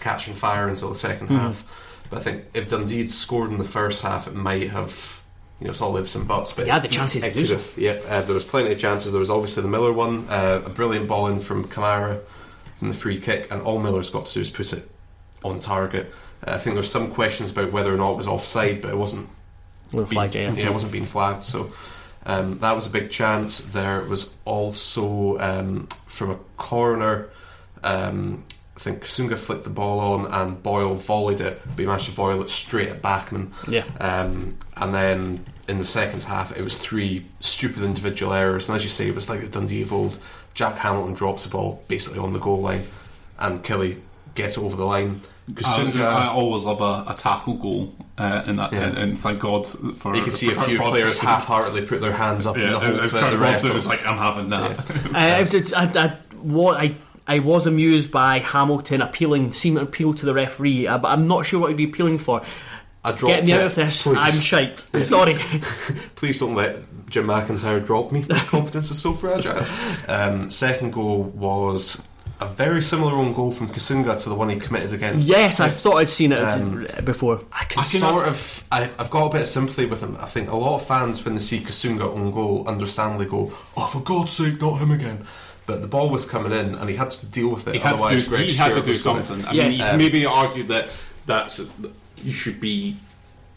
catching 0.00 0.34
fire 0.34 0.68
until 0.68 0.90
the 0.90 0.96
2nd 0.96 1.28
Hmm. 1.28 1.36
half. 1.36 1.64
But 2.10 2.18
I 2.18 2.22
think 2.22 2.44
if 2.54 2.68
Dundee 2.68 2.98
had 2.98 3.10
scored 3.10 3.50
in 3.50 3.56
the 3.58 3.64
first 3.64 4.02
half, 4.02 4.26
it 4.28 4.34
might 4.34 4.70
have, 4.70 5.17
you 5.60 5.64
know, 5.66 5.70
it's 5.70 5.80
all 5.80 5.96
ifs 5.96 6.14
and 6.14 6.26
buts. 6.28 6.52
But 6.52 6.66
yeah, 6.66 6.78
the 6.78 6.88
chances 6.88 7.22
to 7.22 7.28
it 7.28 7.34
do 7.34 7.46
so. 7.46 7.54
have- 7.56 7.72
Yeah, 7.76 7.98
uh, 8.08 8.22
there 8.22 8.34
was 8.34 8.44
plenty 8.44 8.72
of 8.72 8.78
chances. 8.78 9.12
There 9.12 9.20
was 9.20 9.30
obviously 9.30 9.62
the 9.62 9.68
Miller 9.68 9.92
one, 9.92 10.28
uh, 10.28 10.62
a 10.64 10.68
brilliant 10.70 11.08
ball 11.08 11.26
in 11.28 11.40
from 11.40 11.64
Kamara 11.66 12.20
from 12.78 12.88
the 12.88 12.94
free 12.94 13.18
kick, 13.20 13.48
and 13.50 13.60
all 13.62 13.80
Miller's 13.80 14.10
got 14.10 14.26
to 14.26 14.34
do 14.34 14.40
is 14.40 14.50
put 14.50 14.72
it 14.72 14.88
on 15.42 15.58
target. 15.60 16.12
Uh, 16.46 16.52
I 16.52 16.58
think 16.58 16.74
there's 16.74 16.90
some 16.90 17.10
questions 17.10 17.50
about 17.50 17.72
whether 17.72 17.92
or 17.92 17.96
not 17.96 18.12
it 18.12 18.16
was 18.18 18.28
offside, 18.28 18.80
but 18.82 18.90
it 18.92 18.96
wasn't 18.96 19.28
With 19.92 20.04
a 20.04 20.14
flag, 20.14 20.34
yeah. 20.34 20.52
yeah, 20.52 20.66
it 20.66 20.72
wasn't 20.72 20.92
being 20.92 21.06
flagged. 21.06 21.42
So 21.42 21.72
um, 22.24 22.58
that 22.60 22.76
was 22.76 22.86
a 22.86 22.90
big 22.90 23.10
chance. 23.10 23.58
There 23.58 24.02
was 24.02 24.36
also 24.44 25.38
um, 25.38 25.88
from 26.06 26.30
a 26.30 26.36
corner. 26.56 27.30
Um, 27.82 28.44
I 28.78 28.80
think 28.80 29.02
Kusunga 29.02 29.36
flicked 29.36 29.64
the 29.64 29.70
ball 29.70 29.98
on 29.98 30.32
and 30.32 30.62
Boyle 30.62 30.94
volleyed 30.94 31.40
it, 31.40 31.60
but 31.66 31.78
he 31.80 31.84
managed 31.86 32.04
to 32.04 32.12
volley 32.12 32.38
it 32.40 32.48
straight 32.48 32.88
at 32.88 33.02
Bachmann. 33.02 33.52
Yeah. 33.66 33.82
Um, 33.98 34.56
and 34.76 34.94
then 34.94 35.44
in 35.66 35.80
the 35.80 35.84
second 35.84 36.22
half, 36.22 36.56
it 36.56 36.62
was 36.62 36.78
three 36.78 37.26
stupid 37.40 37.82
individual 37.82 38.32
errors. 38.32 38.68
And 38.68 38.76
as 38.76 38.84
you 38.84 38.90
say, 38.90 39.08
it 39.08 39.16
was 39.16 39.28
like 39.28 39.40
the 39.40 39.48
Dundee 39.48 39.82
of 39.82 39.92
old. 39.92 40.16
Jack 40.54 40.76
Hamilton 40.76 41.14
drops 41.14 41.42
the 41.42 41.50
ball 41.50 41.82
basically 41.88 42.20
on 42.20 42.32
the 42.32 42.38
goal 42.38 42.60
line, 42.60 42.82
and 43.40 43.64
Killie 43.64 43.98
gets 44.36 44.56
it 44.56 44.60
over 44.60 44.76
the 44.76 44.84
line. 44.86 45.22
I, 45.64 45.96
I 45.96 46.28
always 46.28 46.62
love 46.64 46.80
a, 46.80 47.10
a 47.10 47.14
tackle 47.18 47.54
goal 47.54 47.94
uh, 48.16 48.44
in 48.46 48.56
that, 48.56 48.72
Yeah. 48.72 48.82
and, 48.88 48.96
and 48.98 49.18
thank 49.18 49.40
God 49.40 49.66
for. 49.66 50.14
you 50.14 50.22
can 50.22 50.30
see 50.30 50.52
a 50.52 50.60
few 50.62 50.76
for- 50.76 50.90
players 50.90 51.18
half-heartedly 51.18 51.86
put 51.86 52.00
their 52.00 52.12
hands 52.12 52.46
up 52.46 52.56
in 52.56 52.62
Yeah, 52.62 52.70
the 52.72 52.78
hope 52.80 53.02
it's 53.02 53.12
that 53.12 53.20
kind 53.22 53.32
the 53.32 53.36
of 53.36 53.40
ref 53.42 53.64
it 53.64 53.72
was 53.74 53.88
like 53.88 54.06
I'm 54.06 54.18
having 54.18 54.50
that. 54.50 54.78
Uh, 55.14 55.40
it 55.40 55.52
was 55.52 55.72
a- 55.72 55.76
I, 55.78 56.04
I, 56.04 56.08
what 56.42 56.78
I, 56.80 56.94
I 57.28 57.38
was 57.40 57.66
amused 57.66 58.10
by 58.10 58.38
Hamilton 58.38 59.02
appealing, 59.02 59.52
seeming 59.52 59.78
to 59.78 59.84
appeal 59.84 60.14
to 60.14 60.26
the 60.26 60.34
referee, 60.34 60.86
uh, 60.86 60.98
but 60.98 61.08
I'm 61.08 61.28
not 61.28 61.44
sure 61.46 61.60
what 61.60 61.68
he'd 61.68 61.76
be 61.76 61.84
appealing 61.84 62.18
for. 62.18 62.42
I 63.04 63.12
dropped 63.12 63.34
Get 63.36 63.44
me 63.44 63.52
it. 63.52 63.60
out 63.60 63.66
of 63.66 63.74
this. 63.74 64.02
Please. 64.02 64.16
I'm 64.18 64.32
shite. 64.32 64.78
Sorry. 65.04 65.34
Please 66.16 66.40
don't 66.40 66.54
let 66.54 66.78
Jim 67.08 67.26
McIntyre 67.26 67.84
drop 67.84 68.10
me. 68.12 68.24
My 68.28 68.38
confidence 68.40 68.90
is 68.90 69.00
so 69.00 69.12
fragile. 69.12 69.64
Um, 70.08 70.50
second 70.50 70.92
goal 70.92 71.22
was 71.22 72.06
a 72.40 72.46
very 72.46 72.82
similar 72.82 73.12
own 73.14 73.32
goal 73.32 73.50
from 73.50 73.68
Kusunga 73.68 74.20
to 74.22 74.28
the 74.28 74.34
one 74.34 74.48
he 74.48 74.58
committed 74.58 74.92
against. 74.92 75.26
yes, 75.26 75.58
I 75.60 75.68
thought 75.70 75.96
I'd 75.96 76.08
seen 76.10 76.32
it 76.32 76.38
Um, 76.40 76.86
before. 77.04 77.40
I 77.52 77.64
can 77.64 77.80
I 77.80 77.82
can- 77.84 78.00
sort 78.00 78.26
of. 78.28 78.64
I, 78.70 78.90
I've 78.98 79.10
got 79.10 79.26
a 79.26 79.32
bit 79.32 79.42
of 79.42 79.48
sympathy 79.48 79.86
with 79.86 80.02
him. 80.02 80.16
I 80.20 80.26
think 80.26 80.50
a 80.50 80.56
lot 80.56 80.76
of 80.76 80.86
fans, 80.86 81.24
when 81.24 81.34
they 81.34 81.40
see 81.40 81.60
Kusunga 81.60 82.14
on 82.14 82.30
goal, 82.30 82.66
understandably 82.68 83.26
go, 83.26 83.52
"Oh, 83.76 83.86
for 83.86 84.00
God's 84.00 84.32
sake, 84.32 84.60
not 84.60 84.78
him 84.80 84.90
again." 84.90 85.26
But 85.68 85.82
the 85.82 85.86
ball 85.86 86.08
was 86.08 86.24
coming 86.26 86.50
in, 86.50 86.74
and 86.76 86.88
he 86.88 86.96
had 86.96 87.10
to 87.10 87.26
deal 87.26 87.50
with 87.50 87.68
it. 87.68 87.74
He 87.74 87.78
had 87.80 87.90
to 87.90 87.94
otherwise 87.96 88.24
do, 88.24 88.30
Greg 88.30 88.46
he 88.48 88.56
had 88.56 88.72
to 88.72 88.80
do 88.80 88.88
was 88.88 89.02
gonna- 89.02 89.22
something. 89.22 89.44
I 89.46 89.52
Yeah, 89.52 89.68
mean, 89.68 89.78
you 89.78 89.84
um, 89.84 89.98
maybe 89.98 90.24
argue 90.24 90.64
that 90.64 90.88
that's 91.26 91.70
you 92.24 92.32
should 92.32 92.58
be 92.58 92.96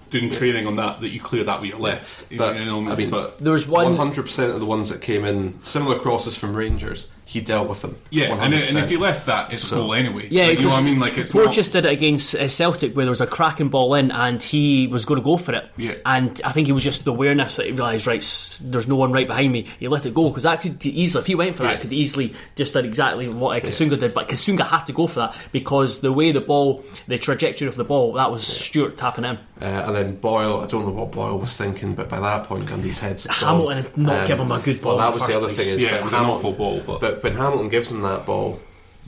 doing 0.09 0.29
training 0.29 0.67
on 0.67 0.75
that. 0.75 0.99
That 0.99 1.07
you 1.09 1.21
clear 1.21 1.45
that 1.45 1.61
with 1.61 1.69
your 1.69 1.79
left. 1.79 2.25
But 2.37 2.59
you 2.59 2.65
know, 2.65 2.85
I 2.91 2.95
mean, 2.97 3.09
but 3.11 3.39
There 3.39 3.53
was 3.53 3.65
one. 3.65 3.85
One 3.85 3.95
hundred 3.95 4.23
percent 4.23 4.51
of 4.53 4.59
the 4.59 4.65
ones 4.65 4.89
that 4.89 5.01
came 5.01 5.23
in, 5.23 5.57
similar 5.63 5.97
crosses 5.97 6.35
from 6.37 6.53
Rangers, 6.53 7.09
he 7.31 7.39
dealt 7.41 7.69
with 7.69 7.81
them. 7.81 7.95
Yeah, 8.09 8.33
and, 8.43 8.53
and 8.53 8.77
if 8.77 8.89
he 8.89 8.97
left 8.97 9.25
that, 9.27 9.53
it's 9.53 9.71
a 9.71 9.75
goal 9.75 9.93
anyway. 9.93 10.27
Yeah, 10.29 10.47
Like, 10.47 10.57
you 10.59 10.65
know 10.65 10.71
what 10.71 10.81
I 10.81 10.85
mean. 10.85 10.99
Like 10.99 11.17
it's 11.17 11.31
Porteous 11.31 11.73
not, 11.73 11.83
did 11.83 11.89
it 11.89 11.93
against 11.93 12.35
uh, 12.35 12.47
Celtic 12.49 12.93
where 12.93 13.05
there 13.05 13.09
was 13.11 13.21
a 13.21 13.27
cracking 13.27 13.69
ball 13.69 13.93
in 13.95 14.11
and 14.11 14.43
he 14.43 14.87
was 14.87 15.05
going 15.05 15.19
to 15.19 15.23
go 15.23 15.37
for 15.37 15.53
it. 15.55 15.69
Yeah. 15.77 15.93
And 16.05 16.41
I 16.43 16.51
think 16.51 16.67
it 16.67 16.73
was 16.73 16.83
just 16.83 17.05
the 17.05 17.11
awareness 17.11 17.55
that 17.55 17.67
he 17.67 17.71
realised, 17.71 18.05
right, 18.05 18.19
there's 18.63 18.87
no 18.87 18.95
one 18.97 19.13
right 19.13 19.27
behind 19.27 19.51
me. 19.53 19.67
He 19.79 19.87
let 19.87 20.05
it 20.05 20.13
go 20.13 20.27
because 20.29 20.43
that 20.43 20.61
could 20.61 20.85
easily, 20.85 21.21
if 21.21 21.27
he 21.27 21.35
went 21.35 21.55
for 21.55 21.63
Yeah. 21.63 21.71
that, 21.73 21.81
could 21.81 21.93
easily 21.93 22.35
just 22.55 22.73
done 22.73 22.83
exactly 22.85 23.29
what 23.29 23.57
uh, 23.63 23.65
Kusunga 23.65 23.97
did. 23.97 24.13
But 24.13 24.27
Kusunga 24.27 24.67
had 24.67 24.83
to 24.87 24.93
go 24.93 25.07
for 25.07 25.21
that 25.21 25.37
because 25.53 26.01
the 26.01 26.11
way 26.11 26.33
the 26.33 26.41
ball, 26.41 26.83
the 27.07 27.17
trajectory 27.17 27.67
of 27.69 27.75
the 27.75 27.85
ball, 27.85 28.11
that 28.13 28.29
was 28.29 28.45
Stewart 28.45 28.97
tapping 28.97 29.23
in. 29.23 29.37
Uh, 29.61 29.65
and 29.85 29.95
then 29.95 30.15
Boyle, 30.15 30.61
I 30.61 30.67
don't 30.67 30.85
know 30.85 30.91
what 30.91 31.11
Boyle 31.11 31.37
was 31.39 31.55
thinking, 31.55 31.93
but 31.95 32.09
by 32.09 32.19
that 32.19 32.45
point, 32.45 32.67
Dundee's 32.67 32.99
head's 32.99 33.27
gone. 33.27 33.35
Hamilton 33.35 33.77
had 33.83 33.97
not 33.97 34.27
given 34.27 34.47
him 34.47 34.51
a 34.51 34.59
good 34.59 34.81
ball 34.81 34.97
Well, 34.97 35.07
that 35.09 35.13
was 35.13 35.21
the 35.27 35.33
the 35.33 35.37
other 35.37 35.47
place. 35.47 35.59
thing. 35.65 35.75
Is 35.77 35.83
Yeah, 35.83 35.91
that 35.91 35.99
it 36.01 36.03
was 36.03 36.13
an 36.13 36.25
awful 36.25 36.51
ball, 36.51 36.81
but- 36.85 36.99
but 36.99 37.20
when 37.23 37.33
Hamilton 37.33 37.69
gives 37.69 37.91
him 37.91 38.01
that 38.01 38.25
ball, 38.25 38.59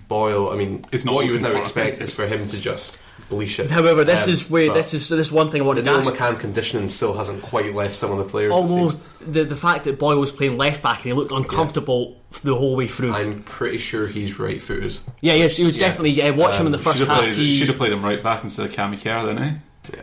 Boyle, 0.07 0.49
I 0.49 0.55
mean, 0.55 0.86
It's 0.91 1.05
not 1.05 1.16
what 1.16 1.26
you 1.26 1.34
would 1.34 1.41
looking 1.41 1.53
now 1.55 1.59
expect 1.59 1.99
is 2.01 2.14
for 2.14 2.28
him 2.28 2.45
to 2.47 2.59
just 2.59 3.01
bleach 3.30 3.59
it. 3.59 3.72
However, 3.72 4.03
this 4.03 4.26
Um, 4.28 4.34
is 4.34 4.49
where 4.49 4.72
this 4.74 4.93
is 4.93 5.07
this 5.09 5.32
one 5.32 5.49
thing 5.49 5.61
I 5.61 5.66
wanted 5.66 5.86
the 5.86 5.91
to 5.91 5.97
Neil 6.01 6.09
ask. 6.09 6.18
McCann 6.20 6.39
conditioning 6.39 6.88
still 6.88 7.14
hasn't 7.14 7.41
quite 7.41 7.74
left 7.74 7.95
some 7.95 8.11
of 8.11 8.18
the 8.18 8.26
players. 8.26 8.51
it 8.51 8.55
Although 8.55 8.93
the 9.26 9.43
the 9.45 9.55
fact 9.55 9.86
that 9.86 9.97
Boyle 9.97 10.20
was 10.20 10.32
playing 10.32 10.57
left 10.57 10.82
back 10.84 10.97
and 10.97 11.05
he 11.05 11.14
looked 11.14 11.32
uncomfortable 11.32 12.18
the 12.43 12.53
whole 12.55 12.76
way 12.76 12.88
through. 12.88 13.14
I'm 13.14 13.43
pretty 13.43 13.78
sure 13.78 14.07
he's 14.07 14.38
right-footed. 14.39 14.97
yeah, 15.22 15.34
yes, 15.36 15.55
he 15.57 15.66
was 15.66 15.78
Yeah. 15.80 15.88
definitely. 15.88 16.11
Yeah, 16.11 16.32
watch 16.32 16.55
him 16.55 16.66
in 16.66 16.72
the 16.74 16.78
Um, 16.80 16.84
first 16.84 16.97
should 16.97 17.07
half. 17.07 17.20
played, 17.20 17.36
he- 17.36 17.59
should 17.59 17.68
have 17.70 17.78
played 17.78 17.93
him 17.93 18.03
right 18.03 18.22
back 18.22 18.43
instead 18.43 18.66
of 18.66 18.74
Cammy 18.76 19.01
Kerr 19.01 19.26
then, 19.26 19.38
eh? 19.38 19.53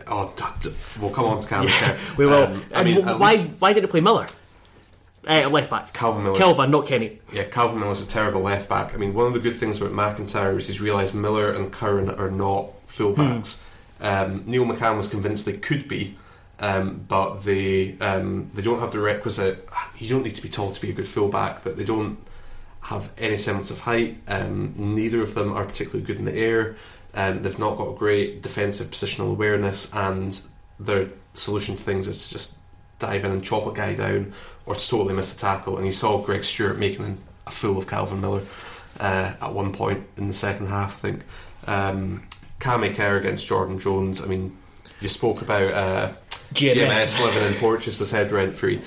Oh, 0.07 0.31
d- 0.35 0.43
d- 0.63 0.69
we'll 0.99 1.09
come 1.11 1.25
on 1.25 1.41
to 1.41 1.47
Cam. 1.47 1.63
Yeah, 1.67 1.95
we 2.17 2.25
will. 2.25 2.43
Um, 2.45 2.63
I 2.73 2.79
and 2.79 2.85
mean, 2.87 2.95
w- 3.01 3.17
why 3.19 3.31
least 3.33 3.49
why 3.59 3.73
did 3.73 3.83
he 3.83 3.87
play 3.87 3.99
Miller? 4.01 4.27
Uh, 5.27 5.47
left 5.49 5.69
back. 5.69 5.93
Calvin 5.93 6.23
Miller. 6.23 6.37
Kelvin, 6.37 6.71
not 6.71 6.87
Kenny. 6.87 7.19
Yeah, 7.31 7.43
Calvin 7.43 7.79
Miller's 7.79 8.01
a 8.01 8.07
terrible 8.07 8.41
left 8.41 8.67
back. 8.67 8.93
I 8.93 8.97
mean, 8.97 9.13
one 9.13 9.27
of 9.27 9.33
the 9.33 9.39
good 9.39 9.57
things 9.57 9.79
about 9.79 9.93
McIntyre 9.93 10.57
is 10.57 10.67
he's 10.67 10.81
realised 10.81 11.13
Miller 11.13 11.51
and 11.51 11.71
Curran 11.71 12.09
are 12.09 12.31
not 12.31 12.69
fullbacks. 12.87 13.63
Um, 13.99 14.43
Neil 14.47 14.65
McCann 14.65 14.97
was 14.97 15.09
convinced 15.09 15.45
they 15.45 15.57
could 15.57 15.87
be, 15.87 16.17
um, 16.59 17.05
but 17.07 17.43
they 17.43 17.97
um, 17.99 18.49
they 18.55 18.63
don't 18.63 18.79
have 18.79 18.91
the 18.91 18.99
requisite. 18.99 19.67
You 19.99 20.09
don't 20.09 20.23
need 20.23 20.35
to 20.35 20.41
be 20.41 20.49
tall 20.49 20.71
to 20.71 20.81
be 20.81 20.89
a 20.89 20.93
good 20.93 21.07
fullback, 21.07 21.63
but 21.63 21.77
they 21.77 21.85
don't 21.85 22.17
have 22.81 23.11
any 23.19 23.37
semblance 23.37 23.69
of 23.69 23.81
height. 23.81 24.17
Um, 24.27 24.73
neither 24.75 25.21
of 25.21 25.35
them 25.35 25.53
are 25.53 25.65
particularly 25.65 26.03
good 26.03 26.17
in 26.17 26.25
the 26.25 26.35
air. 26.35 26.75
Um, 27.13 27.43
they've 27.43 27.59
not 27.59 27.77
got 27.77 27.89
a 27.89 27.95
great 27.95 28.41
defensive 28.41 28.87
positional 28.87 29.29
awareness, 29.31 29.93
and 29.93 30.41
their 30.79 31.09
solution 31.35 31.75
to 31.75 31.83
things 31.83 32.07
is 32.07 32.27
to 32.27 32.33
just 32.33 32.57
dive 32.97 33.23
in 33.25 33.31
and 33.31 33.43
chop 33.43 33.67
a 33.67 33.73
guy 33.73 33.95
down 33.95 34.33
or 34.65 34.75
totally 34.75 35.13
missed 35.13 35.37
a 35.37 35.39
tackle. 35.41 35.77
And 35.77 35.85
you 35.85 35.93
saw 35.93 36.17
Greg 36.19 36.43
Stewart 36.43 36.77
making 36.77 37.17
a 37.47 37.51
fool 37.51 37.77
of 37.77 37.87
Calvin 37.87 38.21
Miller 38.21 38.41
uh, 38.99 39.33
at 39.41 39.53
one 39.53 39.71
point 39.73 40.05
in 40.17 40.27
the 40.27 40.33
second 40.33 40.67
half, 40.67 41.03
I 41.03 41.09
think. 41.09 41.23
Um, 41.67 42.23
Cammy 42.59 42.95
Kerr 42.95 43.17
against 43.17 43.47
Jordan 43.47 43.79
Jones. 43.79 44.21
I 44.21 44.25
mean, 44.27 44.55
you 44.99 45.07
spoke 45.07 45.41
about 45.41 45.71
uh, 45.73 46.13
GMS. 46.53 46.73
GMS 46.87 47.25
living 47.25 47.43
in 47.51 47.53
Porteous 47.59 47.99
as 48.01 48.11
head 48.11 48.31
rent 48.31 48.55
free. 48.55 48.81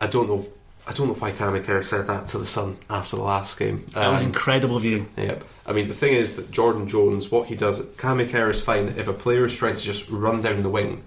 I 0.00 0.06
don't 0.06 0.28
know. 0.28 0.46
I 0.86 0.92
don't 0.92 1.08
know 1.08 1.14
why 1.14 1.32
Cammy 1.32 1.62
Kerr 1.62 1.82
said 1.82 2.06
that 2.06 2.28
to 2.28 2.38
the 2.38 2.46
Sun 2.46 2.78
after 2.88 3.16
the 3.16 3.22
last 3.22 3.58
game. 3.58 3.84
That 3.92 4.08
was 4.08 4.20
Um, 4.22 4.26
incredible 4.28 4.78
view. 4.78 5.06
Yep. 5.18 5.44
I 5.66 5.72
mean, 5.72 5.88
the 5.88 5.94
thing 5.94 6.14
is 6.14 6.36
that 6.36 6.50
Jordan 6.50 6.88
Jones, 6.88 7.30
what 7.30 7.48
he 7.48 7.56
does, 7.56 7.82
Cammy 7.96 8.30
Kerr 8.30 8.48
is 8.50 8.64
fine 8.64 8.88
if 8.96 9.06
a 9.06 9.12
player 9.12 9.44
is 9.44 9.54
trying 9.54 9.74
to 9.76 9.82
just 9.82 10.08
run 10.08 10.40
down 10.40 10.62
the 10.62 10.70
wing. 10.70 11.02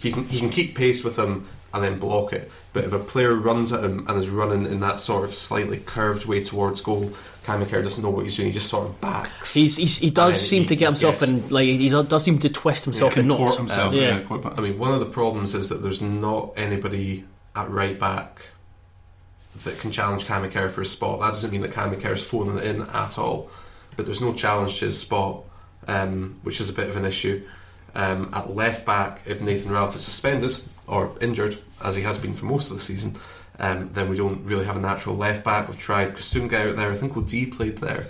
He 0.00 0.10
can 0.10 0.24
he 0.24 0.40
can 0.40 0.50
keep 0.50 0.74
pace 0.76 1.04
with 1.04 1.16
him 1.16 1.46
and 1.74 1.82
then 1.82 1.98
block 1.98 2.32
it. 2.32 2.50
But 2.72 2.84
if 2.84 2.92
a 2.92 2.98
player 2.98 3.34
runs 3.34 3.72
at 3.72 3.84
him 3.84 4.06
and 4.08 4.18
is 4.18 4.30
running 4.30 4.66
in 4.66 4.80
that 4.80 4.98
sort 4.98 5.24
of 5.24 5.34
slightly 5.34 5.78
curved 5.78 6.26
way 6.26 6.42
towards 6.42 6.80
goal, 6.80 7.12
Cammy 7.44 7.68
Kerr 7.68 7.82
doesn't 7.82 8.02
know 8.02 8.10
what 8.10 8.24
he's 8.24 8.36
doing. 8.36 8.48
He 8.48 8.52
just 8.52 8.68
sort 8.68 8.88
of 8.88 9.00
backs. 9.00 9.52
He's, 9.52 9.76
he's 9.76 9.98
he 9.98 10.10
does 10.10 10.40
seem 10.40 10.62
he- 10.62 10.68
to 10.68 10.76
get 10.76 10.86
himself 10.86 11.20
yes. 11.20 11.28
in 11.28 11.48
like 11.48 11.66
he 11.66 11.88
does 11.88 12.24
seem 12.24 12.38
to 12.40 12.48
twist 12.48 12.84
himself 12.84 13.16
in 13.16 13.28
Contort 13.28 13.48
knots. 13.48 13.58
himself. 13.58 13.94
yeah. 13.94 14.20
yeah. 14.20 14.52
I 14.56 14.60
mean, 14.60 14.78
one 14.78 14.92
of 14.92 15.00
the 15.00 15.06
problems 15.06 15.54
is 15.54 15.68
that 15.70 15.82
there's 15.82 16.00
not 16.02 16.52
anybody 16.56 17.24
at 17.56 17.68
right 17.70 17.98
back 17.98 18.42
that 19.64 19.78
can 19.80 19.90
challenge 19.90 20.24
Kamikaze 20.24 20.72
for 20.72 20.82
a 20.82 20.86
spot. 20.86 21.20
That 21.20 21.28
doesn't 21.28 21.50
mean 21.50 21.62
that 21.62 21.72
Kamikaze 21.72 22.16
is 22.16 22.24
phoning 22.24 22.58
it 22.58 22.64
in 22.64 22.82
at 22.82 23.18
all, 23.18 23.50
but 23.96 24.06
there's 24.06 24.22
no 24.22 24.32
challenge 24.32 24.78
to 24.78 24.86
his 24.86 24.98
spot, 24.98 25.42
um, 25.88 26.38
which 26.42 26.60
is 26.60 26.70
a 26.70 26.72
bit 26.72 26.88
of 26.88 26.96
an 26.96 27.04
issue. 27.04 27.46
Um, 27.94 28.30
at 28.32 28.54
left 28.54 28.86
back, 28.86 29.20
if 29.26 29.42
Nathan 29.42 29.70
Ralph 29.70 29.94
is 29.94 30.02
suspended 30.02 30.56
or 30.92 31.12
injured, 31.20 31.56
as 31.82 31.96
he 31.96 32.02
has 32.02 32.18
been 32.18 32.34
for 32.34 32.46
most 32.46 32.70
of 32.70 32.76
the 32.76 32.82
season, 32.82 33.16
um, 33.58 33.90
then 33.92 34.08
we 34.08 34.16
don't 34.16 34.44
really 34.44 34.64
have 34.66 34.76
a 34.76 34.80
natural 34.80 35.16
left 35.16 35.44
back. 35.44 35.68
We've 35.68 35.78
tried 35.78 36.14
Kusunga 36.14 36.70
out 36.70 36.76
there. 36.76 36.90
I 36.90 36.94
think 36.94 37.26
D 37.26 37.46
played 37.46 37.78
there 37.78 38.04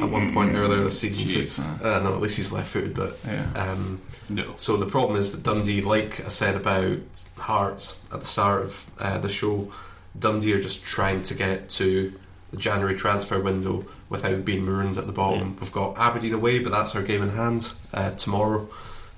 at 0.00 0.08
one 0.08 0.32
point 0.32 0.54
earlier 0.54 0.82
this 0.82 1.00
season 1.00 1.24
Jeez, 1.24 1.56
too. 1.56 1.62
huh? 1.62 1.96
Uh, 1.96 2.00
no, 2.02 2.14
at 2.14 2.20
least 2.20 2.36
he's 2.36 2.52
left 2.52 2.68
footed, 2.70 2.94
but 2.94 3.18
Yeah. 3.26 3.46
um, 3.54 4.00
No. 4.28 4.54
so 4.56 4.76
the 4.76 4.86
problem 4.86 5.18
is 5.20 5.32
that 5.32 5.42
Dundee, 5.42 5.82
like 5.82 6.24
I 6.24 6.28
said 6.28 6.54
about 6.56 6.98
Hearts 7.36 8.04
at 8.12 8.20
the 8.20 8.26
start 8.26 8.62
of 8.62 8.90
uh, 8.98 9.18
the 9.18 9.28
show, 9.30 9.72
Dundee 10.18 10.52
are 10.52 10.62
just 10.62 10.84
trying 10.84 11.22
to 11.24 11.34
get 11.34 11.68
to 11.70 12.12
the 12.52 12.56
January 12.56 12.94
transfer 12.96 13.40
window 13.40 13.84
without 14.08 14.44
being 14.44 14.64
marooned 14.64 14.96
at 14.98 15.06
the 15.06 15.12
bottom. 15.12 15.56
We've 15.60 15.72
got 15.72 15.98
Aberdeen 15.98 16.34
away, 16.34 16.58
but 16.60 16.70
that's 16.72 16.94
our 16.96 17.02
game 17.02 17.22
in 17.22 17.30
hand 17.30 17.72
uh, 17.94 18.10
tomorrow. 18.12 18.68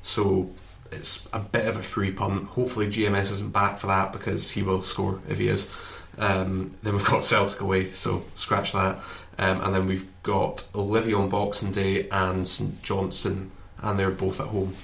So 0.03 0.51
it's 0.93 1.28
a 1.32 1.40
bit 1.40 1.66
of 1.66 1.76
a 1.76 1.82
free 1.82 2.12
punt. 2.12 2.49
Hopefully 2.49 2.86
GMS 2.86 3.32
isn't 3.32 3.53
back 3.53 3.78
for 3.78 3.88
that 3.88 4.12
because 4.12 4.51
he 4.51 4.62
will 4.62 4.82
score 4.82 5.20
if 5.28 5.38
he 5.38 5.49
is. 5.49 5.70
Um, 6.18 6.74
then 6.82 6.95
we've 6.95 7.05
got 7.05 7.24
Celtic 7.24 7.61
away, 7.61 7.93
so 7.93 8.24
scratch 8.34 8.72
that. 8.72 8.99
Um, 9.38 9.61
and 9.62 9.74
then 9.74 9.86
we've 9.86 10.07
got 10.22 10.68
Olivia 10.74 11.16
on 11.16 11.28
Boxing 11.28 11.72
Day 11.72 12.09
and 12.11 12.47
St 12.47 12.82
Johnstone, 12.82 13.51
and 13.80 13.99
they're 13.99 14.11
both 14.11 14.40
at 14.40 14.49
home. 14.49 14.74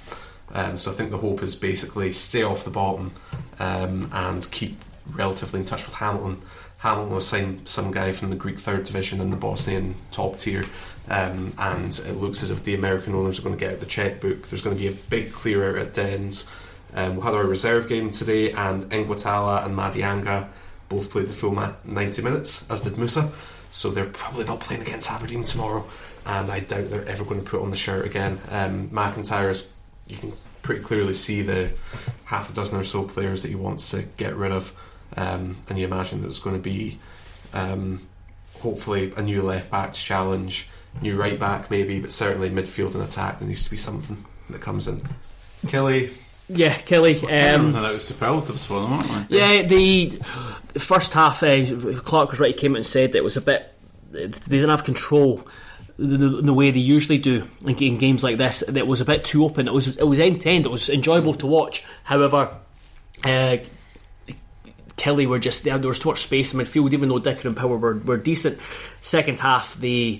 Um, 0.51 0.77
so 0.77 0.91
I 0.91 0.95
think 0.95 1.11
the 1.11 1.17
hope 1.17 1.43
is 1.43 1.55
basically 1.55 2.11
stay 2.11 2.41
off 2.43 2.63
the 2.63 2.71
bottom 2.71 3.13
um, 3.59 4.09
and 4.11 4.49
keep 4.51 4.79
relatively 5.11 5.59
in 5.59 5.65
touch 5.65 5.85
with 5.85 5.95
Hamilton. 5.95 6.41
Hamilton 6.79 7.13
will 7.13 7.21
sign 7.21 7.65
some 7.65 7.91
guy 7.91 8.11
from 8.11 8.29
the 8.29 8.35
Greek 8.35 8.57
third 8.57 8.85
division 8.85 9.21
and 9.21 9.31
the 9.31 9.37
Bosnian 9.37 9.95
top 10.11 10.37
tier, 10.37 10.65
um, 11.07 11.53
and 11.57 11.97
it 12.07 12.13
looks 12.13 12.43
as 12.43 12.51
if 12.51 12.63
the 12.63 12.75
American 12.75 13.15
owners 13.15 13.39
are 13.39 13.41
going 13.41 13.55
to 13.55 13.59
get 13.59 13.73
out 13.73 13.79
the 13.79 13.85
checkbook. 13.85 14.47
There's 14.49 14.61
going 14.61 14.75
to 14.75 14.81
be 14.81 14.87
a 14.87 14.91
big 14.91 15.31
clear 15.31 15.69
out 15.69 15.77
at 15.77 15.93
Dens. 15.93 16.49
Um, 16.93 17.17
we 17.17 17.21
had 17.21 17.33
our 17.33 17.45
reserve 17.45 17.87
game 17.87 18.11
today, 18.11 18.51
and 18.51 18.83
Ngwatala 18.85 19.65
and 19.65 19.75
Madianga 19.75 20.47
both 20.89 21.11
played 21.11 21.27
the 21.27 21.33
full 21.33 21.51
90 21.85 22.21
minutes, 22.21 22.69
as 22.69 22.81
did 22.81 22.97
Moussa. 22.97 23.31
So 23.71 23.91
they're 23.91 24.05
probably 24.05 24.45
not 24.45 24.59
playing 24.59 24.81
against 24.81 25.11
Aberdeen 25.11 25.43
tomorrow, 25.43 25.85
and 26.25 26.49
I 26.49 26.61
doubt 26.61 26.89
they're 26.89 27.07
ever 27.07 27.23
going 27.23 27.43
to 27.43 27.49
put 27.49 27.61
on 27.61 27.69
the 27.69 27.77
shirt 27.77 28.05
again. 28.05 28.39
Um, 28.49 28.89
McIntyre's, 28.89 29.71
you 30.07 30.17
can 30.17 30.33
pretty 30.63 30.83
clearly 30.83 31.13
see 31.13 31.43
the 31.43 31.69
half 32.25 32.49
a 32.49 32.53
dozen 32.53 32.79
or 32.79 32.83
so 32.83 33.03
players 33.03 33.43
that 33.43 33.49
he 33.49 33.55
wants 33.55 33.91
to 33.91 34.03
get 34.17 34.35
rid 34.35 34.51
of, 34.51 34.73
um, 35.15 35.57
and 35.69 35.77
you 35.77 35.85
imagine 35.85 36.21
that 36.21 36.27
it's 36.27 36.39
going 36.39 36.55
to 36.55 36.61
be 36.61 36.97
um, 37.53 38.01
hopefully 38.59 39.13
a 39.15 39.21
new 39.21 39.43
left 39.43 39.69
back 39.69 39.93
to 39.93 40.01
challenge, 40.01 40.67
new 41.01 41.15
right 41.15 41.39
back 41.39 41.69
maybe, 41.71 41.99
but 41.99 42.11
certainly 42.11 42.49
midfield 42.49 42.93
and 42.93 43.03
attack. 43.03 43.39
There 43.39 43.47
needs 43.47 43.63
to 43.63 43.71
be 43.71 43.77
something 43.77 44.23
that 44.49 44.61
comes 44.61 44.87
in. 44.87 45.01
Killie, 45.67 46.11
Yeah, 46.47 46.73
Killie. 46.73 47.21
Um, 47.23 47.71
no, 47.73 47.81
that 47.81 47.93
was 47.93 48.07
superlatives 48.07 48.65
for 48.65 48.81
them, 48.81 48.93
aren't 48.93 49.29
they? 49.29 49.37
Yeah, 49.37 49.63
the 49.67 50.19
the 50.73 50.79
first 50.79 51.13
half, 51.13 51.43
uh, 51.43 51.65
Clarke 51.99 52.31
was 52.31 52.39
right. 52.39 52.53
He 52.55 52.59
came 52.59 52.73
out 52.73 52.77
and 52.77 52.85
said 52.85 53.11
that 53.11 53.17
it 53.19 53.23
was 53.23 53.37
a 53.37 53.41
bit. 53.41 53.71
They 54.11 54.27
didn't 54.27 54.69
have 54.69 54.83
control 54.83 55.47
the, 55.97 56.17
the, 56.17 56.29
the 56.41 56.53
way 56.53 56.71
they 56.71 56.79
usually 56.79 57.17
do 57.17 57.43
in, 57.65 57.75
in 57.83 57.97
games 57.97 58.23
like 58.23 58.37
this. 58.37 58.61
That 58.61 58.77
it 58.77 58.87
was 58.87 59.01
a 59.01 59.05
bit 59.05 59.23
too 59.23 59.45
open. 59.45 59.67
It 59.67 59.73
was 59.73 59.97
it 59.97 60.03
was 60.07 60.19
end 60.19 60.41
to 60.41 60.49
end. 60.49 60.65
It 60.65 60.71
was 60.71 60.89
enjoyable 60.89 61.35
to 61.35 61.47
watch. 61.47 61.83
However, 62.03 62.55
uh, 63.23 63.57
Killie 64.97 65.27
were 65.27 65.39
just 65.39 65.63
there. 65.63 65.77
There 65.77 65.87
was 65.87 65.99
too 65.99 66.09
much 66.09 66.19
space 66.19 66.53
in 66.53 66.59
midfield, 66.59 66.93
even 66.93 67.09
though 67.09 67.19
Dicker 67.19 67.47
and 67.47 67.55
Power 67.55 67.77
were, 67.77 67.97
were 67.97 68.17
decent. 68.17 68.59
Second 69.01 69.39
half, 69.39 69.75
they 69.75 70.19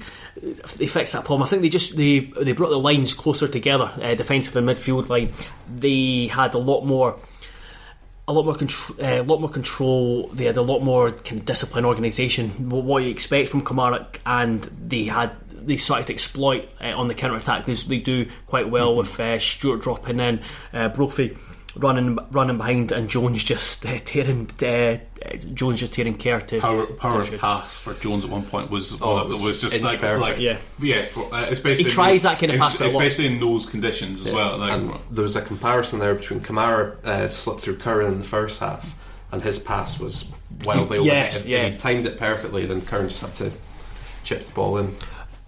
they 0.78 0.88
fixed 0.88 1.14
that 1.14 1.26
problem. 1.26 1.44
I 1.44 1.48
think 1.48 1.62
they 1.62 1.70
just 1.70 1.96
they 1.96 2.20
they 2.20 2.54
brought 2.54 2.70
the 2.70 2.80
lines 2.80 3.14
closer 3.14 3.48
together, 3.48 3.92
uh, 4.02 4.16
defensive 4.16 4.56
and 4.56 4.68
midfield 4.68 5.10
line. 5.10 5.32
They 5.74 6.28
had 6.28 6.54
a 6.54 6.58
lot 6.58 6.86
more 6.86 7.18
a 8.28 8.34
lot 8.34 8.46
more 8.46 8.56
control, 8.56 9.04
uh, 9.04 9.22
a 9.22 9.24
lot 9.24 9.42
more 9.42 9.50
control. 9.50 10.28
They 10.28 10.46
had 10.46 10.58
a 10.58 10.62
lot 10.62 10.82
more 10.82 11.12
kind 11.12 11.40
of 11.40 11.46
discipline, 11.46 11.84
organisation. 11.84 12.70
What, 12.70 12.84
what 12.84 13.04
you 13.04 13.10
expect 13.10 13.50
from 13.50 13.64
Kamarik, 13.64 14.20
and 14.26 14.62
they 14.62 15.06
had 15.06 15.32
they 15.52 15.78
started 15.78 16.08
to 16.08 16.14
exploit 16.14 16.70
uh, 16.82 16.94
on 16.96 17.08
the 17.08 17.14
counter 17.14 17.36
attack. 17.36 17.66
They, 17.66 17.74
they 17.74 18.00
do 18.00 18.28
quite 18.46 18.70
well 18.70 18.96
with 18.96 19.20
uh, 19.20 19.40
Stewart 19.40 19.82
dropping 19.82 20.20
in, 20.20 20.42
uh, 20.74 20.90
Brophy 20.90 21.38
running 21.76 22.18
running 22.32 22.58
behind, 22.58 22.92
and 22.92 23.10
Jones 23.10 23.44
just 23.44 23.86
uh, 23.86 23.98
tearing 24.06 24.50
uh, 24.64 24.98
Jones 25.54 25.80
just 25.80 25.94
tearing 25.94 26.16
care 26.16 26.42
to 26.42 26.60
Power, 26.60 26.86
power's 26.86 27.30
to- 27.30 27.38
pass 27.38 27.80
for 27.80 27.94
Jones 27.96 28.24
at 28.26 28.32
one 28.32 28.44
point 28.44 28.70
was 28.72 29.02
Oh, 29.02 29.14
one 29.16 29.22
of 29.26 29.28
it 29.30 29.34
was 29.34 29.44
was 29.44 29.62
just 29.62 29.82
like, 29.82 30.00
perfect. 30.02 30.22
like 30.22 30.40
Yeah. 30.40 30.58
yeah, 30.80 31.02
for, 31.04 31.34
uh, 31.34 31.46
especially 31.50 31.84
He 31.84 31.90
tries 31.90 32.24
that 32.24 32.40
kind 32.40 32.52
of 32.54 32.60
pass, 32.60 32.78
but 32.78 32.88
a 32.88 32.90
lot- 32.92 33.04
especially 33.04 33.34
in 33.34 33.40
those 33.40 33.66
conditions 33.66 34.26
as 34.28 34.34
well. 34.34 34.58
Like, 34.58 34.74
and 34.74 34.94
there 35.12 35.24
was 35.24 35.36
a 35.36 35.42
comparison 35.42 36.00
there 36.00 36.16
between 36.16 36.40
Kamara 36.40 37.04
uh, 37.06 37.28
slipped 37.30 37.62
through 37.62 37.78
Curran 37.78 38.14
in 38.14 38.18
the 38.20 38.26
first 38.26 38.60
half, 38.60 38.96
and 39.32 39.42
his 39.44 39.60
pass 39.60 40.00
was 40.00 40.34
wildly 40.66 41.04
Yes, 41.04 41.36
overhead. 41.36 41.50
yeah. 41.50 41.70
He 41.70 41.78
timed 41.78 42.06
it 42.06 42.18
perfectly, 42.18 42.66
then 42.66 42.82
Curran 42.82 43.10
just 43.10 43.22
had 43.22 43.36
to 43.36 43.52
chip 44.24 44.46
the 44.46 44.52
ball 44.54 44.78
in. 44.78 44.96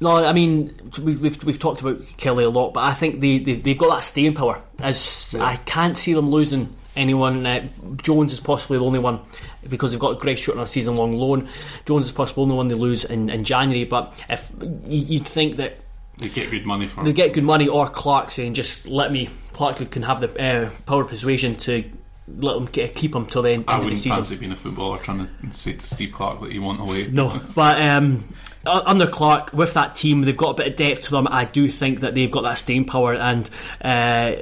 No, 0.01 0.25
I 0.25 0.33
mean 0.33 0.75
we, 1.01 1.15
we've 1.15 1.41
we've 1.43 1.59
talked 1.59 1.81
about 1.81 1.99
Killie 2.17 2.43
a 2.45 2.49
lot, 2.49 2.73
but 2.73 2.83
I 2.83 2.93
think 2.93 3.21
they, 3.21 3.37
they 3.37 3.53
they've 3.53 3.77
got 3.77 3.95
that 3.95 4.03
staying 4.03 4.33
power. 4.33 4.61
As 4.79 5.35
I 5.39 5.55
can't 5.57 5.95
see 5.95 6.13
them 6.13 6.29
losing 6.31 6.75
anyone. 6.95 7.45
Uh, 7.45 7.67
Jones 8.01 8.33
is 8.33 8.39
possibly 8.39 8.77
the 8.79 8.83
only 8.85 8.99
one 8.99 9.21
because 9.69 9.91
they've 9.91 9.99
got 10.01 10.19
Greg 10.19 10.37
Stewart 10.39 10.57
on 10.57 10.63
a 10.63 10.67
season 10.67 10.95
long 10.95 11.15
loan. 11.15 11.47
Jones 11.85 12.07
is 12.07 12.11
possibly 12.11 12.41
the 12.41 12.51
only 12.51 12.55
one 12.57 12.67
they 12.67 12.75
lose 12.75 13.05
in, 13.05 13.29
in 13.29 13.43
January. 13.43 13.85
But 13.85 14.13
if 14.27 14.51
you- 14.87 15.05
you'd 15.05 15.27
think 15.27 15.55
that 15.57 15.77
They 16.17 16.29
get 16.29 16.49
good 16.49 16.65
money 16.65 16.87
for 16.87 17.03
they 17.03 17.13
get 17.13 17.33
good 17.33 17.43
money, 17.43 17.67
or 17.67 17.87
Clarke 17.87 18.31
saying 18.31 18.55
just 18.55 18.87
let 18.87 19.11
me 19.11 19.29
Clarke 19.53 19.89
can 19.91 20.01
have 20.03 20.19
the 20.19 20.29
uh, 20.37 20.69
power 20.87 21.03
of 21.03 21.09
persuasion 21.09 21.55
to 21.57 21.83
let 22.27 22.53
them 22.55 22.65
get, 22.65 22.95
keep 22.95 23.13
him 23.15 23.25
till 23.25 23.41
the 23.43 23.51
end, 23.51 23.65
I 23.67 23.73
end 23.75 23.83
of 23.83 23.89
the 23.89 23.95
wouldn't 23.95 24.13
fancy 24.15 24.35
being 24.37 24.51
a 24.51 24.55
footballer 24.55 24.97
trying 24.99 25.19
to 25.27 25.29
say 25.55 25.73
to 25.73 25.81
Steve 25.81 26.11
Clarke 26.13 26.41
that 26.41 26.51
you 26.51 26.61
want 26.61 26.79
away. 26.81 27.07
No, 27.07 27.39
but 27.55 27.81
um, 27.81 28.23
u- 28.23 28.23
under 28.65 29.07
Clarke 29.07 29.53
with 29.53 29.73
that 29.73 29.95
team, 29.95 30.21
they've 30.21 30.37
got 30.37 30.51
a 30.51 30.53
bit 30.53 30.67
of 30.67 30.75
depth 30.75 31.01
to 31.03 31.11
them. 31.11 31.27
I 31.29 31.45
do 31.45 31.67
think 31.69 32.01
that 32.01 32.13
they've 32.15 32.29
got 32.31 32.41
that 32.43 32.57
staying 32.57 32.85
power, 32.85 33.13
and 33.13 33.49
uh, 33.83 34.35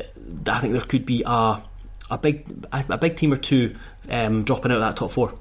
I 0.48 0.60
think 0.60 0.74
there 0.74 0.82
could 0.82 1.06
be 1.06 1.24
a 1.26 1.62
a 2.12 2.18
big 2.18 2.66
a, 2.74 2.84
a 2.90 2.98
big 2.98 3.16
team 3.16 3.32
or 3.32 3.38
two 3.38 3.76
um, 4.10 4.44
dropping 4.44 4.72
out 4.72 4.76
of 4.78 4.82
that 4.82 4.98
top 4.98 5.12
four. 5.12 5.34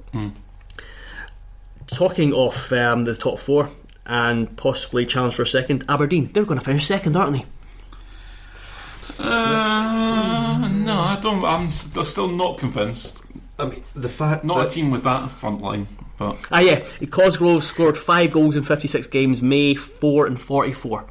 Talking 1.88 2.34
of 2.34 2.70
um, 2.72 3.04
the 3.04 3.14
top 3.14 3.38
four 3.38 3.70
and 4.04 4.54
possibly 4.56 5.06
challenge 5.06 5.34
for 5.34 5.42
a 5.42 5.46
second, 5.46 5.84
Aberdeen 5.88 6.30
they're 6.32 6.44
going 6.44 6.58
to 6.58 6.64
finish 6.64 6.86
second, 6.86 7.16
aren't 7.16 7.32
they? 7.32 7.46
Uh, 9.18 10.68
no, 10.74 11.00
I 11.00 11.18
don't. 11.20 11.44
I'm 11.44 11.66
s- 11.66 11.90
I'm 11.96 12.04
still 12.04 12.28
not 12.28 12.58
convinced. 12.58 13.22
I 13.58 13.66
mean, 13.66 13.82
the 13.94 14.08
fact 14.08 14.44
Not 14.44 14.58
that 14.58 14.66
a 14.68 14.70
team 14.70 14.90
with 14.90 15.02
that 15.04 15.30
front 15.30 15.60
line, 15.60 15.86
but 16.16 16.36
Ah, 16.52 16.60
yeah. 16.60 16.84
Cosgrove 17.10 17.64
scored 17.64 17.98
five 17.98 18.30
goals 18.32 18.56
in 18.56 18.62
fifty-six 18.62 19.06
games. 19.06 19.42
May 19.42 19.74
four 19.74 20.26
and 20.26 20.38
forty-four. 20.40 21.04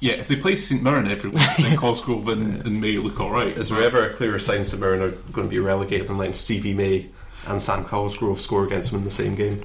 yeah, 0.00 0.14
if 0.14 0.28
they 0.28 0.36
play 0.36 0.56
St 0.56 0.82
Mirren 0.82 1.06
every 1.08 1.30
week, 1.30 1.42
then 1.58 1.76
Cosgrove 1.84 2.28
and, 2.28 2.64
and 2.66 2.80
May 2.80 2.98
look 2.98 3.20
all 3.20 3.30
right. 3.30 3.48
is 3.56 3.68
there 3.70 3.82
ever 3.82 4.08
a 4.08 4.14
clearer 4.14 4.38
sign 4.38 4.64
St 4.64 4.80
Mirren 4.80 5.02
are 5.02 5.10
going 5.32 5.46
to 5.46 5.50
be 5.50 5.58
relegated 5.58 6.08
than 6.08 6.18
letting 6.18 6.34
Stevie 6.34 6.74
May 6.74 7.06
and 7.46 7.60
Sam 7.60 7.84
Cosgrove 7.84 8.40
score 8.40 8.64
against 8.66 8.90
them 8.90 8.98
in 9.00 9.04
the 9.04 9.10
same 9.10 9.34
game? 9.34 9.64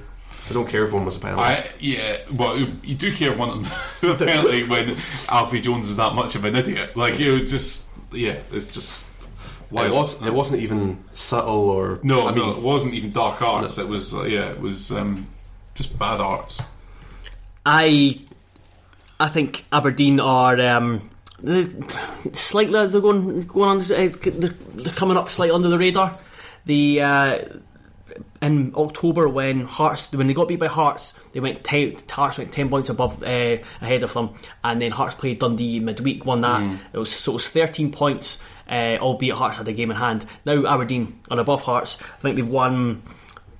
I 0.50 0.54
don't 0.54 0.68
care 0.68 0.84
if 0.84 0.92
one 0.92 1.04
was 1.04 1.16
a 1.16 1.20
penalty. 1.20 1.42
I, 1.42 1.70
yeah, 1.78 2.18
well, 2.34 2.58
you, 2.58 2.72
you 2.82 2.94
do 2.96 3.12
care 3.14 3.34
one 3.36 3.50
of 3.50 4.00
them 4.00 4.10
apparently 4.14 4.64
when 4.64 4.96
Alfie 5.28 5.60
Jones 5.60 5.88
is 5.88 5.96
that 5.96 6.14
much 6.14 6.34
of 6.34 6.44
an 6.44 6.56
idiot. 6.56 6.96
Like 6.96 7.18
you 7.18 7.46
just, 7.46 7.90
yeah, 8.12 8.38
it's 8.50 8.66
just. 8.74 9.11
Why 9.72 9.86
it, 9.86 9.92
was, 9.92 10.24
it 10.26 10.32
wasn't 10.32 10.60
even 10.62 11.02
subtle 11.14 11.70
or 11.70 11.98
No, 12.02 12.26
I 12.26 12.32
mean, 12.32 12.38
no, 12.38 12.50
it 12.52 12.62
wasn't 12.62 12.94
even 12.94 13.10
dark 13.10 13.40
arts. 13.40 13.78
It 13.78 13.88
was, 13.88 14.14
uh, 14.14 14.24
yeah, 14.24 14.50
it 14.50 14.60
was 14.60 14.92
um, 14.92 15.26
just 15.74 15.98
bad 15.98 16.20
arts. 16.20 16.60
I 17.64 18.20
I 19.18 19.28
think 19.28 19.64
Aberdeen 19.72 20.20
are 20.20 20.60
um, 20.60 21.10
they 21.40 21.66
slightly 22.32 22.86
they're 22.86 23.00
going 23.00 23.40
going 23.42 23.70
on 23.70 23.78
they're, 23.78 24.08
they're 24.08 24.94
coming 24.94 25.16
up 25.16 25.30
slightly 25.30 25.54
under 25.54 25.68
the 25.68 25.78
radar. 25.78 26.18
The 26.66 27.02
uh, 27.02 27.38
in 28.40 28.74
October 28.76 29.28
when 29.28 29.64
Hearts 29.64 30.10
when 30.12 30.26
they 30.26 30.34
got 30.34 30.48
beat 30.48 30.58
by 30.58 30.66
Hearts, 30.66 31.14
they 31.32 31.40
went 31.40 31.62
ten, 31.62 31.96
Hearts 32.10 32.38
went 32.38 32.52
ten 32.52 32.68
points 32.68 32.88
above 32.88 33.22
uh, 33.22 33.58
ahead 33.80 34.02
of 34.02 34.12
them, 34.12 34.34
and 34.64 34.82
then 34.82 34.90
Hearts 34.90 35.14
played 35.14 35.38
Dundee 35.38 35.80
midweek, 35.80 36.26
won 36.26 36.40
that. 36.40 36.80
It 36.92 36.98
was 36.98 37.12
so 37.12 37.32
it 37.32 37.34
was 37.34 37.48
thirteen 37.48 37.92
points, 37.92 38.42
uh, 38.72 38.96
albeit 39.00 39.36
Hearts 39.36 39.58
had 39.58 39.68
a 39.68 39.72
game 39.72 39.90
in 39.90 39.96
hand. 39.98 40.24
Now 40.46 40.66
Aberdeen 40.66 41.20
are 41.30 41.38
above 41.38 41.62
Hearts. 41.62 42.00
I 42.00 42.20
think 42.22 42.36
they've 42.36 42.48
won 42.48 43.02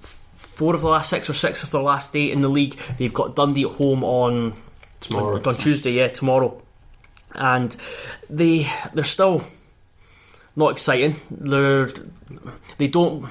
four 0.00 0.74
of 0.74 0.80
the 0.80 0.88
last 0.88 1.10
six 1.10 1.28
or 1.28 1.34
six 1.34 1.62
of 1.62 1.70
their 1.70 1.82
last 1.82 2.16
eight 2.16 2.32
in 2.32 2.40
the 2.40 2.48
league. 2.48 2.78
They've 2.96 3.12
got 3.12 3.36
Dundee 3.36 3.64
at 3.64 3.72
home 3.72 4.02
on 4.02 4.54
Tomorrow. 5.00 5.36
on, 5.36 5.46
on 5.46 5.56
Tuesday, 5.56 5.92
yeah, 5.92 6.08
tomorrow, 6.08 6.62
and 7.34 7.76
they 8.30 8.66
they're 8.94 9.04
still 9.04 9.44
not 10.56 10.70
exciting. 10.72 11.16
They're 11.30 11.90
they 12.78 12.88
don't. 12.88 13.26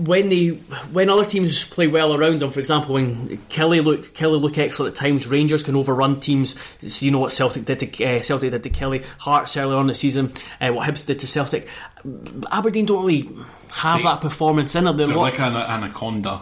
When 0.00 0.28
they 0.30 0.48
when 0.92 1.10
other 1.10 1.26
teams 1.26 1.64
play 1.64 1.86
well 1.86 2.14
around 2.14 2.40
them, 2.40 2.50
for 2.52 2.58
example, 2.60 2.94
when 2.94 3.36
Killie 3.48 3.84
look 3.84 4.14
Killie 4.14 4.40
look 4.40 4.56
excellent 4.56 4.94
at 4.96 5.00
times, 5.00 5.26
Rangers 5.26 5.62
can 5.62 5.76
overrun 5.76 6.20
teams. 6.20 6.54
So 6.86 7.04
you 7.04 7.10
know 7.12 7.18
what 7.18 7.32
Celtic 7.32 7.64
did 7.66 7.80
to 7.80 8.04
uh, 8.04 8.22
Celtic 8.22 8.50
did 8.50 8.62
to 8.62 8.70
Killie, 8.70 9.04
Hearts 9.18 9.56
earlier 9.56 9.76
on 9.76 9.88
the 9.88 9.94
season, 9.94 10.32
uh, 10.60 10.70
what 10.70 10.88
Hibs 10.88 11.04
did 11.04 11.18
to 11.20 11.26
Celtic. 11.26 11.68
Aberdeen 12.50 12.86
don't 12.86 13.04
really 13.04 13.28
have 13.72 13.98
They- 13.98 14.04
that 14.04 14.20
performance 14.20 14.74
in 14.74 14.86
it. 14.86 14.96
They're 14.96 15.06
They're 15.06 15.16
like 15.16 15.38
an 15.38 15.54
anaconda. 15.56 16.40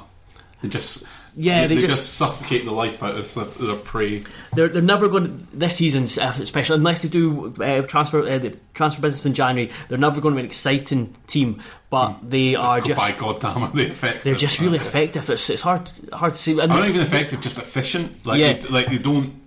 They 0.62 0.68
just, 0.68 1.04
Yeah, 1.40 1.68
they, 1.68 1.76
they 1.76 1.80
just, 1.82 1.96
just- 1.96 2.14
suffocate 2.14 2.64
the 2.64 2.72
life 2.72 3.00
out 3.00 3.14
of 3.14 3.32
the, 3.32 3.44
their 3.64 3.76
prey. 3.76 4.24
They're, 4.56 4.68
they're 4.68 4.82
never 4.82 5.08
going 5.08 5.24
to, 5.24 5.56
this 5.56 5.76
season, 5.76 6.02
especially 6.04 6.74
unless 6.74 7.02
they 7.02 7.08
do 7.08 7.54
uh, 7.62 7.82
transfer 7.82 8.26
uh, 8.26 8.38
the 8.38 8.58
transfer 8.74 9.00
business 9.00 9.24
in 9.24 9.34
January. 9.34 9.70
They're 9.88 9.98
never 9.98 10.20
going 10.20 10.34
to 10.34 10.36
be 10.36 10.40
an 10.40 10.46
exciting 10.46 11.14
team, 11.28 11.62
but 11.90 12.18
they 12.28 12.56
are 12.56 12.80
just 12.80 12.98
By 12.98 13.12
God 13.12 13.40
damn, 13.40 13.62
are 13.62 13.68
they 13.70 13.86
effective? 13.86 14.24
they're 14.24 14.34
just 14.34 14.60
really 14.60 14.78
effective. 14.78 15.30
It's, 15.30 15.48
it's 15.48 15.62
hard 15.62 15.88
hard 16.12 16.34
to 16.34 16.40
see. 16.40 16.58
And 16.58 16.70
not 16.70 16.88
even 16.88 17.02
effective, 17.02 17.40
just 17.40 17.56
efficient. 17.58 18.26
Like, 18.26 18.40
Yeah. 18.40 18.54
they, 18.54 18.68
like 18.68 18.86
they 18.88 18.98
don't. 18.98 19.40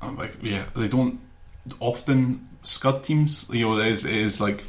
I'm 0.00 0.16
like, 0.16 0.36
yeah, 0.42 0.64
they 0.74 0.88
don't 0.88 1.20
often 1.80 2.47
scud 2.68 3.02
teams. 3.04 3.48
You 3.52 3.68
know, 3.68 3.78
it 3.78 3.88
is, 3.88 4.04
it 4.04 4.14
is 4.14 4.40
like 4.40 4.62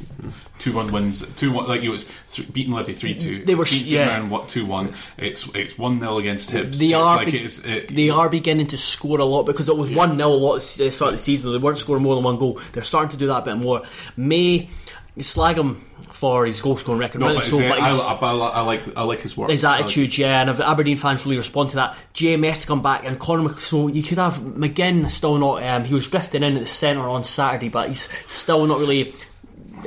two 0.58 0.72
one 0.72 0.90
wins, 0.92 1.26
two 1.34 1.52
one. 1.52 1.68
Like 1.68 1.82
you 1.82 1.90
know, 1.90 1.94
it's 1.94 2.06
th- 2.34 2.52
beating 2.52 2.74
Livi 2.74 2.94
three 2.94 3.14
two. 3.14 3.44
They 3.44 3.54
were 3.54 3.64
beating 3.64 3.78
sh- 3.86 3.92
yeah. 3.92 4.22
what 4.28 4.48
two 4.48 4.66
one. 4.66 4.94
It's 5.18 5.48
it's 5.54 5.78
one 5.78 6.00
0 6.00 6.18
against 6.18 6.50
Hibs. 6.50 6.78
they 6.78 6.86
it's 6.88 6.94
are 6.96 7.16
like 7.16 7.30
be- 7.32 7.38
it's, 7.38 7.64
it, 7.64 7.88
they 7.88 8.10
are 8.10 8.28
beginning 8.28 8.66
to 8.68 8.76
score 8.76 9.18
a 9.20 9.24
lot 9.24 9.44
because 9.44 9.68
it 9.68 9.76
was 9.76 9.90
one 9.90 10.16
0 10.16 10.28
a 10.28 10.32
lot 10.32 10.56
at 10.56 10.62
the 10.78 10.90
start 10.90 11.12
of 11.14 11.18
the 11.18 11.22
season. 11.22 11.52
They 11.52 11.58
weren't 11.58 11.78
scoring 11.78 12.02
more 12.02 12.14
than 12.14 12.24
one 12.24 12.36
goal. 12.36 12.60
They're 12.72 12.82
starting 12.82 13.10
to 13.10 13.16
do 13.16 13.26
that 13.26 13.38
a 13.38 13.42
bit 13.42 13.56
more. 13.56 13.82
May 14.16 14.68
you 15.16 15.22
slag 15.22 15.58
him 15.58 15.76
for 16.12 16.46
his 16.46 16.60
goal 16.60 16.76
scoring 16.76 17.00
record. 17.00 17.20
No, 17.20 17.34
but 17.34 17.44
So, 17.44 17.58
but 17.58 17.80
I, 17.80 17.88
I, 17.90 18.14
I, 18.14 18.48
I 18.48 18.60
like 18.62 18.96
I 18.96 19.02
like 19.02 19.20
his 19.20 19.36
work. 19.36 19.50
his 19.50 19.64
attitude, 19.64 20.16
yeah, 20.18 20.40
and 20.40 20.50
if 20.50 20.60
Aberdeen 20.60 20.96
fans 20.96 21.24
really 21.24 21.36
respond 21.36 21.70
to 21.70 21.76
that, 21.76 21.96
GMS 22.14 22.62
to 22.62 22.66
come 22.66 22.82
back 22.82 23.04
and 23.04 23.18
Conor 23.18 23.42
Mc- 23.48 23.58
so 23.58 23.88
you 23.88 24.02
could 24.02 24.18
have 24.18 24.34
McGinn 24.36 25.08
still 25.10 25.38
not. 25.38 25.62
Um, 25.62 25.84
he 25.84 25.94
was 25.94 26.06
drifting 26.08 26.42
in 26.42 26.56
at 26.56 26.60
the 26.60 26.66
centre 26.66 27.08
on 27.08 27.24
Saturday, 27.24 27.68
but 27.68 27.88
he's 27.88 28.08
still 28.28 28.66
not 28.66 28.78
really. 28.78 29.14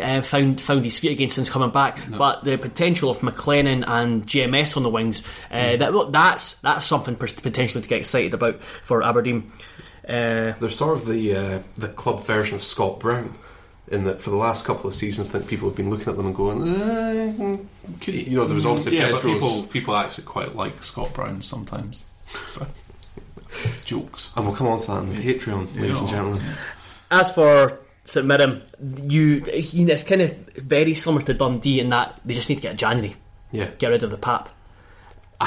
Uh, 0.01 0.23
found 0.23 0.59
found 0.59 0.83
his 0.83 0.97
feet 0.97 1.11
again 1.11 1.29
since 1.29 1.51
coming 1.51 1.69
back, 1.69 1.99
but 2.17 2.43
the 2.43 2.57
potential 2.57 3.11
of 3.11 3.19
McLennan 3.19 3.83
and 3.87 4.25
GMS 4.25 4.75
on 4.75 4.81
the 4.81 4.89
wings, 4.89 5.21
uh, 5.51 5.55
Mm. 5.55 5.77
that 5.79 6.11
that's 6.11 6.53
that's 6.55 6.83
something 6.87 7.15
potentially 7.15 7.83
to 7.83 7.87
get 7.87 7.99
excited 7.99 8.33
about 8.33 8.59
for 8.81 9.03
Aberdeen. 9.03 9.51
Uh, 10.09 10.53
They're 10.59 10.71
sort 10.71 10.97
of 10.97 11.05
the 11.05 11.35
uh, 11.35 11.59
the 11.77 11.89
club 11.89 12.25
version 12.25 12.55
of 12.55 12.63
Scott 12.63 12.99
Brown. 12.99 13.35
In 13.93 14.05
that, 14.05 14.19
for 14.21 14.31
the 14.31 14.37
last 14.37 14.65
couple 14.65 14.87
of 14.87 14.93
seasons, 14.93 15.29
I 15.29 15.37
think 15.37 15.47
people 15.49 15.69
have 15.69 15.77
been 15.77 15.89
looking 15.89 16.09
at 16.09 16.17
them 16.17 16.25
and 16.25 16.35
going, 16.35 16.61
uh, 16.63 17.57
could 18.01 18.13
he-" 18.15 18.29
you 18.29 18.37
know, 18.37 18.45
there 18.45 18.55
was 18.55 18.65
obviously 18.65 18.97
yeah, 18.97 19.11
but 19.11 19.21
people 19.21 19.63
people 19.71 19.95
actually 19.95 20.23
quite 20.25 20.55
like 20.55 20.81
Scott 20.81 21.13
Brown 21.13 21.41
sometimes. 21.41 22.03
So, 22.47 22.65
jokes. 23.85 24.31
And 24.35 24.45
we'll 24.47 24.55
come 24.55 24.67
on 24.67 24.79
to 24.81 24.87
that 24.87 24.97
on 24.97 25.09
the 25.09 25.21
Patreon, 25.21 25.79
ladies 25.79 25.99
and 25.99 26.09
gentlemen. 26.09 26.41
as 27.11 27.31
for 27.31 27.79
St 28.05 28.25
Mirren, 28.25 28.63
you, 29.03 29.43
you 29.51 29.87
it's 29.87 30.03
kind 30.03 30.21
of 30.21 30.35
very 30.57 30.93
similar 30.93 31.21
to 31.25 31.33
Dundee 31.33 31.79
in 31.79 31.89
that 31.89 32.19
they 32.25 32.33
just 32.33 32.49
need 32.49 32.55
to 32.55 32.61
get 32.61 32.73
a 32.73 32.77
January, 32.77 33.15
Yeah, 33.51 33.69
get 33.77 33.89
rid 33.89 34.03
of 34.03 34.09
the 34.09 34.17
Pap. 34.17 34.49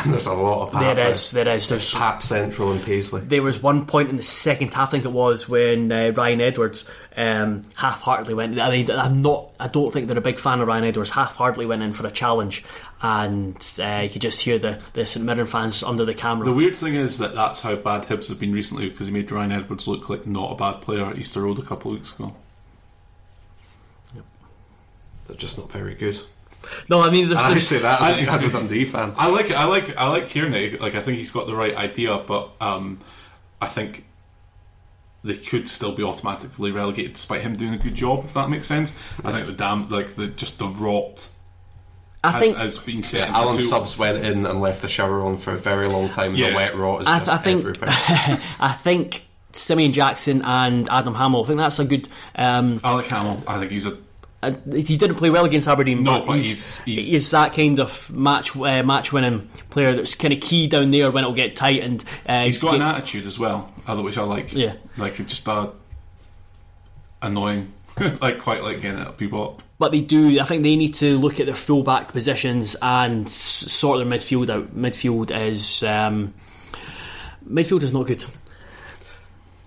And 0.04 0.12
there's 0.12 0.26
a 0.26 0.34
lot 0.34 0.66
of 0.66 0.72
Pap. 0.72 0.96
There 0.96 1.10
is, 1.10 1.30
there 1.30 1.48
is. 1.48 1.68
There's 1.68 1.92
There's 1.92 1.94
Pap 1.94 2.22
Central 2.22 2.72
and 2.72 2.82
Paisley. 2.82 3.20
there 3.22 3.42
was 3.42 3.62
one 3.62 3.86
point 3.86 4.10
in 4.10 4.16
the 4.16 4.22
second 4.22 4.74
half, 4.74 4.88
I 4.88 4.90
think 4.90 5.04
it 5.04 5.12
was, 5.12 5.48
when 5.48 5.90
uh, 5.92 6.12
Ryan 6.14 6.40
Edwards 6.40 6.88
um, 7.16 7.64
half-heartedly 7.76 8.34
went. 8.34 8.60
I 8.60 8.70
mean, 8.70 8.90
I'm 8.90 9.22
not. 9.22 9.52
I 9.58 9.68
don't 9.68 9.92
think 9.92 10.08
they're 10.08 10.18
a 10.18 10.22
big 10.22 10.38
fan 10.38 10.60
of 10.60 10.68
Ryan 10.68 10.84
Edwards. 10.84 11.10
Half-heartedly 11.10 11.66
went 11.66 11.82
in 11.82 11.92
for 11.92 12.06
a 12.06 12.10
challenge, 12.10 12.64
and 13.00 13.56
uh, 13.78 14.00
you 14.02 14.10
could 14.10 14.22
just 14.22 14.42
hear 14.42 14.58
the, 14.58 14.82
the 14.92 15.06
St 15.06 15.24
Mirren 15.24 15.46
fans 15.46 15.82
under 15.82 16.04
the 16.04 16.14
camera. 16.14 16.44
The 16.44 16.52
weird 16.52 16.76
thing 16.76 16.94
is 16.94 17.18
that 17.18 17.34
that's 17.34 17.60
how 17.60 17.76
bad 17.76 18.02
Hibs 18.02 18.28
have 18.28 18.40
been 18.40 18.52
recently 18.52 18.88
because 18.88 19.06
he 19.06 19.12
made 19.12 19.30
Ryan 19.30 19.52
Edwards 19.52 19.86
look 19.88 20.08
like 20.08 20.26
not 20.26 20.52
a 20.52 20.54
bad 20.54 20.82
player 20.82 21.06
at 21.06 21.16
Easter 21.18 21.42
Road 21.42 21.58
a 21.58 21.62
couple 21.62 21.92
of 21.92 21.98
weeks 21.98 22.14
ago. 22.18 22.34
Yep. 24.14 24.24
They're 25.26 25.36
just 25.36 25.58
not 25.58 25.70
very 25.70 25.94
good. 25.94 26.20
No, 26.88 27.00
I 27.00 27.10
mean, 27.10 27.26
there's, 27.28 27.38
And 27.38 27.48
I 27.48 27.50
there's 27.50 27.68
say 27.68 27.78
that 27.80 28.00
as, 28.00 28.12
I- 28.14 28.18
a, 28.20 28.34
as 28.34 28.44
a 28.48 28.52
Dundee 28.52 28.84
fan. 28.84 29.14
I 29.16 29.28
like 29.28 29.50
I 29.50 29.64
like 29.64 29.96
I 29.96 30.08
like 30.08 30.30
Kearney. 30.30 30.70
Like 30.70 30.94
I 30.94 31.00
think 31.02 31.18
he's 31.18 31.30
got 31.30 31.46
the 31.46 31.54
right 31.56 31.74
idea, 31.76 32.16
but 32.18 32.50
um, 32.60 32.98
I 33.60 33.66
think 33.66 34.04
they 35.24 35.34
could 35.36 35.68
still 35.68 35.92
be 35.92 36.02
automatically 36.04 36.70
relegated 36.70 37.14
despite 37.14 37.40
him 37.42 37.56
doing 37.56 37.74
a 37.74 37.78
good 37.78 37.94
job. 37.94 38.24
If 38.24 38.34
that 38.34 38.48
makes 38.48 38.66
sense. 38.66 38.98
I 39.24 39.32
think 39.32 39.46
the 39.46 39.52
damn 39.52 39.88
like 39.88 40.14
the 40.14 40.28
just 40.28 40.58
the 40.58 40.68
rot 40.68 41.28
I 42.22 42.30
has, 42.32 42.42
think 42.42 42.56
has 42.56 42.78
been 42.78 43.02
set. 43.02 43.26
into 43.28 43.38
Alan 43.38 43.56
two- 43.58 43.62
Subs 43.64 43.98
went 43.98 44.24
in 44.24 44.46
and 44.46 44.60
left 44.60 44.82
the 44.82 44.88
shower 44.88 45.22
on 45.22 45.36
for 45.36 45.52
a 45.52 45.56
very 45.56 45.88
long 45.88 46.08
time. 46.08 46.30
and 46.30 46.38
Yeah. 46.38 46.50
The 46.50 46.56
wet 46.56 46.76
rot 46.76 47.00
is 47.02 47.06
I, 47.06 47.18
just 47.18 47.30
I 47.32 47.36
think 47.38 47.60
everywhere. 47.60 47.88
I 48.60 48.72
think 48.82 49.24
Simeon 49.52 49.92
Jackson 49.92 50.42
and 50.42 50.88
Adam 50.88 51.14
Hamill. 51.14 51.44
I 51.44 51.46
think 51.46 51.58
that's 51.58 51.78
a 51.78 51.84
good. 51.84 52.08
Um, 52.34 52.80
I 52.84 52.94
like 52.94 53.06
Hamill. 53.06 53.42
I 53.48 53.58
think 53.58 53.70
he's 53.72 53.86
a 53.86 53.96
uh, 54.46 54.72
he 54.72 54.96
didn't 54.96 55.16
play 55.16 55.30
well 55.30 55.44
against 55.44 55.68
Aberdeen. 55.68 56.02
No, 56.02 56.18
but, 56.20 56.26
but 56.26 56.36
he's, 56.36 56.82
he's- 56.84 57.06
he's- 57.06 57.30
that 57.30 57.52
kind 57.52 57.78
of 57.80 58.10
match 58.12 58.56
uh, 58.56 58.82
match 58.82 59.12
winning 59.12 59.48
player 59.70 59.94
that's 59.94 60.14
kind 60.14 60.32
of 60.32 60.40
key 60.40 60.66
down 60.68 60.90
there 60.90 61.10
when 61.10 61.24
it'll 61.24 61.34
get 61.34 61.56
tight 61.56 61.82
and 61.82 62.04
uh, 62.26 62.44
He's 62.44 62.58
got 62.60 62.72
get- 62.72 62.80
an 62.80 62.86
attitude 62.86 63.26
as 63.26 63.38
well, 63.38 63.62
which 63.88 64.18
I 64.18 64.22
like. 64.22 64.52
Yeah. 64.52 64.74
like 64.96 65.16
just 65.26 65.48
uh, 65.48 65.70
annoying, 67.22 67.72
like 68.20 68.40
quite 68.40 68.62
like 68.62 68.80
getting 68.80 69.04
people 69.14 69.42
up. 69.42 69.62
But 69.78 69.92
they 69.92 70.00
do. 70.00 70.40
I 70.40 70.44
think 70.44 70.62
they 70.62 70.74
need 70.76 70.94
to 70.94 71.18
look 71.18 71.38
at 71.40 71.46
their 71.46 71.54
fullback 71.54 72.08
positions 72.08 72.76
and 72.80 73.28
sort 73.28 73.98
their 73.98 74.06
midfield 74.18 74.48
out. 74.48 74.74
Midfield 74.74 75.30
is 75.48 75.82
um, 75.82 76.32
midfield 77.46 77.82
is 77.82 77.92
not 77.92 78.06
good. 78.06 78.24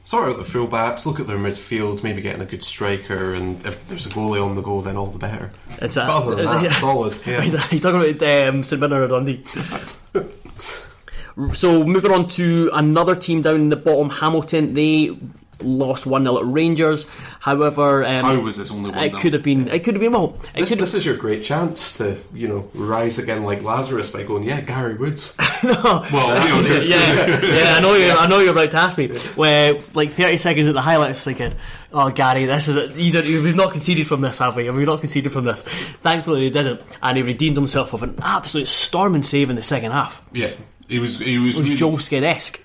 Sort 0.09 0.27
out 0.27 0.37
the 0.37 0.43
fullbacks, 0.43 1.05
look 1.05 1.19
at 1.19 1.27
their 1.27 1.37
midfield, 1.37 2.01
maybe 2.01 2.19
getting 2.19 2.41
a 2.41 2.45
good 2.45 2.65
striker, 2.65 3.35
and 3.35 3.63
if 3.63 3.87
there's 3.87 4.07
a 4.07 4.09
goalie 4.09 4.43
on 4.43 4.55
the 4.55 4.61
go, 4.63 4.81
then 4.81 4.97
all 4.97 5.05
the 5.05 5.19
better. 5.19 5.51
Is 5.83 5.93
But 5.93 6.09
other 6.09 6.33
than 6.33 6.45
that, 6.45 6.71
solid. 6.79 7.15
Yeah. 7.27 7.43
You're 7.43 7.79
talking 7.79 8.17
about 8.17 8.23
um, 8.23 8.63
St 8.63 8.81
Mirren 8.81 9.03
or 9.03 9.07
Dundee. 9.07 9.43
so 11.53 11.83
moving 11.83 12.11
on 12.11 12.27
to 12.29 12.71
another 12.73 13.13
team 13.13 13.43
down 13.43 13.57
in 13.57 13.69
the 13.69 13.75
bottom, 13.75 14.09
Hamilton. 14.09 14.73
They 14.73 15.15
lost 15.61 16.05
one 16.05 16.23
0 16.23 16.37
at 16.39 16.45
Rangers. 16.45 17.05
However, 17.39 18.03
um, 18.05 18.23
How 18.23 18.39
was 18.39 18.57
this 18.57 18.71
only 18.71 18.91
one 18.91 18.99
It 18.99 19.13
could 19.15 19.33
have 19.33 19.43
been. 19.43 19.67
It 19.67 19.83
could 19.83 19.93
have 19.95 20.01
been. 20.01 20.11
Well, 20.11 20.37
it 20.55 20.61
This, 20.61 20.69
could 20.69 20.79
this 20.79 20.93
is 20.93 21.05
your 21.05 21.17
great 21.17 21.43
chance 21.43 21.97
to, 21.97 22.17
you 22.33 22.47
know, 22.47 22.69
rise 22.73 23.19
again 23.19 23.43
like 23.43 23.61
Lazarus 23.63 24.09
by 24.09 24.23
going, 24.23 24.43
yeah, 24.43 24.61
Gary 24.61 24.95
Woods. 24.95 25.35
no, 25.63 26.05
Well, 26.11 26.63
you 26.63 26.69
know, 26.69 26.79
yeah, 26.81 27.41
yeah, 27.43 27.75
I 27.77 27.81
know 27.81 27.93
you. 27.95 28.11
I 28.11 28.27
know 28.27 28.39
you're 28.39 28.51
about 28.51 28.71
to 28.71 28.77
ask 28.77 28.97
me. 28.97 29.07
Where 29.35 29.75
like 29.93 30.11
30 30.11 30.37
seconds 30.37 30.67
at 30.67 30.73
the 30.73 30.81
highlights, 30.81 31.23
thinking, 31.23 31.53
"Oh, 31.91 32.09
Gary, 32.09 32.45
this 32.45 32.67
is 32.67 32.75
it. 32.75 32.95
You 32.95 33.11
did, 33.11 33.25
we've 33.43 33.55
not 33.55 33.71
conceded 33.71 34.07
from 34.07 34.21
this, 34.21 34.37
have 34.39 34.55
we? 34.55 34.67
And 34.67 34.77
we've 34.77 34.87
not 34.87 34.99
conceded 35.01 35.31
from 35.31 35.43
this." 35.43 35.63
Thankfully, 35.63 36.41
he 36.45 36.49
didn't, 36.49 36.81
and 37.01 37.17
he 37.17 37.23
redeemed 37.23 37.57
himself 37.57 37.91
with 37.93 38.03
an 38.03 38.17
absolute 38.21 38.67
storming 38.67 39.21
save 39.21 39.49
in 39.49 39.55
the 39.55 39.63
second 39.63 39.91
half. 39.91 40.21
yeah, 40.31 40.51
he 40.87 40.99
was. 40.99 41.19
He 41.19 41.37
was. 41.37 41.55
It 41.55 41.59
was 41.59 41.69
really- 41.69 41.75
Joel 41.75 41.97
Skid 41.99 42.23
esque. 42.23 42.59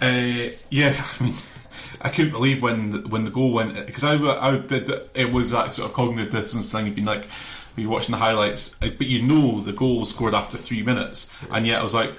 Uh, 0.00 0.48
yeah, 0.70 1.06
I 1.20 1.24
mean, 1.24 1.34
I 2.00 2.08
couldn't 2.08 2.32
believe 2.32 2.62
when 2.62 3.08
when 3.10 3.24
the 3.24 3.30
goal 3.30 3.52
went 3.52 3.86
because 3.86 4.04
I, 4.04 4.14
I 4.16 4.58
did 4.58 4.90
it 5.14 5.32
was 5.32 5.50
that 5.50 5.74
sort 5.74 5.90
of 5.90 5.94
cognitive 5.94 6.32
dissonance 6.32 6.72
thing. 6.72 6.86
You've 6.86 6.94
been 6.94 7.04
like 7.04 7.26
you're 7.76 7.90
watching 7.90 8.12
the 8.12 8.18
highlights, 8.18 8.76
uh, 8.82 8.88
but 8.96 9.06
you 9.06 9.22
know 9.22 9.60
the 9.60 9.72
goal 9.72 10.00
was 10.00 10.10
scored 10.10 10.34
after 10.34 10.58
three 10.58 10.82
minutes, 10.82 11.30
and 11.50 11.66
yet 11.66 11.80
I 11.80 11.82
was 11.82 11.94
like, 11.94 12.12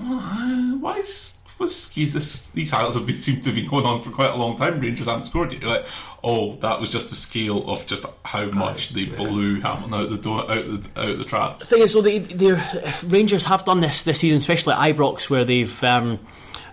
"Oh, 0.00 0.78
why 0.80 0.98
is 0.98 1.38
what's 1.58 1.94
this? 1.94 2.46
These 2.48 2.70
highlights 2.70 2.96
have 2.96 3.06
been 3.06 3.16
seem 3.16 3.40
to 3.42 3.52
be 3.52 3.66
going 3.66 3.84
on 3.84 4.00
for 4.00 4.10
quite 4.10 4.30
a 4.30 4.36
long 4.36 4.56
time. 4.56 4.80
Rangers 4.80 5.06
haven't 5.06 5.24
scored 5.24 5.52
yet. 5.52 5.62
You're 5.62 5.70
like, 5.70 5.86
oh, 6.24 6.54
that 6.56 6.80
was 6.80 6.90
just 6.90 7.08
the 7.08 7.14
scale 7.14 7.68
of 7.70 7.86
just 7.86 8.04
how 8.24 8.46
much 8.46 8.90
they 8.90 9.04
blew 9.04 9.60
Hamilton 9.60 9.94
out 9.94 10.10
the 10.10 10.18
door, 10.18 10.40
out 10.50 10.64
the 10.64 10.88
out 10.96 11.18
the 11.18 11.24
trap. 11.24 11.58
The 11.60 11.66
thing 11.66 11.82
is, 11.82 11.92
though, 11.92 12.02
they, 12.02 12.18
they're- 12.18 12.94
Rangers 13.06 13.44
have 13.44 13.64
done 13.64 13.80
this 13.80 14.02
this 14.02 14.20
season, 14.20 14.38
especially 14.38 14.74
at 14.74 14.96
Ibrox, 14.96 15.30
where 15.30 15.44
they've 15.44 15.84
um, 15.84 16.18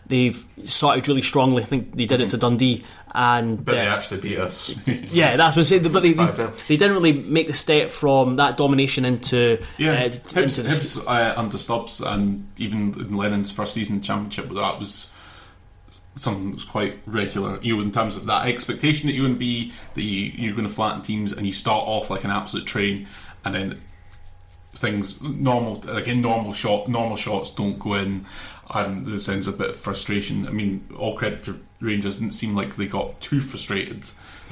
they've 0.10 0.44
started 0.66 1.08
really 1.08 1.22
strongly. 1.22 1.64
I 1.64 1.66
think 1.66 1.96
they 1.96 2.06
did 2.06 2.20
it 2.20 2.32
to 2.32 2.38
Dundee, 2.38 2.84
and 3.16 3.64
But 3.64 3.76
they 3.76 3.88
uh, 3.88 3.96
actually 3.96 4.22
beat 4.22 4.40
us. 4.40 4.78
Yeah, 4.88 5.38
that's 5.38 5.56
what 5.56 5.62
I'm 5.62 5.64
saying. 5.66 5.92
But 5.92 6.04
they, 6.04 6.12
they, 6.14 6.26
they 6.68 6.78
didn't 6.78 6.94
really 6.94 7.14
make 7.14 7.48
the 7.48 7.54
step 7.54 7.90
from 7.90 8.36
that 8.36 8.58
domination 8.58 9.06
into 9.06 9.64
Yeah, 9.78 9.94
uh, 9.94 10.10
Hibs, 10.10 10.38
into 10.38 10.62
the- 10.64 10.70
Hibs 10.70 11.08
uh, 11.08 11.34
under 11.40 11.58
Stubbs 11.58 12.02
and 12.02 12.48
even 12.58 12.94
in 13.00 13.16
Lennon's 13.16 13.52
first 13.52 13.74
season 13.74 13.96
in 13.98 14.02
Championship, 14.02 14.50
that 14.50 14.78
was 14.80 15.16
something 16.16 16.50
that 16.50 16.56
was 16.56 16.66
quite 16.66 17.00
regular. 17.06 17.60
You 17.62 17.78
know, 17.78 17.82
in 17.84 17.92
terms 17.92 18.18
of 18.18 18.26
that 18.26 18.48
expectation 18.48 19.08
that 19.08 19.14
you 19.14 19.24
would 19.24 19.40
be 19.40 19.72
that 19.94 20.02
you, 20.04 20.32
you're 20.36 20.56
going 20.56 20.68
to 20.68 20.74
flatten 20.74 21.02
teams 21.02 21.32
and 21.32 21.48
you 21.48 21.54
start 21.54 21.88
off 21.88 22.10
like 22.10 22.24
an 22.26 22.32
absolute 22.32 22.66
train, 22.66 23.08
and 23.46 23.56
then 23.56 23.82
things 24.74 25.22
normal 25.22 25.76
like 25.88 26.08
in 26.08 26.22
normal 26.22 26.54
shot 26.54 26.88
normal 26.88 27.18
shots 27.18 27.54
don't 27.54 27.78
go 27.80 27.96
in 27.96 28.26
and 28.74 29.06
there 29.06 29.20
sends 29.20 29.48
a 29.48 29.52
bit 29.52 29.72
of 29.72 29.78
frustration. 29.78 30.48
I 30.48 30.52
mean, 30.52 30.88
all 30.98 31.18
credit 31.18 31.44
to 31.46 31.60
Rangers 31.80 32.20
didn't 32.20 32.34
seem 32.34 32.56
like 32.56 32.76
they 32.76 32.88
got 32.88 33.20
too 33.22 33.42
frustrated 33.42 34.06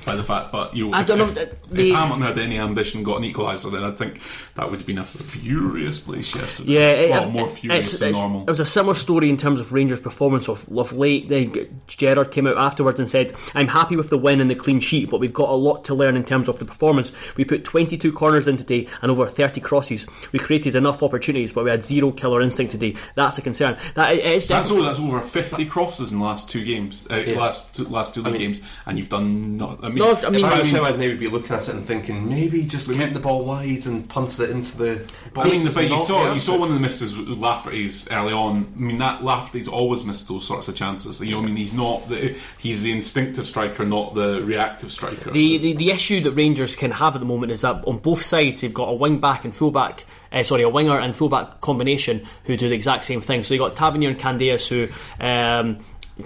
by 0.06 0.16
the 0.16 0.24
fact, 0.24 0.52
but 0.52 0.74
you 0.76 0.88
know, 0.88 0.94
I 0.98 1.02
if, 1.02 1.08
don't 1.08 1.18
know, 1.18 1.26
if, 1.26 1.38
if 1.38 1.62
they- 1.68 1.90
Hamilton 1.90 2.22
had 2.24 2.38
any 2.40 2.58
ambition, 2.60 3.04
got 3.04 3.18
an 3.18 3.24
equaliser, 3.24 3.72
then 3.72 3.84
I 3.84 3.92
think 3.92 4.22
that 4.56 4.70
would 4.70 4.80
have 4.80 4.88
been 4.88 4.98
a 5.00 5.04
furious 5.04 6.00
place 6.00 6.34
yesterday. 6.36 6.72
Yeah, 6.74 6.92
it, 6.92 7.10
well, 7.12 7.24
it- 7.28 7.32
more 7.32 7.50
furious 7.50 7.88
it's- 7.88 8.00
than 8.00 8.10
it's- 8.10 8.22
normal. 8.22 8.42
It 8.42 8.50
was 8.50 8.60
a 8.60 8.66
similar 8.66 8.94
story 8.96 9.30
in 9.30 9.38
terms 9.38 9.60
of 9.60 9.74
Rangers' 9.74 10.00
performance 10.00 10.48
of, 10.48 10.68
of 10.78 10.94
late. 10.94 11.28
Then 11.28 11.54
Gerrard 11.88 12.32
came 12.32 12.48
out 12.48 12.58
afterwards 12.58 13.00
and 13.00 13.10
said, 13.10 13.34
"I'm 13.54 13.68
happy 13.68 13.96
with 13.96 14.10
the 14.10 14.18
win 14.18 14.40
and 14.42 14.50
the 14.50 14.56
clean 14.56 14.80
sheet, 14.80 15.10
but 15.10 15.20
we've 15.20 15.34
got 15.34 15.50
a 15.50 15.54
lot 15.54 15.84
to 15.86 15.96
learn 15.96 16.16
in 16.16 16.24
terms 16.24 16.48
of 16.48 16.60
the 16.60 16.66
performance. 16.66 17.12
We 17.36 17.44
put 17.46 17.64
22 17.64 18.12
corners 18.14 18.48
in 18.48 18.58
today 18.58 18.88
and 19.02 19.12
over 19.12 19.28
30 19.28 19.60
crosses. 19.62 20.08
We 20.32 20.40
created 20.40 20.76
enough 20.76 21.04
opportunities, 21.04 21.52
but 21.52 21.64
we 21.66 21.70
had 21.70 21.84
zero 21.84 22.12
killer 22.12 22.42
instinct 22.42 22.72
today. 22.72 22.96
That's 23.16 23.38
a 23.38 23.42
concern. 23.42 23.78
That 23.96 24.14
it 24.14 24.26
is 24.26 24.48
That's, 24.48 24.68
definitely- 24.70 24.88
over, 24.88 24.88
that's 24.88 25.00
over 25.00 25.20
50 25.22 25.66
crosses 25.66 26.12
in 26.12 26.20
the 26.20 26.26
last 26.26 26.50
two 26.50 26.64
games, 26.64 27.06
uh, 27.10 27.24
last 27.36 27.76
two, 27.76 27.86
last 27.86 28.14
two 28.14 28.22
league 28.22 28.34
mean- 28.34 28.42
games, 28.42 28.62
and 28.86 28.98
you've 28.98 29.10
done 29.10 29.58
not. 29.58 29.84
I 29.88 29.90
mean, 29.90 30.00
No, 30.00 30.16
I 30.16 30.30
mean, 30.30 30.46
if 30.46 30.52
I 30.52 30.60
was 30.60 30.70
him, 30.70 30.84
I'd 30.84 31.00
maybe 31.00 31.16
be 31.16 31.28
looking 31.28 31.56
at 31.56 31.68
it 31.68 31.74
and 31.74 31.86
thinking, 31.86 32.28
maybe 32.28 32.66
just 32.66 32.90
get 32.92 33.14
the 33.14 33.20
ball 33.20 33.46
wide 33.46 33.86
and 33.86 34.08
punt 34.10 34.40
it 34.40 34.50
into 34.50 34.78
the. 34.78 35.12
But 35.34 35.48
I 35.48 35.50
mean, 35.50 35.64
box 35.64 35.76
but 35.76 35.90
you 35.90 36.02
saw 36.02 36.28
the 36.28 36.34
you 36.34 36.40
saw 36.40 36.58
one 36.58 36.70
of 36.70 36.74
the 36.74 36.80
misses 36.80 37.18
with 37.18 37.30
Lafferty's 37.30 38.12
early 38.12 38.34
on. 38.34 38.72
I 38.76 38.80
mean, 38.80 38.98
that 38.98 39.24
Lafferty's 39.24 39.68
always 39.68 40.04
missed 40.04 40.28
those 40.28 40.46
sorts 40.46 40.68
of 40.68 40.76
chances. 40.76 41.22
You 41.22 41.32
know, 41.32 41.42
I 41.42 41.46
mean, 41.46 41.56
he's 41.56 41.74
not 41.74 42.08
the, 42.10 42.36
he's 42.58 42.82
the 42.82 42.92
instinctive 42.92 43.48
striker, 43.48 43.86
not 43.86 44.14
the 44.14 44.42
reactive 44.44 44.92
striker. 44.92 45.32
The, 45.32 45.58
the 45.58 45.74
the 45.74 45.92
issue 45.92 46.22
that 46.22 46.32
Rangers 46.32 46.76
can 46.76 46.92
have 46.92 47.16
at 47.16 47.20
the 47.20 47.26
moment 47.26 47.52
is 47.52 47.62
that 47.62 47.86
on 47.88 48.00
both 48.00 48.22
sides 48.22 48.62
they've 48.62 48.74
got 48.74 48.90
a 48.90 48.94
wing 48.94 49.20
back 49.20 49.46
and 49.46 49.56
full 49.56 49.72
back. 49.72 50.06
Uh, 50.30 50.44
sorry, 50.44 50.62
a 50.64 50.70
winger 50.70 51.00
and 51.00 51.16
full 51.16 51.30
back 51.30 51.62
combination 51.62 52.28
who 52.44 52.58
do 52.58 52.68
the 52.68 52.76
exact 52.76 53.06
same 53.06 53.22
thing. 53.22 53.44
So 53.44 53.54
you 53.54 53.60
got 53.62 53.78
Tavernier 53.78 54.10
and 54.10 54.20
Candeias 54.20 54.68
who 54.68 54.90
um, 55.24 55.80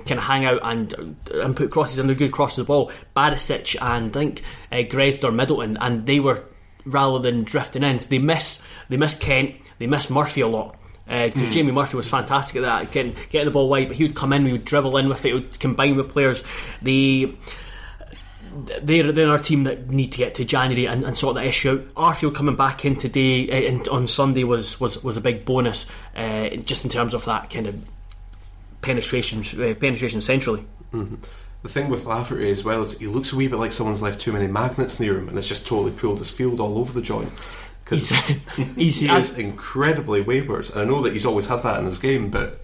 can 0.05 0.17
hang 0.17 0.45
out 0.45 0.59
and 0.63 1.15
and 1.33 1.55
put 1.55 1.71
crosses 1.71 1.97
and 1.97 2.07
they're 2.07 2.15
good 2.15 2.31
crosses 2.31 2.59
of 2.59 2.67
the 2.67 2.73
ball. 2.73 2.91
Barisic 3.15 3.75
and 3.81 4.15
I 4.15 4.19
think 4.19 4.41
uh, 4.71 4.75
Grezda 4.77 5.33
Middleton 5.33 5.77
and 5.77 6.05
they 6.05 6.19
were 6.19 6.43
rather 6.85 7.19
than 7.19 7.43
drifting 7.43 7.83
in. 7.83 7.99
They 8.09 8.19
miss 8.19 8.61
they 8.89 8.97
miss 8.97 9.17
Kent. 9.17 9.55
They 9.79 9.87
miss 9.87 10.09
Murphy 10.09 10.41
a 10.41 10.47
lot. 10.47 10.77
Because 11.07 11.49
Jamie 11.49 11.73
Murphy 11.73 11.97
was 11.97 12.07
fantastic 12.07 12.57
at 12.57 12.61
that, 12.61 12.91
getting, 12.91 13.13
getting 13.31 13.45
the 13.45 13.51
ball 13.51 13.67
wide, 13.67 13.89
but 13.89 13.97
he 13.97 14.03
would 14.03 14.15
come 14.15 14.31
in, 14.31 14.45
we 14.45 14.53
would 14.53 14.63
dribble 14.63 14.95
in 14.95 15.09
with 15.09 15.25
it, 15.25 15.33
would 15.33 15.59
combine 15.59 15.97
with 15.97 16.07
players. 16.07 16.41
The 16.81 17.35
they're, 18.81 19.11
they're 19.11 19.29
our 19.29 19.39
team 19.39 19.63
that 19.63 19.89
need 19.89 20.11
to 20.13 20.17
get 20.17 20.35
to 20.35 20.45
January 20.45 20.87
and, 20.87 21.03
and 21.03 21.17
sort 21.17 21.35
that 21.35 21.45
issue 21.45 21.71
out. 21.71 22.15
Arfield 22.15 22.35
coming 22.35 22.55
back 22.55 22.85
in 22.85 22.95
today 22.95 23.49
uh, 23.49 23.73
in, 23.73 23.81
on 23.89 24.07
Sunday 24.07 24.43
was, 24.43 24.79
was, 24.79 25.03
was 25.03 25.17
a 25.17 25.21
big 25.21 25.45
bonus, 25.45 25.85
uh, 26.15 26.49
just 26.49 26.83
in 26.83 26.91
terms 26.91 27.13
of 27.13 27.25
that 27.25 27.49
kind 27.49 27.67
of 27.67 27.75
penetration 28.82 29.39
uh, 29.61 29.73
penetration 29.75 30.21
centrally. 30.21 30.65
The 31.63 31.69
thing 31.69 31.89
with 31.89 32.05
Lafferty 32.05 32.49
as 32.49 32.63
well 32.63 32.82
is 32.82 32.97
he 32.97 33.07
looks 33.07 33.32
a 33.32 33.36
wee 33.36 33.47
bit 33.47 33.59
like 33.59 33.71
someone's 33.71 34.01
left 34.01 34.19
too 34.19 34.32
many 34.32 34.47
magnets 34.47 34.99
near 34.99 35.17
him 35.17 35.29
and 35.29 35.38
it's 35.38 35.47
just 35.47 35.67
totally 35.67 35.91
pulled 35.91 36.17
his 36.17 36.32
field 36.32 36.59
all 36.59 36.77
over 36.77 36.91
the 36.91 37.01
joint. 37.01 37.32
Because 37.84 38.09
he 38.55 38.88
is 38.88 39.38
incredibly 39.38 40.21
wayward. 40.21 40.69
And 40.71 40.79
I 40.79 40.86
know 40.86 41.01
that 41.01 41.13
he's 41.13 41.25
always 41.25 41.47
had 41.47 41.61
that 41.63 41.79
in 41.79 41.86
his 41.86 41.99
game, 41.99 42.29
but 42.29 42.61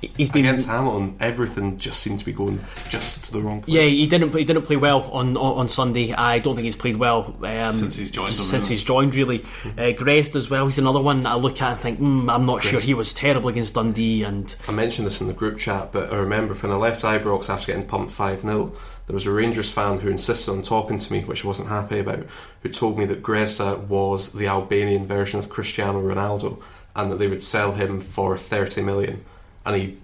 he's 0.00 0.30
been 0.30 0.44
against 0.44 0.68
Hamilton, 0.68 1.16
everything 1.20 1.78
just 1.78 2.00
seemed 2.00 2.18
to 2.20 2.24
be 2.24 2.32
going 2.32 2.60
just 2.88 3.24
to 3.26 3.32
the 3.32 3.40
wrong 3.40 3.62
place. 3.62 3.74
Yeah, 3.74 3.82
he 3.82 4.06
didn't. 4.06 4.30
Play, 4.30 4.40
he 4.40 4.44
didn't 4.44 4.62
play 4.62 4.76
well 4.76 5.02
on, 5.10 5.36
on 5.36 5.58
on 5.58 5.68
Sunday. 5.68 6.12
I 6.12 6.38
don't 6.38 6.54
think 6.54 6.64
he's 6.64 6.76
played 6.76 6.96
well 6.96 7.36
um, 7.42 7.72
Since 7.74 7.96
he's 7.96 8.10
joined 8.10 8.32
them, 8.32 8.44
Since 8.44 8.64
really. 8.64 8.68
he's 8.68 8.84
joined, 8.84 9.14
really. 9.14 9.44
Uh, 9.76 9.92
Grest 9.92 10.36
as 10.36 10.50
well. 10.50 10.64
He's 10.66 10.78
another 10.78 11.00
one 11.00 11.22
that 11.22 11.30
I 11.30 11.34
look 11.34 11.60
at 11.60 11.72
and 11.72 11.80
think, 11.80 12.00
mm, 12.00 12.32
I'm 12.32 12.46
not 12.46 12.62
sure. 12.62 12.80
He 12.80 12.94
was 12.94 13.12
terrible 13.12 13.48
against 13.48 13.74
Dundee, 13.74 14.22
and 14.22 14.54
I 14.68 14.72
mentioned 14.72 15.06
this 15.06 15.20
in 15.20 15.26
the 15.26 15.32
group 15.32 15.58
chat, 15.58 15.92
but 15.92 16.12
I 16.12 16.16
remember 16.16 16.54
when 16.54 16.72
I 16.72 16.76
left 16.76 17.02
Ibrox 17.02 17.48
after 17.48 17.68
getting 17.68 17.86
pumped 17.86 18.12
5 18.12 18.42
0, 18.42 18.74
there 19.06 19.14
was 19.14 19.26
a 19.26 19.32
Rangers 19.32 19.70
fan 19.70 20.00
who 20.00 20.08
insisted 20.08 20.50
on 20.50 20.62
talking 20.62 20.98
to 20.98 21.12
me, 21.12 21.22
which 21.22 21.44
I 21.44 21.48
wasn't 21.48 21.68
happy 21.68 22.00
about, 22.00 22.26
who 22.62 22.68
told 22.68 22.98
me 22.98 23.04
that 23.06 23.22
Grezda 23.22 23.78
was 23.86 24.32
the 24.32 24.48
Albanian 24.48 25.06
version 25.06 25.38
of 25.38 25.48
Cristiano 25.48 26.02
Ronaldo 26.02 26.60
and 26.96 27.12
that 27.12 27.16
they 27.16 27.28
would 27.28 27.42
sell 27.42 27.72
him 27.72 28.00
for 28.00 28.36
30 28.36 28.82
million. 28.82 29.24
And 29.66 29.76
he, 29.76 29.98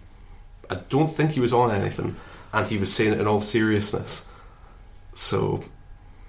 I 0.69 0.75
don't 0.89 1.09
think 1.09 1.31
he 1.33 1.41
was 1.41 1.53
on 1.53 1.71
anything, 1.71 2.17
and 2.53 2.67
he 2.67 2.77
was 2.77 2.93
saying 2.93 3.15
it 3.15 3.21
in 3.21 3.27
all 3.27 3.41
seriousness. 3.41 4.31
So, 5.15 5.65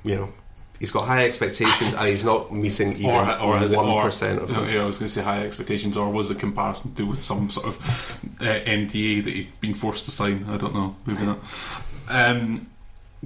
you 0.04 0.16
know. 0.16 0.34
He's 0.80 0.92
got 0.92 1.08
high 1.08 1.24
expectations 1.24 1.94
and 1.94 2.08
he's 2.10 2.26
not 2.26 2.52
meeting 2.52 2.94
even 2.98 3.10
or, 3.10 3.22
or 3.40 3.48
one 3.52 3.64
of 3.64 4.50
them. 4.50 4.68
Yeah, 4.68 4.82
I 4.82 4.86
was 4.86 4.98
going 4.98 5.08
to 5.08 5.14
say 5.14 5.22
high 5.22 5.46
expectations, 5.46 5.96
or 5.96 6.12
was 6.12 6.28
the 6.28 6.36
comparison 6.36 6.92
to 6.92 6.98
do 6.98 7.06
with 7.06 7.22
some 7.22 7.50
sort 7.50 7.68
of 7.68 7.80
uh, 8.42 8.60
NDA 8.66 9.24
that 9.24 9.34
he'd 9.34 9.62
been 9.62 9.74
forced 9.76 10.04
to 10.06 10.12
sign? 10.12 10.46
I 10.50 10.58
don't 10.58 10.74
know. 10.74 10.98
Maybe 11.06 11.26
not. 11.26 11.40
Um, 12.10 12.68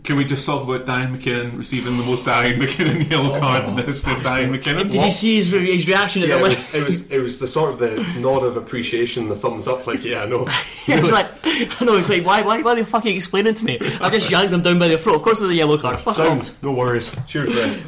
Can 0.03 0.15
we 0.15 0.25
just 0.25 0.45
talk 0.45 0.63
about 0.63 0.85
Darian 0.85 1.11
MacKinnon 1.13 1.57
receiving 1.57 1.97
the 1.97 2.03
most 2.03 2.23
Darian 2.23 2.59
MacKinnon 2.59 3.01
yellow 3.09 3.39
card 3.39 3.65
in 3.65 3.75
the 3.75 3.81
history 3.81 4.13
of 4.13 4.21
Darian 4.23 4.51
MacKinnon? 4.51 4.89
Did 4.89 5.03
you 5.03 5.11
see 5.11 5.35
his, 5.37 5.51
re- 5.51 5.75
his 5.75 5.87
reaction 5.87 6.21
at 6.23 6.29
Yeah, 6.29 6.37
the 6.37 6.45
it 6.45 6.49
list? 6.49 6.73
was, 6.73 6.75
it 6.75 6.85
was 6.85 7.11
it 7.11 7.19
was 7.23 7.39
the 7.39 7.47
sort 7.47 7.71
of 7.71 7.79
the 7.79 8.19
nod 8.19 8.43
of 8.43 8.57
appreciation, 8.57 9.27
the 9.27 9.35
thumbs 9.35 9.67
up, 9.67 9.87
like 9.87 10.03
yeah, 10.05 10.25
no. 10.25 10.47
It 10.87 11.01
was 11.01 11.11
like, 11.11 11.31
I 11.43 11.85
know, 11.85 11.95
it's 11.97 12.09
like, 12.09 12.25
why, 12.25 12.41
why, 12.43 12.61
why 12.61 12.73
are 12.73 12.75
they 12.75 12.83
fucking 12.85 13.15
explaining 13.15 13.55
to 13.55 13.65
me? 13.65 13.79
I 13.99 14.09
just 14.11 14.29
yanked 14.29 14.51
them 14.51 14.61
down 14.61 14.77
by 14.77 14.87
the 14.87 14.97
throat. 14.97 15.15
Of 15.15 15.23
course, 15.23 15.39
there's 15.39 15.51
a 15.51 15.55
yellow 15.55 15.77
card. 15.77 15.99
Fuck 15.99 16.19
off. 16.19 16.45
Sound, 16.45 16.51
no 16.61 16.73
worries. 16.73 17.17
Cheers, 17.25 17.55
Red. 17.55 17.81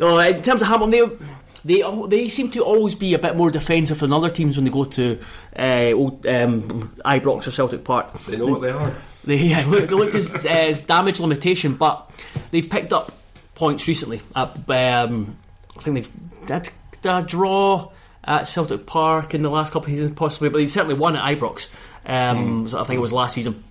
No, 0.00 0.18
in 0.18 0.42
terms 0.42 0.60
of 0.62 0.68
Hamilton, 0.68 1.18
they 1.64 1.80
they 1.82 2.06
they 2.08 2.28
seem 2.28 2.50
to 2.50 2.62
always 2.62 2.94
be 2.94 3.14
a 3.14 3.18
bit 3.18 3.34
more 3.34 3.50
defensive 3.50 3.98
than 4.00 4.12
other 4.12 4.30
teams 4.30 4.56
when 4.56 4.64
they 4.64 4.70
go 4.70 4.84
to 4.84 5.18
uh, 5.58 5.92
old, 5.94 6.26
um, 6.26 6.94
Ibrox 7.04 7.46
or 7.46 7.50
Celtic 7.50 7.82
Park. 7.82 8.12
They 8.26 8.36
know 8.36 8.46
what 8.46 8.60
they 8.60 8.70
are. 8.70 8.94
They, 9.28 9.64
look, 9.66 9.88
they 9.88 9.94
looked 9.94 10.14
as, 10.14 10.80
damage 10.80 11.20
limitation, 11.20 11.74
but 11.74 12.10
they've 12.50 12.68
picked 12.68 12.92
up 12.92 13.12
points 13.54 13.86
recently. 13.86 14.22
At, 14.34 14.68
um, 14.70 15.36
I 15.76 15.80
think 15.80 15.94
they've 15.94 16.46
did 16.46 16.70
a 17.04 17.22
draw 17.22 17.90
at 18.24 18.48
Celtic 18.48 18.86
Park 18.86 19.34
in 19.34 19.42
the 19.42 19.50
last 19.50 19.72
couple 19.72 19.90
of 19.90 19.96
seasons, 19.96 20.16
possibly, 20.16 20.48
but 20.48 20.58
they 20.58 20.66
certainly 20.66 20.94
won 20.94 21.14
at 21.14 21.38
Ibrox. 21.38 21.68
Um, 22.06 22.68
so 22.68 22.80
I 22.80 22.84
think 22.84 22.96
it 22.96 23.02
was 23.02 23.12
last 23.12 23.34
season, 23.34 23.62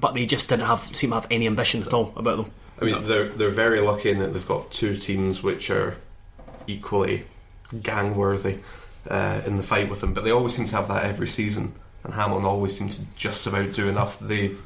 but 0.00 0.14
they 0.14 0.24
just 0.24 0.48
didn't 0.48 0.66
have 0.66 0.80
seem 0.96 1.10
to 1.10 1.16
have 1.16 1.26
any 1.30 1.46
ambition 1.46 1.82
at 1.82 1.92
all 1.92 2.12
about 2.16 2.38
them. 2.38 2.50
I 2.80 2.86
mean, 2.86 3.06
they're 3.06 3.28
they're 3.28 3.50
very 3.50 3.80
lucky 3.80 4.10
in 4.10 4.18
that 4.20 4.32
they've 4.32 4.48
got 4.48 4.72
two 4.72 4.96
teams 4.96 5.42
which 5.42 5.70
are 5.70 5.96
equally 6.66 7.26
gang 7.82 8.16
worthy 8.16 8.58
uh, 9.08 9.42
in 9.46 9.58
the 9.58 9.62
fight 9.62 9.90
with 9.90 10.00
them. 10.00 10.14
But 10.14 10.24
they 10.24 10.30
always 10.30 10.54
seem 10.54 10.66
to 10.66 10.76
have 10.76 10.88
that 10.88 11.04
every 11.04 11.28
season, 11.28 11.74
and 12.02 12.14
Hamilton 12.14 12.46
always 12.46 12.78
seem 12.78 12.88
to 12.88 13.02
just 13.16 13.46
about 13.46 13.72
do 13.72 13.88
enough. 13.88 14.18
They, 14.18 14.56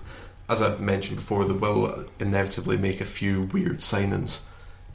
as 0.48 0.62
I 0.62 0.76
mentioned 0.76 1.16
before, 1.16 1.44
they 1.44 1.52
will 1.54 2.04
inevitably 2.20 2.76
make 2.76 3.00
a 3.00 3.04
few 3.04 3.42
weird 3.42 3.78
signings 3.78 4.44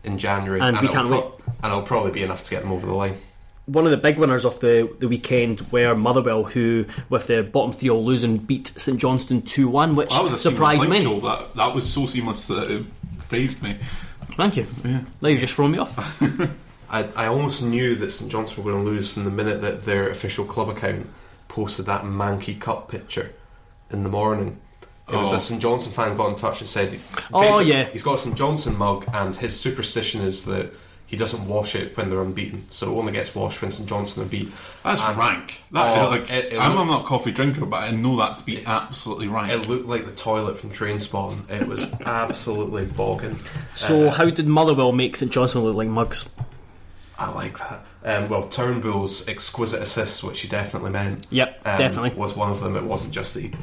in 0.03 0.17
January, 0.17 0.59
And 0.59 0.77
we 0.79 0.85
it'll 0.85 0.93
can't 0.95 1.07
pro- 1.07 1.33
and 1.63 1.71
it'll 1.71 1.81
probably 1.83 2.11
be 2.11 2.23
enough 2.23 2.43
to 2.43 2.49
get 2.49 2.63
them 2.63 2.71
over 2.71 2.85
the 2.85 2.93
line. 2.93 3.15
one 3.65 3.85
of 3.85 3.91
the 3.91 3.97
big 3.97 4.17
winners 4.17 4.43
of 4.45 4.59
the, 4.59 4.93
the 4.99 5.07
weekend 5.07 5.61
were 5.71 5.95
Motherwell, 5.95 6.43
who, 6.43 6.85
with 7.09 7.27
the 7.27 7.43
bottom 7.43 7.71
three 7.71 7.89
all 7.89 8.03
losing, 8.03 8.37
beat 8.37 8.67
St 8.75 8.99
Johnstone 8.99 9.41
2 9.43 9.67
1, 9.69 9.95
which 9.95 10.09
That 10.09 10.23
was 10.23 10.33
a 10.33 10.37
surprised 10.39 10.89
me. 10.89 11.03
That, 11.21 11.53
that 11.55 11.73
was 11.73 11.91
so 11.91 12.05
seamless 12.05 12.47
that 12.47 12.69
it 12.69 12.85
phased 13.19 13.63
me. 13.63 13.77
Thank 14.35 14.57
you. 14.57 14.65
Now 14.83 15.29
you've 15.29 15.39
just 15.39 15.53
thrown 15.53 15.71
me 15.71 15.77
off. 15.77 16.21
I, 16.89 17.07
I 17.15 17.25
almost 17.27 17.63
knew 17.63 17.95
that 17.95 18.09
St 18.09 18.29
Johnstone 18.31 18.65
were 18.65 18.71
going 18.71 18.83
to 18.83 18.89
lose 18.91 19.11
from 19.13 19.23
the 19.23 19.31
minute 19.31 19.61
that 19.61 19.83
their 19.83 20.09
official 20.09 20.43
club 20.45 20.69
account 20.69 21.09
posted 21.47 21.85
that 21.85 22.01
Mankey 22.01 22.59
Cup 22.59 22.89
picture 22.89 23.31
in 23.89 24.03
the 24.03 24.09
morning. 24.09 24.59
It 25.11 25.15
was 25.15 25.33
Oh. 25.33 25.35
a 25.35 25.39
St 25.39 25.61
Johnstone 25.61 25.93
fan 25.93 26.15
got 26.17 26.29
in 26.29 26.35
touch 26.35 26.61
and 26.61 26.67
said, 26.69 26.97
Oh, 27.33 27.59
yeah. 27.59 27.85
he's 27.85 28.03
got 28.03 28.15
a 28.15 28.17
St 28.19 28.35
Johnstone 28.37 28.77
mug, 28.77 29.05
and 29.13 29.35
his 29.35 29.59
superstition 29.59 30.21
is 30.21 30.45
that 30.45 30.71
he 31.05 31.17
doesn't 31.17 31.45
wash 31.47 31.75
it 31.75 31.95
when 31.95 32.09
they're 32.09 32.21
unbeaten, 32.21 32.65
so 32.71 32.91
it 32.91 32.97
only 32.97 33.11
gets 33.11 33.35
washed 33.35 33.61
when 33.61 33.69
St 33.69 33.87
Johnstone 33.87 34.25
are 34.25 34.27
beat. 34.29 34.49
That's 34.83 35.01
And 35.01 35.17
rank. 35.17 35.61
That, 35.71 35.97
Oh, 36.05 36.09
like, 36.09 36.31
it- 36.31 36.53
it 36.53 36.59
I'm, 36.59 36.71
look- 36.71 36.79
I'm 36.79 36.87
not 36.87 37.01
a 37.01 37.05
coffee 37.05 37.31
drinker, 37.31 37.65
but 37.65 37.83
I 37.83 37.91
know 37.91 38.17
that 38.17 38.37
to 38.39 38.43
be 38.45 38.65
absolutely 38.65 39.27
rank. 39.27 39.51
It 39.51 39.67
looked 39.69 39.85
like 39.87 40.05
the 40.05 40.11
toilet 40.13 40.57
from 40.57 40.71
Trainspotting. 40.71 41.51
It 41.51 41.67
was 41.67 41.93
absolutely 42.05 42.85
bogging. 42.85 43.39
So, 43.75 44.09
how 44.09 44.29
did 44.29 44.47
Motherwell 44.47 44.91
make 44.93 45.15
St 45.17 45.31
Johnstone 45.31 45.63
look 45.65 45.75
like 45.75 45.89
mugs? 45.89 46.27
I 47.19 47.29
like 47.29 47.59
that. 47.59 47.85
Um, 48.05 48.29
well, 48.29 48.47
Turnbull's 48.47 49.27
exquisite 49.29 49.81
assists, 49.81 50.23
which 50.23 50.39
he 50.41 50.47
definitely 50.47 50.89
meant. 50.91 51.27
Yep, 51.29 51.61
um, 51.65 51.77
definitely. 51.77 52.09
was 52.19 52.35
one 52.35 52.49
of 52.51 52.59
them. 52.61 52.75
It 52.75 52.83
wasn't 52.85 53.13
just 53.13 53.35
that 53.35 53.41
he 53.43 53.53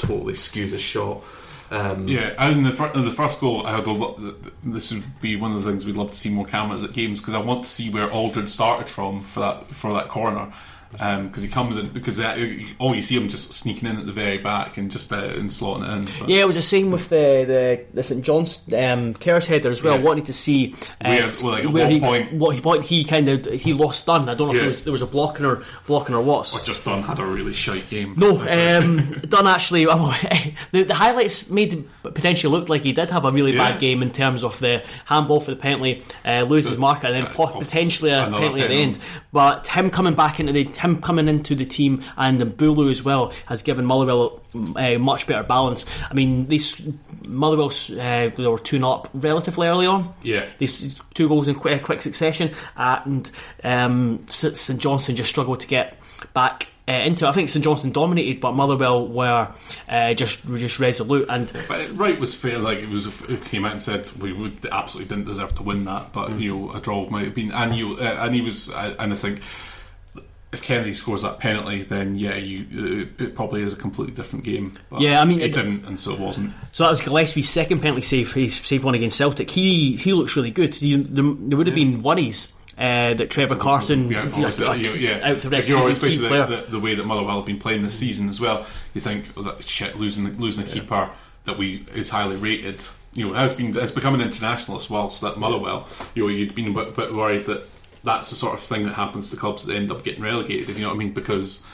totally 0.00 0.34
skew 0.34 0.68
the 0.68 0.78
shot. 0.78 1.22
Um, 1.70 2.08
Yeah, 2.08 2.34
and 2.36 2.66
the, 2.66 2.70
the 2.70 3.12
first 3.12 3.40
goal, 3.40 3.64
I 3.66 3.76
had 3.76 3.86
a 3.86 3.92
lot. 3.92 4.20
This 4.64 4.92
would 4.92 5.20
be 5.20 5.36
one 5.36 5.52
of 5.52 5.62
the 5.62 5.70
things 5.70 5.86
we'd 5.86 5.96
love 5.96 6.10
to 6.10 6.18
see 6.18 6.30
more 6.30 6.46
cameras 6.46 6.82
at 6.82 6.92
games 6.92 7.20
because 7.20 7.34
I 7.34 7.38
want 7.38 7.62
to 7.64 7.70
see 7.70 7.90
where 7.90 8.10
Aldred 8.10 8.48
started 8.48 8.88
from 8.88 9.22
for 9.22 9.40
that 9.40 9.66
for 9.66 9.92
that 9.94 10.08
corner. 10.08 10.52
Because 10.92 11.42
he 11.42 11.48
comes 11.48 11.78
in 11.78 11.88
because 11.90 12.18
uh, 12.18 12.36
all 12.80 12.94
you 12.96 13.02
see 13.02 13.16
him 13.16 13.28
just 13.28 13.52
sneaking 13.52 13.88
in 13.88 13.96
at 13.96 14.06
the 14.06 14.12
very 14.12 14.38
back 14.38 14.76
and 14.76 14.90
just 14.90 15.12
uh, 15.12 15.16
and 15.16 15.48
slotting 15.48 15.84
it 15.88 16.08
in. 16.08 16.18
But 16.20 16.28
Yeah, 16.28 16.40
it 16.40 16.46
was 16.48 16.56
the 16.56 16.62
same 16.62 16.90
with 16.90 17.08
the 17.08 17.44
the, 17.46 17.84
the 17.94 18.02
St 18.02 18.24
John's 18.24 18.60
um, 18.76 19.14
Kerr's 19.14 19.46
header 19.46 19.70
as 19.70 19.84
well. 19.84 19.96
Yeah. 19.98 20.04
Wanted 20.04 20.24
to 20.26 20.32
see 20.32 20.74
uh, 21.04 21.08
Where- 21.08 21.28
well, 21.42 21.52
like, 21.52 21.64
where 21.64 21.84
what 21.84 21.92
he, 21.92 22.00
point- 22.00 22.32
what 22.64 22.84
he, 22.84 22.98
he 22.98 23.04
kind 23.04 23.28
of 23.28 23.44
he 23.46 23.72
lost 23.72 24.04
done. 24.06 24.28
I 24.28 24.34
don't 24.34 24.48
know 24.48 24.54
if 24.54 24.56
Yeah. 24.56 24.62
there 24.62 24.70
was, 24.70 24.82
there 24.84 24.92
was 24.92 25.02
a 25.02 25.06
blocking 25.06 25.46
or 25.46 25.62
blocking 25.86 26.14
or 26.16 26.22
what. 26.22 26.52
Or 26.52 26.64
just 26.64 26.84
Dunne 26.84 27.02
had 27.02 27.20
a 27.20 27.24
really 27.24 27.52
shite 27.54 27.88
game. 27.88 28.14
No, 28.16 28.38
um, 28.40 29.12
Dunne 29.28 29.46
actually. 29.46 29.86
Well, 29.90 30.14
the, 30.72 30.82
the 30.82 30.94
highlights 30.94 31.50
made 31.50 31.88
potentially 32.02 32.50
look 32.50 32.68
like 32.68 32.82
he 32.82 32.92
did 32.92 33.10
have 33.10 33.24
a 33.24 33.30
really 33.30 33.52
Yeah. 33.52 33.70
bad 33.70 33.80
game 33.80 34.02
in 34.02 34.10
terms 34.10 34.42
of 34.44 34.58
the 34.60 34.82
handball 35.06 35.40
for 35.40 35.50
the 35.52 35.56
penalty, 35.56 36.02
uh, 36.24 36.42
loses 36.42 36.72
The- 36.72 36.78
marker, 36.80 37.06
and 37.06 37.14
then 37.16 37.26
uh, 37.26 37.46
potentially 37.58 38.10
a 38.10 38.24
another 38.24 38.38
penalty 38.42 38.62
at 38.62 38.68
the 38.68 38.74
end. 38.74 38.98
But 39.32 39.66
him 39.68 39.90
coming 39.90 40.14
back 40.14 40.40
into 40.40 40.52
the 40.52 40.64
him 40.80 41.00
coming 41.00 41.28
into 41.28 41.54
the 41.54 41.64
team 41.64 42.02
and 42.16 42.40
the 42.40 42.46
Bulu 42.46 42.90
as 42.90 43.02
well 43.02 43.32
has 43.46 43.62
given 43.62 43.84
Motherwell 43.84 44.40
a 44.78 44.96
much 44.96 45.26
better 45.26 45.42
balance. 45.42 45.86
I 46.10 46.14
mean, 46.14 46.46
these 46.48 46.90
Motherwell 47.26 47.68
uh, 47.68 48.28
they 48.28 48.46
were 48.46 48.58
two 48.58 48.84
up 48.86 49.08
relatively 49.14 49.68
early 49.68 49.86
on. 49.86 50.14
Yeah. 50.22 50.46
these 50.58 50.96
two 51.14 51.28
goals 51.28 51.48
in 51.48 51.54
quick, 51.54 51.82
quick 51.82 52.00
succession, 52.00 52.52
and 52.76 53.30
um, 53.62 54.24
St 54.28 54.80
Johnstone 54.80 55.16
just 55.16 55.30
struggled 55.30 55.60
to 55.60 55.66
get 55.66 55.96
back. 56.34 56.66
Uh, 56.88 56.94
into 57.04 57.24
it. 57.24 57.28
I 57.28 57.32
think 57.32 57.48
St 57.48 57.62
Johnstone 57.62 57.92
dominated, 57.92 58.40
but 58.40 58.50
Motherwell 58.52 59.06
were 59.06 59.52
uh, 59.88 60.14
just 60.14 60.44
were 60.44 60.58
just 60.58 60.80
resolute. 60.80 61.26
And 61.28 61.52
But 61.68 61.96
Wright 61.96 62.18
was 62.18 62.34
fair. 62.34 62.58
Like 62.58 62.78
it 62.78 62.88
was, 62.88 63.06
it 63.30 63.44
came 63.44 63.64
out 63.64 63.72
and 63.72 63.82
said 63.82 64.10
we 64.18 64.32
would 64.32 64.66
absolutely 64.72 65.14
didn't 65.14 65.28
deserve 65.28 65.54
to 65.56 65.62
win 65.62 65.84
that, 65.84 66.12
but 66.12 66.32
you 66.40 66.56
know 66.56 66.72
a 66.72 66.80
draw 66.80 67.08
might 67.08 67.26
have 67.26 67.34
been. 67.34 67.52
And 67.52 67.76
you 67.76 67.96
uh, 67.96 68.18
and 68.22 68.34
he 68.34 68.40
was, 68.40 68.70
uh, 68.74 68.96
and 68.98 69.12
I 69.12 69.16
think 69.16 69.40
if 70.52 70.62
Kennedy 70.62 70.94
scores 70.94 71.22
that 71.22 71.38
penalty, 71.38 71.82
then 71.82 72.16
yeah, 72.16 72.34
you 72.34 73.06
uh, 73.18 73.22
it 73.24 73.34
probably 73.36 73.62
is 73.62 73.72
a 73.72 73.76
completely 73.76 74.14
different 74.14 74.44
game. 74.44 74.76
But 74.90 75.00
Yeah, 75.00 75.20
I 75.20 75.24
mean, 75.24 75.40
it, 75.40 75.50
it- 75.50 75.52
didn't, 75.54 75.84
and 75.86 75.98
so 75.98 76.12
it 76.12 76.18
wasn't. 76.20 76.52
so 76.72 76.82
that 76.84 76.90
was 76.90 77.00
Gillespie's 77.02 77.48
second 77.48 77.80
penalty 77.80 78.02
save. 78.02 78.32
He 78.34 78.48
saved 78.48 78.82
one 78.84 78.94
against 78.94 79.16
Celtic. 79.16 79.50
He 79.50 79.96
he 79.96 80.12
looks 80.12 80.34
really 80.36 80.50
good. 80.50 80.80
You, 80.82 81.04
there, 81.04 81.24
there 81.38 81.56
would 81.56 81.66
have 81.68 81.76
been 81.76 82.02
worries 82.02 82.52
uh, 82.78 83.14
that 83.14 83.30
Trevor 83.30 83.56
Carson 83.56 84.10
Yeah, 84.10 84.22
like, 84.24 84.26
obviously, 84.34 84.66
like, 84.66 84.80
you- 84.80 84.92
yeah. 84.94 85.30
out 85.30 85.36
for 85.36 85.50
the 85.50 85.56
rest 85.56 85.70
of 85.70 85.84
the 85.84 85.94
season. 85.94 86.32
The, 86.32 86.46
the, 86.46 86.70
the 86.72 86.80
way 86.80 86.94
that 86.94 87.04
Motherwell 87.06 87.36
have 87.36 87.46
been 87.46 87.58
playing 87.58 87.82
this 87.82 87.98
season 87.98 88.28
as 88.28 88.40
well. 88.40 88.66
You 88.94 89.00
think 89.00 89.26
oh, 89.36 89.42
that 89.42 89.62
shit 89.62 89.96
losing 89.98 90.36
losing 90.38 90.64
a 90.64 90.66
keeper 90.66 91.10
that 91.44 91.58
we 91.58 91.84
is 91.94 92.10
highly 92.10 92.36
rated. 92.36 92.82
You 93.12 93.28
know, 93.28 93.34
has 93.34 93.54
been 93.54 93.74
has 93.74 93.92
become 93.92 94.14
an 94.14 94.20
international 94.20 94.76
as 94.78 94.88
well. 94.90 95.10
So 95.10 95.28
that 95.28 95.38
Motherwell, 95.38 95.88
you 96.14 96.24
know, 96.24 96.28
you'd 96.28 96.54
been 96.54 96.68
a 96.68 96.72
bit, 96.84 96.96
bit 96.96 97.12
worried 97.14 97.46
that 97.46 97.68
that's 98.02 98.30
the 98.30 98.36
sort 98.36 98.54
of 98.54 98.60
thing 98.60 98.86
that 98.86 98.94
happens 98.94 99.30
to 99.30 99.36
clubs 99.36 99.64
that 99.64 99.76
end 99.76 99.90
up 99.90 100.04
getting 100.04 100.22
relegated. 100.22 100.70
If 100.70 100.76
you 100.76 100.82
know 100.82 100.90
what 100.90 100.96
I 100.96 100.98
mean, 100.98 101.12
because 101.12 101.64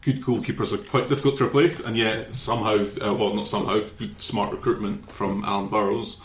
good 0.00 0.20
goalkeepers 0.20 0.72
are 0.72 0.88
quite 0.88 1.08
difficult 1.08 1.38
to 1.38 1.44
replace, 1.44 1.80
and 1.80 1.96
yet 1.96 2.32
somehow, 2.32 2.86
uh, 3.02 3.14
well, 3.14 3.34
not 3.34 3.48
somehow, 3.48 3.80
good 3.98 4.20
smart 4.20 4.52
recruitment 4.52 5.10
from 5.10 5.44
Alan 5.44 5.68
Burrows 5.68 6.20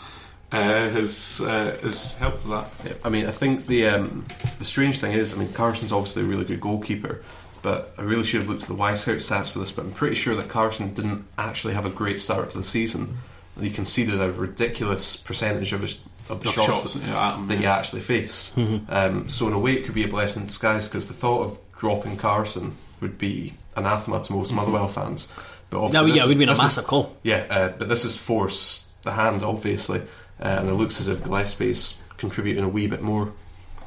uh, 0.52 0.90
has 0.90 1.40
uh, 1.44 1.78
has 1.82 2.14
helped 2.14 2.48
that. 2.48 2.70
I 3.04 3.08
mean, 3.08 3.26
I 3.26 3.30
think 3.30 3.66
the 3.66 3.86
um, 3.88 4.26
the 4.58 4.64
strange 4.64 4.98
thing 4.98 5.12
is, 5.12 5.34
I 5.34 5.38
mean, 5.38 5.52
Carson's 5.52 5.92
obviously 5.92 6.22
a 6.22 6.26
really 6.26 6.44
good 6.44 6.60
goalkeeper, 6.60 7.22
but 7.62 7.94
I 7.98 8.02
really 8.02 8.24
should 8.24 8.40
have 8.40 8.48
looked 8.48 8.62
at 8.62 8.68
the 8.68 8.74
Wyscout 8.74 9.16
stats 9.16 9.50
for 9.50 9.58
this. 9.58 9.72
But 9.72 9.84
I'm 9.84 9.92
pretty 9.92 10.16
sure 10.16 10.34
that 10.34 10.48
Carson 10.48 10.94
didn't 10.94 11.26
actually 11.38 11.74
have 11.74 11.86
a 11.86 11.90
great 11.90 12.20
start 12.20 12.50
to 12.50 12.58
the 12.58 12.64
season, 12.64 13.18
he 13.58 13.70
conceded 13.70 14.20
a 14.20 14.32
ridiculous 14.32 15.16
percentage 15.16 15.72
of 15.72 15.82
his 15.82 16.00
of 16.30 16.40
the 16.40 16.48
Of 16.48 16.54
shots, 16.54 16.92
shots, 16.92 16.96
yeah, 17.06 17.28
at 17.30 17.34
him, 17.36 17.48
that 17.48 17.58
you 17.60 17.66
actually 17.66 18.00
face. 18.02 18.56
Um, 18.88 19.28
so 19.28 19.46
in 19.48 19.52
a 19.52 19.58
way, 19.58 19.72
it 19.72 19.84
could 19.84 19.94
be 19.94 20.04
a 20.04 20.08
blessing 20.08 20.42
in 20.42 20.46
disguise 20.46 20.88
because 20.88 21.08
the 21.08 21.14
thought 21.14 21.42
of 21.44 21.58
dropping 21.78 22.16
Carson 22.16 22.76
would 23.00 23.18
be 23.18 23.52
anathema 23.76 24.22
to 24.22 24.32
most 24.32 24.52
Motherwell 24.52 24.88
fans. 24.88 25.28
But 25.70 25.84
obviously, 25.84 26.08
No, 26.10 26.14
yeah, 26.14 26.24
it 26.24 26.28
would 26.28 26.38
be 26.38 26.44
a 26.44 26.46
this 26.48 26.58
is- 26.58 26.62
massive 26.62 26.86
call. 26.86 27.16
yeah, 27.22 27.46
uh, 27.50 27.68
but 27.78 27.88
this 27.88 28.04
is 28.04 28.16
force 28.16 28.90
the 29.02 29.12
hand, 29.12 29.42
obviously, 29.42 30.00
uh, 30.00 30.04
and 30.44 30.68
it 30.68 30.74
looks 30.74 31.00
as 31.00 31.08
if 31.08 31.22
Gillespie's 31.24 32.00
contributing 32.18 32.64
a 32.64 32.68
wee 32.68 32.86
bit 32.86 33.02
more. 33.02 33.32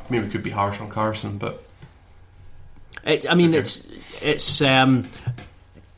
Maybe 0.10 0.26
we 0.26 0.32
could 0.32 0.44
be 0.44 0.50
harsh 0.50 0.80
on 0.82 0.90
Carson, 0.90 1.38
but 1.38 1.64
It, 3.06 3.30
I 3.30 3.36
mean, 3.36 3.54
it's 3.54 3.86
it's 4.22 4.62
um, 4.62 5.10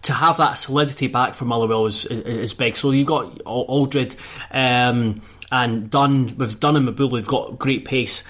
to 0.04 0.14
have 0.14 0.38
that 0.38 0.54
solidity 0.54 1.08
back 1.08 1.34
from 1.36 1.48
Motherwell 1.50 1.86
is, 1.86 2.06
is, 2.08 2.22
is 2.26 2.54
big. 2.54 2.76
So 2.76 2.92
you've 2.92 3.08
got 3.08 3.42
Aldred 3.46 4.16
um, 4.52 5.22
and 5.52 5.90
Dunne. 5.90 6.36
With 6.38 6.60
Dunne 6.60 6.76
and 6.78 6.88
Mbulu, 6.88 7.14
they've 7.14 7.28
got 7.28 7.58
great 7.60 7.86
pace. 7.86 8.24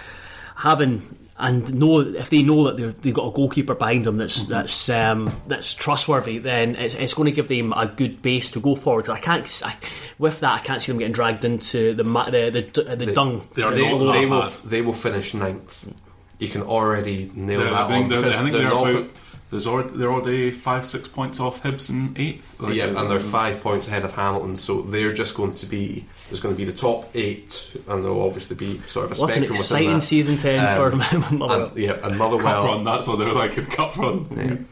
Having 0.57 1.01
and 1.37 1.73
know 1.73 1.99
if 1.99 2.29
they 2.29 2.41
know 2.41 2.63
that 2.63 2.77
they're- 2.77 2.93
they've 2.93 3.13
got 3.13 3.27
a 3.27 3.31
goalkeeper 3.31 3.75
behind 3.75 4.05
them 4.05 4.15
that's 4.15 4.43
that's 4.43 4.87
um, 4.89 5.29
that's 5.47 5.73
trustworthy, 5.73 6.37
then 6.37 6.75
it's, 6.77 6.93
it's 6.95 7.13
going 7.13 7.25
to 7.25 7.31
give 7.33 7.49
them 7.49 7.73
a 7.73 7.87
good 7.87 8.21
base 8.21 8.49
to 8.51 8.61
go 8.61 8.73
forward. 8.75 9.09
I 9.09 9.19
can't 9.19 9.61
I, 9.65 9.75
with 10.17 10.39
that. 10.39 10.53
I 10.53 10.59
can't 10.59 10.81
see 10.81 10.93
them 10.93 10.99
getting 10.99 11.11
dragged 11.13 11.43
into 11.43 11.93
the 11.93 12.05
ma- 12.05 12.29
the 12.29 12.49
the, 12.73 12.95
the 12.95 13.11
dung. 13.11 13.45
they 13.53 13.63
they, 13.63 13.79
they 13.97 14.25
will 14.25 14.49
they 14.63 14.81
will 14.81 14.93
finish 14.93 15.33
ninth. 15.33 15.91
You 16.39 16.47
can 16.47 16.61
already 16.63 17.29
nail 17.35 17.61
Yeah, 17.61 17.69
that 17.69 17.73
I 17.73 17.87
think 17.89 18.03
on 18.05 18.09
they're, 18.09 18.21
because 18.21 18.37
I 18.37 18.39
think 18.41 18.51
they're 18.53 18.61
they're 18.61 18.69
not- 18.71 18.89
about 18.89 19.09
There's 19.51 19.67
already, 19.67 19.95
they're 19.97 20.11
already 20.11 20.49
five, 20.51 20.85
six 20.85 21.07
points 21.07 21.39
off 21.39 21.61
Hibs 21.63 21.89
in 21.89 22.13
eighth. 22.17 22.59
Like, 22.59 22.73
yeah, 22.73 22.87
and 22.87 22.97
uh, 22.97 23.03
they're 23.05 23.19
five 23.19 23.61
points 23.61 23.87
ahead 23.87 24.03
of 24.03 24.11
Hamilton, 24.13 24.57
so 24.57 24.81
they're 24.81 25.13
just 25.13 25.35
going 25.35 25.53
to 25.55 25.65
be 25.67 26.03
there's 26.29 26.41
going 26.41 26.55
to 26.55 26.57
be 26.57 26.65
the 26.69 26.75
top 26.75 27.09
eight, 27.15 27.71
and 27.87 28.03
there'll 28.03 28.25
obviously 28.25 28.55
be 28.57 28.79
sort 28.87 29.11
of 29.11 29.17
a 29.17 29.21
What 29.21 29.29
an 29.29 29.35
spectrum 29.35 29.55
exciting 29.55 29.85
within 29.87 29.99
that. 29.99 30.01
season 30.01 30.37
10 30.37 30.75
for 30.75 30.91
Um, 30.91 30.97
Motherwell. 31.39 31.65
and, 31.69 31.77
yeah, 31.77 31.91
and 32.03 32.17
Motherwell. 32.17 32.37
Cup 32.39 32.43
Motherwell. 32.43 32.75
run, 32.75 32.83
that's 32.83 33.07
what 33.07 33.19
they're 33.19 33.33
like, 33.33 33.55
the 33.55 33.61
cup 33.61 33.95
run. 33.97 34.67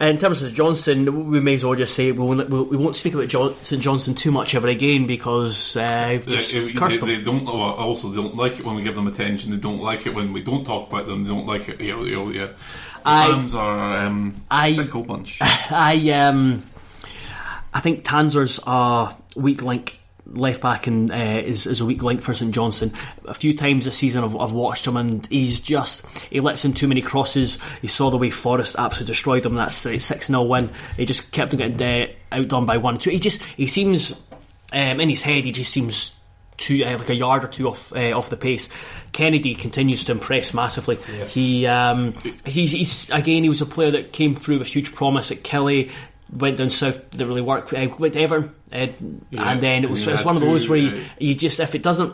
In 0.00 0.18
terms 0.18 0.42
of 0.42 0.52
Johnstone, 0.52 1.30
we 1.30 1.38
may 1.40 1.54
as 1.54 1.64
well 1.64 1.76
just 1.76 1.94
say 1.94 2.10
we 2.10 2.18
won't, 2.24 2.50
we 2.50 2.76
won't 2.76 2.96
speak 2.96 3.14
about 3.14 3.28
John, 3.28 3.54
St 3.62 3.80
Johnstone 3.80 4.16
too 4.16 4.32
much 4.32 4.54
ever 4.56 4.66
again 4.66 5.06
because 5.06 5.76
uh, 5.76 6.08
we've 6.10 6.24
They, 6.26 6.32
just 6.32 6.52
they- 6.52 6.72
cursed 6.72 7.00
they 7.02 7.16
them. 7.20 7.44
don't. 7.44 7.46
Also, 7.46 8.08
they 8.08 8.16
don't 8.16 8.34
like 8.34 8.58
it 8.58 8.64
when 8.64 8.74
we 8.74 8.82
give 8.82 8.96
them 8.96 9.06
attention. 9.06 9.52
They 9.52 9.56
don't 9.56 9.80
like 9.80 10.04
it 10.06 10.14
when 10.14 10.32
we 10.32 10.42
don't 10.42 10.64
talk 10.64 10.88
about 10.90 11.06
them. 11.06 11.22
They 11.22 11.30
don't 11.30 11.46
like 11.46 11.68
it. 11.68 11.80
You 11.80 11.96
know, 11.96 12.02
you 12.04 12.16
know, 12.16 12.30
yeah. 12.30 12.48
The 13.04 13.10
I- 13.10 13.26
fans 13.26 13.54
are 13.54 13.98
um, 14.06 14.34
I- 14.50 14.68
a 14.68 15.02
bunch. 15.02 15.38
I 15.42 16.10
um, 16.12 16.64
I 17.72 17.80
think 17.80 18.04
Tanser's 18.04 18.58
a 18.66 19.14
weak 19.36 19.62
link 19.62 20.00
left 20.26 20.62
back 20.62 20.86
and 20.86 21.10
uh, 21.10 21.14
is, 21.44 21.66
is 21.66 21.82
a 21.82 21.84
weak 21.84 22.02
link 22.02 22.22
for 22.22 22.32
St 22.32 22.52
Johnstone. 22.54 22.92
A 23.26 23.34
few 23.34 23.52
times 23.54 23.84
this 23.84 23.98
season 23.98 24.24
I've, 24.24 24.34
I've 24.34 24.52
watched 24.52 24.86
him 24.86 24.96
and 24.96 25.26
he's 25.26 25.60
just 25.60 26.06
he 26.30 26.40
lets 26.40 26.64
in 26.64 26.72
too 26.72 26.88
many 26.88 27.02
crosses. 27.02 27.58
He 27.82 27.88
saw 27.88 28.10
the 28.10 28.16
way 28.16 28.30
Forrest 28.30 28.76
absolutely 28.78 29.12
destroyed 29.12 29.44
him. 29.44 29.52
in 29.52 29.58
That 29.58 29.70
six 29.72 30.26
0 30.28 30.42
win. 30.44 30.70
He 30.96 31.04
just 31.04 31.30
kept 31.30 31.52
on 31.52 31.58
getting 31.58 31.82
uh, 31.82 32.06
outdone 32.32 32.64
by 32.64 32.78
one 32.78 32.96
two. 32.98 33.10
He 33.10 33.18
just 33.18 33.42
he 33.42 33.66
seems 33.66 34.26
um, 34.72 34.98
in 35.00 35.08
his 35.10 35.20
head 35.22 35.44
he 35.44 35.52
just 35.52 35.70
seems 35.72 36.18
two 36.56 36.84
uh, 36.84 36.98
like 36.98 37.08
a 37.10 37.14
yard 37.14 37.44
or 37.44 37.48
two 37.48 37.68
off 37.68 37.92
uh, 37.94 38.12
off 38.12 38.30
the 38.30 38.36
pace. 38.36 38.68
Kennedy 39.12 39.54
continues 39.54 40.04
to 40.06 40.12
impress 40.12 40.52
massively. 40.54 40.96
He 41.28 41.66
um, 41.66 42.14
he's, 42.44 42.72
he's 42.72 43.10
again 43.10 43.42
he 43.42 43.48
was 43.48 43.60
a 43.60 43.66
player 43.66 43.90
that 43.92 44.12
came 44.12 44.34
through 44.34 44.58
with 44.58 44.68
huge 44.68 44.94
promise 44.94 45.30
at 45.30 45.38
Killie. 45.38 45.90
Went 46.32 46.56
down 46.56 46.70
south, 46.70 47.10
didn't 47.10 47.28
really 47.28 47.42
work. 47.42 47.72
Uh, 47.72 47.88
went 47.98 48.14
to 48.14 48.20
Everton, 48.20 48.54
uh, 48.72 48.86
Yeah, 49.30 49.50
and 49.50 49.60
then 49.60 49.84
it 49.84 49.90
was, 49.90 50.04
it's 50.06 50.16
had 50.16 50.26
one 50.26 50.34
of 50.34 50.42
those 50.42 50.68
where 50.68 50.78
you, 50.78 51.04
you 51.20 51.34
just 51.34 51.60
if 51.60 51.74
it 51.76 51.82
doesn't 51.82 52.12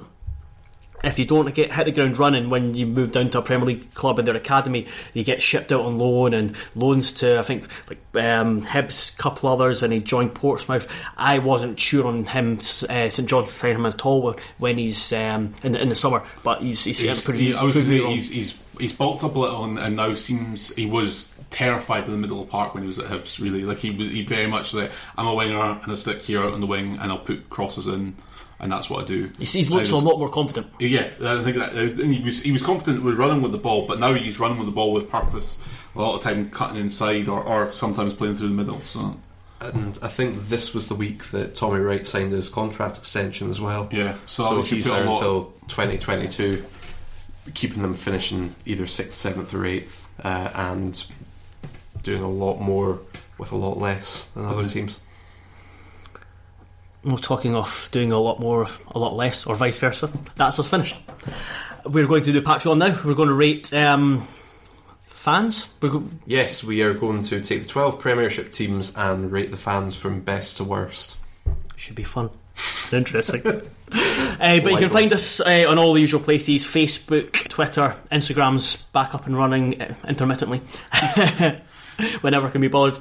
if 1.02 1.18
you 1.18 1.24
don't 1.24 1.54
get 1.54 1.72
hit 1.72 1.84
the 1.86 1.92
ground 1.92 2.18
running 2.18 2.50
when 2.50 2.74
you 2.74 2.86
move 2.86 3.12
down 3.12 3.30
to 3.30 3.38
a 3.38 3.42
Premier 3.42 3.66
League 3.66 3.94
club 3.94 4.18
in 4.18 4.24
their 4.24 4.36
academy, 4.36 4.86
you 5.14 5.24
get 5.24 5.42
shipped 5.42 5.72
out 5.72 5.80
on 5.80 5.98
loan 5.98 6.34
and 6.34 6.54
loans 6.74 7.12
to 7.14 7.38
I 7.38 7.42
think 7.42 7.68
like 7.88 8.24
um, 8.24 8.62
Hibs, 8.62 9.16
couple 9.16 9.48
others, 9.50 9.82
and 9.82 9.92
he 9.92 10.00
joined 10.00 10.34
Portsmouth. 10.34 10.86
I 11.16 11.38
wasn't 11.38 11.78
sure 11.80 12.06
on 12.06 12.24
him, 12.24 12.54
uh, 12.88 13.08
St 13.08 13.28
Johnstone 13.28 13.46
signing 13.46 13.76
him 13.76 13.86
at 13.86 14.04
all 14.04 14.36
when 14.58 14.76
he's 14.78 15.12
um, 15.12 15.54
in, 15.62 15.72
the, 15.72 15.80
in 15.80 15.88
the 15.88 15.94
summer, 15.94 16.22
but 16.42 16.60
he's 16.62 16.84
he's, 16.84 16.98
He's- 17.00 17.24
pretty, 17.24 17.44
he- 17.46 17.54
I 17.54 17.62
was 17.62 17.74
say, 17.86 18.04
he's, 18.06 18.30
he's 18.30 18.62
he's 18.78 18.92
bulked 18.92 19.22
up 19.24 19.34
a 19.36 19.38
little 19.38 19.64
and, 19.64 19.78
and 19.78 19.96
now 19.96 20.14
seems 20.14 20.74
he 20.74 20.86
was 20.86 21.38
terrified 21.50 22.04
in 22.06 22.12
the 22.12 22.16
middle 22.16 22.40
of 22.40 22.46
the 22.46 22.50
park 22.50 22.72
when 22.74 22.82
he 22.82 22.86
was 22.86 22.98
at 22.98 23.06
Hibs. 23.06 23.40
Really, 23.40 23.64
like 23.64 23.78
he 23.78 23.92
he 23.92 24.22
very 24.24 24.46
much 24.46 24.72
like 24.74 24.90
I'm 25.18 25.26
a 25.26 25.34
winger 25.34 25.58
and 25.82 25.90
I 25.90 25.94
stick 25.94 26.18
here 26.22 26.42
out 26.42 26.52
on 26.52 26.60
the 26.60 26.66
wing 26.66 26.98
and 27.00 27.10
I'll 27.12 27.18
put 27.18 27.50
crosses 27.50 27.86
in 27.86 28.16
and 28.60 28.70
that's 28.70 28.90
what 28.90 29.02
I 29.02 29.06
do. 29.06 29.30
He's, 29.38 29.52
he's 29.52 29.72
I 29.72 29.76
looks 29.76 29.90
a 29.90 29.96
lot 29.96 30.18
more 30.18 30.28
confident. 30.28 30.68
Yeah, 30.78 31.08
I 31.22 31.42
think 31.42 31.56
that 31.56 31.72
uh, 31.72 32.02
he 32.02 32.22
was 32.22 32.42
he 32.42 32.52
was 32.52 32.62
confident 32.62 33.02
with 33.02 33.16
running 33.16 33.42
with 33.42 33.52
the 33.52 33.58
ball, 33.58 33.86
but 33.86 33.98
now 33.98 34.12
he's 34.12 34.38
running 34.38 34.58
with 34.58 34.66
the 34.66 34.74
ball 34.74 34.92
with 34.92 35.10
purpose. 35.10 35.62
A 35.94 35.98
lot 36.00 36.14
of 36.16 36.22
time 36.22 36.50
cutting 36.50 36.80
inside 36.80 37.28
or, 37.28 37.42
or 37.42 37.72
sometimes 37.72 38.14
playing 38.14 38.36
through 38.36 38.48
the 38.48 38.54
middle. 38.54 38.80
So 38.84 39.16
And 39.60 39.98
I 40.02 40.08
think 40.08 40.46
this 40.46 40.72
was 40.72 40.88
the 40.88 40.94
week 40.94 41.30
that 41.30 41.54
Tommy 41.56 41.80
Wright 41.80 42.06
signed 42.06 42.32
his 42.32 42.48
contract 42.48 42.98
extension 42.98 43.50
as 43.50 43.60
well. 43.60 43.88
Yeah, 43.90 44.14
so 44.26 44.44
so, 44.44 44.62
he's 44.62 44.84
there 44.84 45.04
until 45.04 45.52
2022, 45.68 46.64
keeping 47.54 47.82
them 47.82 47.94
finishing 47.94 48.54
either 48.66 48.86
sixth, 48.86 49.16
seventh, 49.16 49.52
or 49.52 49.64
eighth, 49.64 50.06
uh, 50.22 50.50
and 50.54 51.04
doing 52.02 52.22
a 52.22 52.30
lot 52.30 52.60
more 52.60 53.00
with 53.38 53.52
a 53.52 53.56
lot 53.56 53.78
less 53.78 54.26
than 54.28 54.44
other 54.44 54.68
teams. 54.68 55.02
We're 57.02 57.16
talking 57.16 57.54
of 57.54 57.88
doing 57.92 58.12
a 58.12 58.18
lot 58.18 58.40
more, 58.40 58.66
a 58.88 58.98
lot 58.98 59.14
less, 59.16 59.46
or 59.46 59.54
vice 59.56 59.78
versa. 59.78 60.10
That's 60.36 60.58
us 60.58 60.68
finished. 60.68 60.96
We're 61.86 62.06
going 62.06 62.24
to 62.24 62.32
do 62.32 62.42
Patreon 62.42 62.76
now. 62.78 62.98
We're 63.04 63.14
going 63.14 63.30
to 63.30 63.34
rate 63.34 63.72
um, 63.72 64.28
fans. 65.02 65.66
We're 65.80 65.88
go- 65.88 66.04
Yes, 66.26 66.62
we 66.62 66.82
are 66.82 66.92
going 66.92 67.22
to 67.22 67.40
take 67.40 67.62
the 67.62 67.68
12 67.68 67.98
Premiership 67.98 68.52
teams 68.52 68.94
and 68.96 69.32
rate 69.32 69.50
the 69.50 69.56
fans 69.56 69.96
from 69.96 70.20
best 70.20 70.58
to 70.58 70.64
worst. 70.64 71.16
Should 71.76 71.96
be 71.96 72.04
fun. 72.04 72.28
Interesting. 72.92 73.46
uh, 73.46 73.60
but 74.40 74.70
you 74.72 74.76
can 74.76 74.90
find 74.90 75.10
us 75.12 75.40
uh, 75.40 75.64
on 75.68 75.78
all 75.78 75.94
the 75.94 76.00
usual 76.02 76.20
places 76.20 76.64
Facebook, 76.66 77.32
Twitter, 77.48 77.94
Instagram's 78.12 78.76
back 78.76 79.14
up 79.14 79.26
and 79.26 79.36
running 79.38 79.80
uh, 79.80 79.94
intermittently. 80.06 80.60
Whenever 82.20 82.46
I 82.46 82.50
can 82.50 82.60
be 82.60 82.68
bothered. 82.68 82.98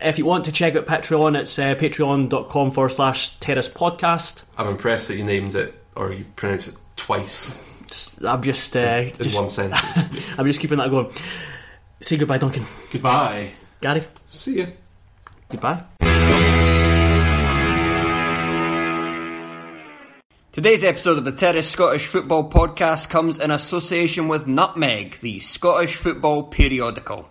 If 0.00 0.18
you 0.18 0.24
want 0.24 0.44
to 0.46 0.52
check 0.52 0.76
out 0.76 0.86
Patreon, 0.86 1.38
it's 1.38 1.58
uh, 1.58 1.74
patreon.com 1.74 2.70
forward 2.70 2.90
slash 2.90 3.38
terrace 3.38 3.68
podcast. 3.68 4.44
I'm 4.58 4.68
impressed 4.68 5.08
that 5.08 5.16
you 5.16 5.24
named 5.24 5.54
it, 5.54 5.74
or 5.94 6.12
you 6.12 6.24
pronounced 6.36 6.68
it 6.68 6.76
twice 6.96 7.62
I'm 8.24 8.42
just, 8.42 8.76
uh, 8.76 8.80
in 8.80 9.12
just 9.18 9.36
one 9.36 9.48
sentence. 9.48 9.98
I'm 10.38 10.46
just 10.46 10.60
keeping 10.60 10.78
that 10.78 10.90
going. 10.90 11.10
Say 12.00 12.16
goodbye, 12.16 12.38
Duncan. 12.38 12.64
goodbye. 12.90 13.52
Gary, 13.80 14.04
See 14.26 14.58
ya. 14.58 14.66
goodbye. 15.48 15.84
Today's 20.52 20.84
episode 20.84 21.18
of 21.18 21.24
the 21.26 21.32
Terrace 21.32 21.68
Scottish 21.70 22.06
Football 22.06 22.48
Podcast 22.50 23.10
comes 23.10 23.38
in 23.38 23.50
association 23.50 24.26
with 24.26 24.46
Nutmeg, 24.46 25.20
the 25.20 25.38
Scottish 25.38 25.96
football 25.96 26.44
periodical. 26.44 27.28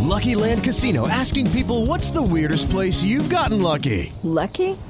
Lucky 0.00 0.34
Land 0.34 0.64
Casino 0.64 1.06
asking 1.06 1.50
people 1.50 1.84
what's 1.84 2.12
the 2.12 2.22
weirdest 2.22 2.70
place 2.70 3.02
you've 3.02 3.28
gotten 3.28 3.60
lucky? 3.60 4.14
Lucky? 4.22 4.78